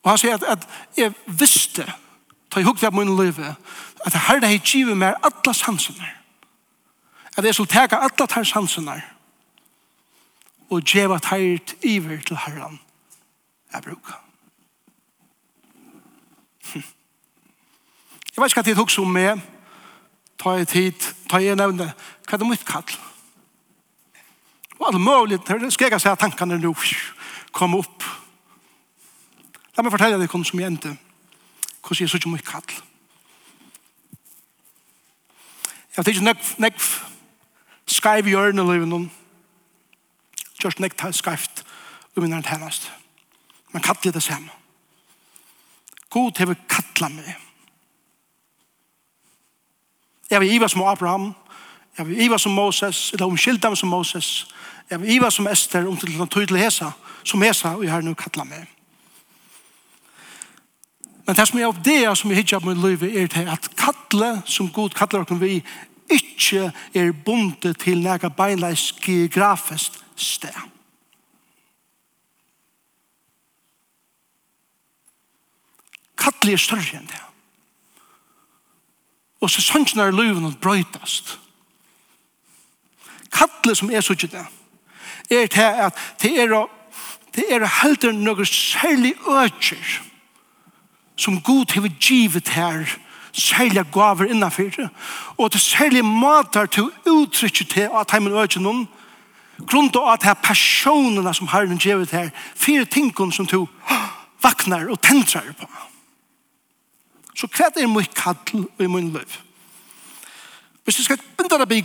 Og 0.02 0.10
han 0.10 0.18
sier 0.18 0.34
at, 0.34 0.44
at 0.44 0.66
jeg 0.96 1.12
visste, 1.26 1.86
da 2.52 2.60
jeg 2.60 2.68
hukte 2.68 2.86
av 2.86 2.96
mine 2.96 3.16
liv, 3.18 3.38
at 4.06 4.18
herre 4.28 4.48
hei 4.50 4.60
givet 4.60 4.98
meg 4.98 5.18
alle 5.24 5.54
sansene 5.54 6.08
at 7.36 7.44
jeg 7.44 7.54
skulle 7.54 7.72
teka 7.72 7.96
alle 7.96 8.26
tar 8.28 8.44
sansene 8.44 8.98
og 10.72 10.82
djeva 10.84 11.18
teirt 11.20 11.74
iver 11.84 12.20
til 12.26 12.36
herran 12.36 12.80
jeg 13.72 13.82
bruker. 13.82 14.18
Jeg 18.32 18.40
vet 18.40 18.50
ikke 18.50 18.60
hva 18.60 18.64
tid 18.64 18.78
hukks 18.80 18.98
om 19.00 19.10
meg, 19.12 19.40
ta 20.40 20.54
i 20.56 20.64
tid, 20.68 21.08
ta 21.28 21.40
i 21.40 21.52
nevne, 21.56 21.90
hva 22.24 22.36
er 22.36 22.40
det 22.40 22.48
mitt 22.48 22.64
kall? 22.68 22.94
Og 24.78 24.88
alt 24.88 25.00
mulig, 25.00 25.38
skal 25.72 25.92
jeg 25.92 26.00
si 26.00 26.08
at 26.08 26.20
tankene 26.20 26.58
nå 26.58 26.72
kom 27.52 27.76
opp. 27.76 28.04
La 29.76 29.84
meg 29.84 29.92
fortelle 29.92 30.18
deg 30.20 30.28
hvordan 30.28 30.48
som 30.48 30.60
jeg 30.60 30.72
endte, 30.72 30.96
hvordan 31.80 32.00
jeg 32.00 32.10
så 32.10 32.20
ikke 32.20 32.32
mitt 32.32 32.48
kall. 32.48 32.72
Jeg 35.92 36.00
vet 36.00 36.14
ikke 36.14 36.24
nekv, 36.24 36.52
nekv, 36.64 36.88
skreiv 37.86 38.26
i 38.26 38.34
ørene 38.34 38.64
livet 38.66 38.88
noen, 38.88 39.10
kjørst 40.62 40.80
nekt 40.82 41.00
har 41.00 41.14
skreift 41.16 41.64
og 42.14 42.22
minner 42.22 42.42
det 42.42 42.52
hennast. 42.52 42.90
Men 43.72 43.82
kattelig 43.82 44.14
det 44.14 44.22
samme. 44.22 44.50
God 46.10 46.38
hever 46.38 46.54
kattla 46.68 47.08
meg. 47.08 47.36
Jeg 50.30 50.40
vil 50.40 50.52
iva 50.52 50.68
som 50.68 50.82
Abraham, 50.82 51.32
jeg 51.98 52.08
vil 52.08 52.20
iva 52.20 52.38
som 52.38 52.52
Moses, 52.52 53.12
eller 53.12 53.26
omskylda 53.26 53.68
meg 53.68 53.78
som 53.78 53.88
Moses, 53.88 54.46
jeg 54.90 55.00
vil 55.00 55.16
iva 55.16 55.30
som 55.30 55.48
Esther, 55.48 55.88
om 55.88 55.96
til 55.96 56.16
han 56.16 56.28
tog 56.28 56.56
Hesa, 56.56 56.92
som 57.24 57.42
Hesa, 57.42 57.74
og 57.76 57.84
jeg 57.84 57.92
har 57.92 58.00
nu 58.00 58.14
kattla 58.14 58.44
meg. 58.44 58.68
Men 61.26 61.36
det 61.36 61.48
som 61.48 61.58
jeg 61.58 61.68
oppdeer, 61.68 62.14
som 62.14 62.30
jeg 62.30 62.36
hittar 62.36 62.58
på 62.60 62.72
min 62.72 62.82
liv, 62.82 63.02
er 63.02 63.26
det 63.26 63.48
at 63.48 63.68
kattle, 63.76 64.42
som 64.44 64.68
God 64.68 64.90
kattler 64.90 65.20
oss 65.20 65.40
vi, 65.40 65.62
ikke 66.10 66.72
er 66.94 67.12
bundet 67.12 67.78
til 67.78 68.02
nega 68.02 68.28
beinleis 68.28 68.92
geografisk 69.02 69.98
sted. 70.16 70.56
Kattelig 76.18 76.54
er 76.54 76.62
større 76.62 76.98
enn 76.98 77.08
det. 77.10 77.22
Og 79.42 79.50
så 79.50 79.62
sannsyn 79.62 80.00
er 80.00 80.14
løven 80.14 80.46
og 80.46 80.58
brøytast. 80.62 81.38
Kattelig 83.32 83.76
som 83.76 83.90
er 83.90 84.00
så 84.00 84.14
ikke 84.14 84.30
det, 84.36 84.46
er 85.30 85.46
til 85.46 85.82
at 85.86 85.98
det 86.22 86.36
er 86.38 86.54
å 86.54 86.68
det 87.32 87.46
er 87.48 87.64
heldur 87.80 88.12
noen 88.12 88.48
særlig 88.48 89.14
økjer 89.24 90.00
som 91.16 91.40
god 91.40 91.72
har 91.72 91.88
givet 92.00 92.52
her 92.52 92.84
særlige 93.32 93.84
gaver 93.92 94.24
innenfor, 94.24 94.88
og 95.36 95.50
til 95.50 95.60
særlige 95.60 96.02
måter 96.02 96.66
til 96.66 96.88
å 96.88 97.14
uttrykke 97.22 97.64
til 97.64 97.88
at 98.00 98.10
heimen 98.12 98.32
øke 98.36 98.60
noen, 98.60 98.88
grunn 99.66 99.90
til 99.92 100.04
at 100.08 100.22
det 100.22 100.30
er 100.30 100.42
personene 100.42 101.34
som 101.34 101.48
har 101.48 101.66
den 101.66 101.80
gjør 101.80 102.04
her, 102.10 102.30
fire 102.54 102.84
tingene 102.84 103.32
som 103.32 103.46
du 103.46 103.66
vaknar 104.42 104.90
og 104.90 105.00
tentrar 105.02 105.52
på. 105.58 105.68
Så 107.36 107.48
hva 107.48 107.70
er 107.76 107.88
mitt 107.88 108.14
kattel 108.14 108.66
i 108.78 108.86
min 108.86 109.12
liv? 109.12 109.38
Hvis 110.84 110.98
jeg 110.98 111.04
skal 111.04 111.20
begynne 111.38 111.62
å 111.62 111.68
bli 111.70 111.80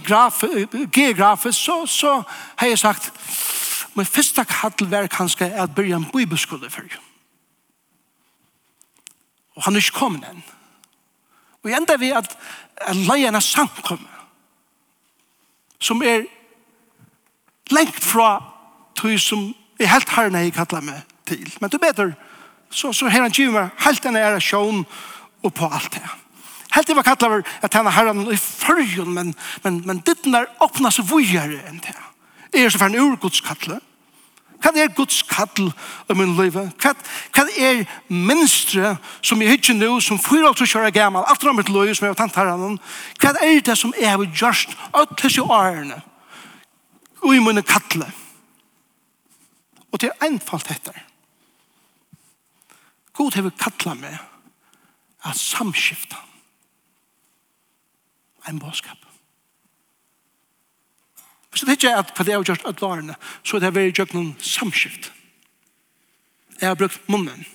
geografisk, 0.91 1.59
så, 1.59 1.85
så 1.85 2.13
har 2.57 2.67
jeg 2.67 2.79
sagt, 2.81 3.11
min 3.95 4.05
første 4.05 4.43
kattel 4.45 4.89
var 4.89 5.07
kanskje 5.07 5.51
at 5.53 5.75
begynne 5.75 6.03
en 6.03 6.11
bibelskole 6.11 6.69
for. 6.69 6.97
Og 9.57 9.65
han 9.65 9.75
er 9.77 9.85
ikke 9.85 9.99
kommet 9.99 10.25
enn. 10.27 10.43
Og 11.65 11.73
enda 11.73 11.97
vi 11.99 12.11
at, 12.15 12.37
at 12.81 12.95
leie 12.95 13.27
en 13.27 13.41
som 15.79 16.01
er 16.01 16.25
lengt 17.69 18.03
fra 18.03 18.37
tog 18.97 19.19
som 19.21 19.51
er 19.79 19.91
helt 19.91 20.09
herren 20.09 20.37
jeg 20.39 20.53
kattler 20.55 20.81
meg 20.81 21.03
til. 21.27 21.45
Men 21.61 21.69
du 21.69 21.77
bedre, 21.77 22.13
så, 22.69 22.91
så 22.93 23.07
her 23.07 23.21
han 23.21 23.31
giver 23.31 23.53
meg 23.53 23.83
helt 23.85 24.03
denne 24.03 24.23
er 24.23 24.39
sjån 24.41 24.85
og 25.45 25.53
på 25.53 25.69
alt 25.69 25.93
det. 25.93 26.05
Helt 26.75 26.89
jeg 26.89 26.97
var 26.97 27.07
kattler 27.07 27.37
meg 27.37 27.51
at 27.63 27.77
han 27.77 27.87
er 27.87 27.95
herren 27.95 28.25
i 28.31 28.37
førjen, 28.37 29.13
men, 29.13 29.35
men, 29.63 29.81
men 29.85 30.01
ditt 30.05 30.25
er 30.27 30.49
åpnet 30.63 30.97
så 30.97 31.05
vujere 31.05 31.61
enn 31.69 31.81
det. 31.83 31.95
Jeg 32.53 32.65
er 32.65 32.73
så 32.73 32.81
færre 32.81 32.95
en 32.95 33.11
urgodskattler. 33.11 33.83
Hva 34.61 34.71
er 34.73 34.93
Guds 34.95 35.21
kall 35.29 35.69
i 36.09 36.15
min 36.17 36.35
liv? 36.37 36.55
Hva, 36.81 36.93
hva 37.35 37.45
er 37.61 37.83
minstre 38.09 38.95
som 39.21 39.41
jeg 39.41 39.53
hittir 39.53 39.77
nu, 39.77 39.99
som 40.01 40.19
fyrir 40.21 40.47
alt 40.49 40.63
kjører 40.63 40.93
gammal, 40.95 41.27
alt 41.29 41.45
om 41.45 41.59
mitt 41.59 41.69
liv 41.69 41.93
som 41.93 42.07
jeg 42.07 42.15
har 42.15 42.21
tant 42.21 42.39
herren? 42.39 42.79
Hva 43.21 43.35
er 43.43 43.59
det 43.61 43.77
som 43.77 43.93
jeg 43.97 44.09
har 44.09 44.39
gjørst 44.41 44.73
av 44.93 45.11
disse 45.21 45.43
årene? 45.43 46.01
Og 47.23 47.35
i 47.35 47.41
min 47.41 47.63
kattle. 47.65 48.07
Og 49.91 50.01
det 50.01 50.11
er 50.11 50.25
einfalt 50.27 50.71
etter. 50.71 51.03
God 53.17 53.33
har 53.33 53.49
kattla 53.57 53.95
meg 53.97 54.17
av 55.25 55.33
samskiftet 55.33 56.27
en 58.47 58.59
bådskap. 58.59 59.06
Så 61.57 61.65
det 61.65 61.73
er 61.73 61.79
ikke 61.79 61.99
at 61.99 62.13
på 62.13 62.23
det 62.23 62.35
jeg 62.35 62.37
har 62.37 62.49
gjort 62.51 62.65
at 62.69 62.81
varene, 62.81 63.15
så 63.41 63.57
er 63.57 63.63
det 63.65 63.73
vært 63.73 63.97
gjort 63.97 64.13
noen 64.13 64.35
samskift. 64.37 65.09
Jeg 66.61 66.69
har 66.69 66.77
brukt 66.77 67.09
munnen. 67.09 67.45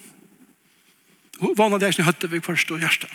Vannet 1.38 1.82
det 1.82 1.88
er 1.88 1.94
som 1.94 2.06
høtte 2.06 2.30
ved 2.30 2.42
først 2.42 2.70
og 2.74 2.82
hjertet. 2.82 3.10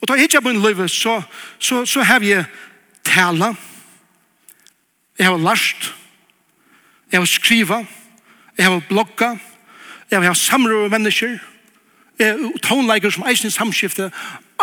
Og 0.00 0.08
da 0.08 0.16
jeg 0.16 0.28
ikke 0.28 0.38
har 0.38 0.46
begynt 0.46 0.64
livet, 0.64 0.90
så, 0.90 1.20
så, 1.58 1.82
så 1.84 2.02
har 2.06 2.22
jeg 2.24 2.46
tala, 3.04 3.52
jeg 5.18 5.26
har 5.26 5.42
lært, 5.42 5.90
jeg 7.12 7.20
har 7.20 7.28
skriva, 7.28 7.82
jeg 8.56 8.66
har 8.70 8.86
blogga, 8.88 9.34
jeg 10.10 10.22
har 10.22 10.38
samråd 10.38 10.86
med 10.86 10.94
mennesker, 10.98 11.36
jeg 12.18 12.38
har 12.38 12.62
tonleiker 12.62 13.10
som 13.10 13.26
eisen 13.28 13.50
samskiftet 13.50 14.14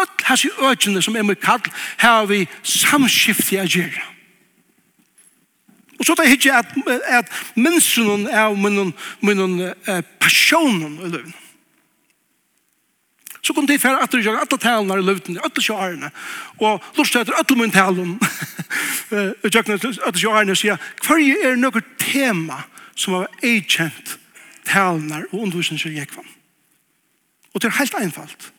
öll 0.01 0.25
hans 0.27 0.45
i 0.45 1.01
som 1.01 1.15
er 1.15 1.23
med 1.23 1.41
kall, 1.41 1.61
her 1.97 2.09
har 2.09 2.25
vi 2.25 2.47
samskifti 2.63 3.57
a 3.57 3.65
gjerra. 3.65 4.05
Og 5.99 6.05
så 6.05 6.15
tar 6.15 6.27
jeg 6.27 6.37
ikke 6.37 6.53
at, 6.53 6.75
at 7.07 7.31
minstenen 7.55 8.27
er 8.39 8.53
minnen, 8.53 8.93
minnen 9.21 9.59
eh, 9.87 10.03
passionen 10.19 10.99
i 11.01 11.09
løven. 11.09 11.33
Så 13.41 13.53
kom 13.53 13.67
det 13.67 13.79
for 13.79 13.95
at 13.95 14.11
du 14.11 14.19
gjør 14.19 14.41
alle 14.41 14.57
talene 14.59 14.97
i 14.99 15.05
løven, 15.07 15.39
alle 15.39 15.63
kjørene, 15.63 16.09
og 16.59 16.83
lort 16.97 17.15
etter 17.15 17.37
alle 17.37 17.55
min 17.55 17.71
talen, 17.71 18.17
og 18.19 19.47
gjør 19.47 19.69
alle 19.71 20.19
kjørene 20.19 20.51
og 20.51 20.59
sier, 20.59 20.81
hva 21.05 21.19
er 21.21 21.55
noe 21.55 21.83
tema 22.01 22.65
som 22.97 23.21
har 23.21 23.31
eikjent 23.45 24.17
talene 24.67 25.23
og 25.29 25.45
undervisningen 25.45 25.95
gikk 25.95 26.01
Jekvann? 26.01 26.33
Og 27.53 27.61
det 27.63 27.71
er 27.71 27.79
helt 27.79 27.95
einfalt. 28.01 28.51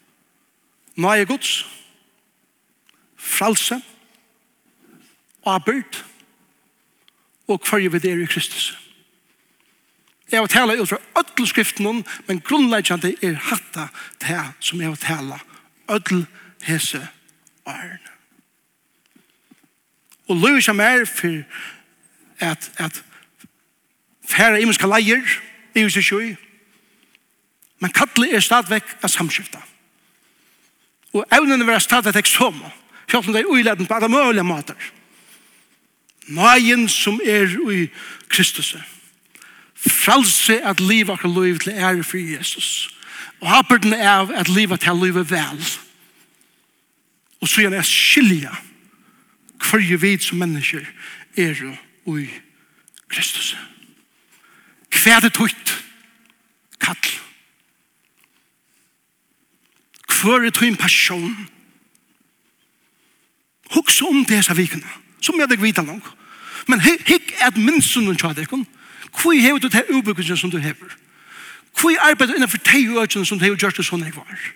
Nøye 0.99 1.27
gods, 1.31 1.67
fralse, 3.17 3.79
abert, 5.47 6.05
og 7.49 7.63
hverje 7.63 7.93
vi 7.93 7.99
der 7.99 8.23
i 8.23 8.27
Kristus. 8.27 8.79
Jeg 10.33 10.41
vil 10.41 10.49
tale 10.49 10.83
ut 10.83 10.89
fra 10.89 10.99
ødel 11.19 11.47
skriften, 11.47 12.05
men 12.27 12.41
grunnleggjande 12.41 13.15
er 13.23 13.35
hatta 13.35 13.89
det 14.21 14.43
som 14.61 14.81
jeg 14.81 14.89
vil 14.89 14.97
tale 14.97 15.41
ødel 15.91 16.27
hese 16.63 17.09
åren. 17.67 18.05
Og 20.29 20.37
løy 20.37 20.61
som 20.61 20.81
er 20.81 21.05
for 21.05 21.43
at, 22.39 22.73
at 22.77 23.05
færre 24.29 24.61
imenska 24.63 24.87
leier, 24.87 25.23
i 25.75 25.83
huset 25.83 26.05
sjøy, 26.05 26.35
men 27.79 27.93
kattle 27.95 28.33
er 28.35 28.43
stadvekk 28.43 28.97
av 29.03 29.13
samskiftet. 29.13 29.63
Og 31.13 31.25
evnen 31.33 31.67
vera 31.67 31.81
stadet 31.81 32.15
tek 32.15 32.29
som, 32.29 32.57
fjallt 33.09 33.31
om 33.31 33.37
det 33.37 33.43
er 33.43 33.51
uiladen 33.51 33.87
på 33.89 33.97
alle 33.97 34.11
mulige 34.13 34.45
måter. 34.45 34.77
Nøyen 36.29 36.89
som 36.89 37.21
er 37.25 37.49
i 37.73 37.89
Kristus. 38.29 38.77
Fralse 39.75 40.61
at 40.67 40.81
liv 40.81 41.11
akkur 41.11 41.33
liv 41.43 41.59
til 41.59 41.73
ære 41.73 42.05
for 42.05 42.19
Jesus. 42.19 42.91
Og 43.41 43.49
haperden 43.49 43.93
er 43.93 44.29
at 44.35 44.49
livet 44.49 44.81
til 44.81 45.01
livet 45.03 45.31
vel. 45.31 45.63
Og 47.41 47.49
så 47.49 47.61
gjerne 47.61 47.77
er 47.77 47.87
skilja 47.87 48.55
hver 49.59 49.97
vi 49.97 50.19
som 50.19 50.39
mennesker 50.39 50.85
er 51.37 51.55
i 52.07 52.27
Kristus. 53.09 53.57
Hva 54.91 55.17
er 55.17 55.25
det 55.25 55.33
tøyt? 55.35 55.75
Kall 56.81 57.19
føre 60.19 60.51
til 60.51 60.69
en 60.69 60.77
passion. 60.77 61.49
Hugs 63.71 64.03
om 64.03 64.25
det, 64.25 64.45
sa 64.45 64.57
vikene, 64.57 64.87
som 65.21 65.41
jeg 65.41 65.51
deg 65.51 65.63
vita 65.63 65.85
lang. 65.85 66.03
Men 66.69 66.81
hikk 66.81 67.35
at 67.45 67.57
minst 67.57 67.93
som 67.93 68.07
du 68.07 68.15
tja 68.15 68.33
deg, 68.37 68.49
hvor 68.49 69.33
hever 69.33 69.59
du 69.59 69.69
til 69.69 69.93
ubyggelsen 69.95 70.37
som 70.37 70.51
du 70.51 70.59
hever? 70.59 70.97
Hvor 71.81 71.95
arbeider 72.11 72.33
du 72.33 72.39
innenfor 72.41 72.63
teg 72.65 72.91
og 72.91 73.05
økene 73.05 73.27
som 73.27 73.39
du 73.39 73.45
har 73.45 73.55
gjort 73.55 73.79
det 73.79 73.87
sånn 73.87 74.05
jeg 74.05 74.17
var? 74.17 74.49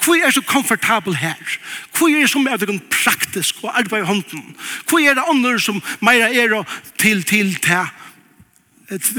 Hvor 0.00 0.16
er 0.16 0.32
så 0.32 0.40
komfortabel 0.46 1.16
her? 1.20 1.58
Hvor 1.96 2.08
er 2.08 2.24
det 2.24 2.30
som 2.32 2.46
er 2.48 2.56
det 2.56 2.76
praktisk 2.90 3.64
og 3.64 3.72
arbeid 3.78 4.04
i 4.04 4.08
hånden? 4.08 4.44
Hvor 4.88 5.00
er 5.00 5.16
det 5.18 5.24
andre 5.28 5.58
som 5.60 5.82
meira 6.00 6.30
er 6.32 6.54
til, 6.96 7.24
til, 7.24 7.54
til, 7.60 7.86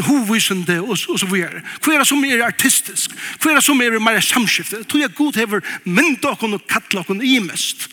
hovvisende 0.07 0.81
og, 0.81 0.97
og 1.09 1.19
så 1.19 1.27
videre. 1.31 1.61
Hva 1.83 1.93
er 1.93 2.03
det 2.03 2.07
som 2.09 2.25
er 2.27 2.43
artistisk? 2.45 3.13
Hva 3.39 3.51
er 3.51 3.59
det 3.59 3.65
som 3.65 3.81
er 3.81 3.99
mer 3.99 4.19
samskifte? 4.19 4.83
Tror 4.83 5.03
jeg 5.03 5.15
god 5.15 5.39
hever 5.39 5.65
mynd 5.85 6.25
og 6.25 6.43
og 6.43 6.67
kattel 6.67 6.99
og 6.99 7.23
i 7.23 7.39
mest. 7.39 7.89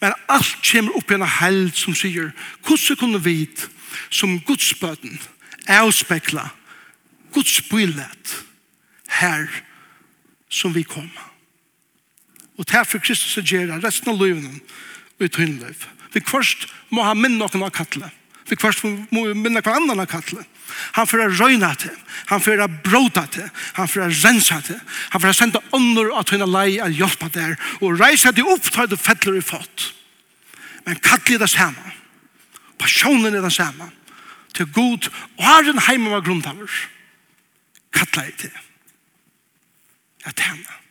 Men 0.00 0.16
alt 0.28 0.56
kommer 0.66 0.96
opp 0.96 1.10
i 1.10 1.14
en 1.14 1.28
held 1.28 1.76
som 1.78 1.94
sier, 1.94 2.32
hvordan 2.66 2.98
kunne 2.98 3.22
vi 3.22 3.46
som 4.10 4.40
godsbøten 4.40 5.20
avspekla 5.68 6.48
godsbøylet 7.32 8.36
her 9.20 9.46
som 10.52 10.74
vi 10.74 10.82
kom. 10.82 11.10
Og 12.58 12.68
derfor 12.68 12.98
Kristus 12.98 13.38
er 13.38 13.46
gjøre 13.46 13.80
resten 13.84 14.12
av 14.12 14.20
livet 14.20 14.60
og 15.18 15.26
i 15.26 15.30
tøynløp. 15.32 15.86
Vi 16.12 16.20
først 16.28 16.68
må 16.92 17.04
ha 17.06 17.14
minne 17.16 17.40
noen 17.40 17.64
av 17.64 17.72
kattelet. 17.72 18.12
Vi 18.48 18.58
først 18.60 18.84
må 18.84 19.24
minne 19.32 19.62
hver 19.62 19.78
annen 19.78 20.02
av 20.02 20.10
kattelet. 20.10 20.46
Han 20.98 21.06
får 21.06 21.34
røyna 21.38 21.72
til. 21.78 21.94
Han 22.30 22.40
får 22.40 22.62
bråta 22.84 23.26
til. 23.32 23.48
Han 23.78 23.88
får 23.88 24.12
rensa 24.24 24.60
til. 24.60 24.80
Han 25.10 25.20
får 25.20 25.36
senda 25.36 25.60
ånder 25.72 26.12
at 26.18 26.30
hun 26.32 26.44
er 26.44 26.50
lei 26.50 26.68
å 26.82 26.90
hjelpe 26.92 27.28
der. 27.34 27.56
Og 27.80 27.98
reisa 28.00 28.32
til 28.32 28.48
opp 28.52 28.70
til 28.70 28.90
du 28.90 28.96
fettler 28.96 29.38
i 29.38 29.44
fått. 29.44 29.92
Men 30.86 30.98
kattelig 31.02 31.38
er 31.38 31.44
det 31.44 31.52
samme. 31.52 31.94
Passionen 32.78 33.34
er 33.34 33.44
det 33.44 33.54
samme. 33.54 33.90
Til 34.56 34.68
god. 34.72 35.08
Og 35.38 35.46
har 35.46 35.70
en 35.70 35.84
heim 35.88 36.08
av 36.10 36.24
grunntaver. 36.26 36.82
Kattelig 37.92 38.32
er 38.32 38.36
det. 38.42 38.52
Jeg 40.26 40.38
tjener. 40.38 40.82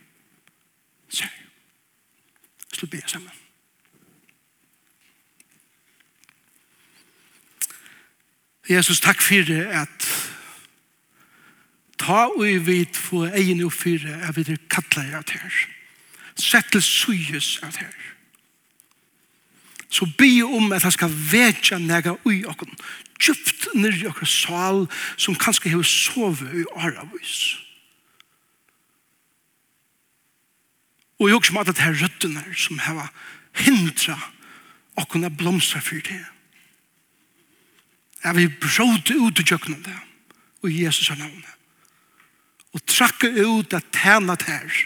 Sær. 1.11 1.38
Slutt 2.75 2.91
be 2.91 3.03
sammen. 3.07 3.41
Jesus, 8.72 8.99
takk 8.99 9.22
for 9.22 9.43
det 9.43 9.65
at 9.67 10.05
ta 11.99 12.26
og 12.32 12.45
vi 12.45 12.55
vet 12.65 12.97
få 12.97 13.26
egen 13.26 13.63
og 13.65 13.74
fyre 13.74 14.13
at 14.28 14.38
vi 14.38 14.55
kattler 14.72 15.17
av 15.17 15.26
det 15.28 15.41
her. 15.41 15.57
Sett 16.39 16.72
til 16.72 16.84
syes 16.84 17.57
av 17.63 17.74
det 17.76 17.84
her. 17.84 18.07
Så 19.91 20.07
be 20.17 20.30
om 20.47 20.72
at 20.72 20.86
han 20.88 20.93
skal 20.95 21.11
vete 21.11 21.80
nega 21.84 22.15
ui 22.26 22.45
okken, 22.47 22.72
djupt 23.19 23.67
nir 23.76 23.97
i 23.97 24.07
okker 24.07 24.30
sal 24.30 24.86
som 25.19 25.36
kanskje 25.36 25.74
hever 25.74 25.88
sove 25.88 26.47
i 26.55 26.63
aravis. 26.76 27.57
Og 31.19 31.28
jeg 31.28 31.38
også 31.38 31.53
måtte 31.53 31.76
det 31.76 31.84
her 31.84 31.99
røttene 32.05 32.45
som 32.57 32.80
hever 32.80 33.11
hindra 33.65 34.15
okken 34.95 35.28
er 35.28 35.36
blomstra 35.36 35.84
for 35.84 35.99
det 35.99 36.22
her 36.22 36.30
Jeg 38.24 38.36
vil 38.38 38.53
bråte 38.61 39.17
ut 39.17 39.39
i 39.41 39.45
kjøkkenen 39.45 39.84
det, 39.86 39.97
og 40.61 40.74
Jesus 40.74 41.09
har 41.09 41.17
navnet. 41.17 41.57
Og 42.72 42.84
trakke 42.88 43.32
ut 43.47 43.74
at 43.74 43.89
tjene 43.95 44.38
her, 44.45 44.82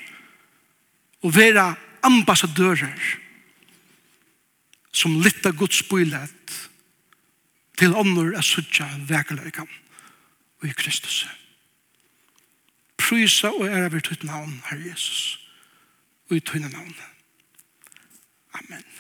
og 1.26 1.36
være 1.36 1.66
ambassadører, 2.06 2.96
som 4.96 5.20
litt 5.22 5.46
av 5.46 5.58
Guds 5.60 5.82
bøylet, 5.90 6.32
til 7.76 7.96
ånder 7.98 8.38
er 8.40 8.46
suttja 8.46 8.88
vekeløykan, 9.10 9.68
og 10.62 10.70
i 10.70 10.76
Kristus. 10.78 11.26
Prysa 12.96 13.52
og 13.52 13.68
ære 13.68 13.92
vi 13.92 14.02
tøyt 14.02 14.24
navn, 14.24 14.62
Herre 14.70 14.88
Jesus, 14.88 15.40
og 16.30 16.38
i 16.38 16.40
tøyne 16.40 16.72
navn. 16.72 16.96
Amen. 18.56 18.95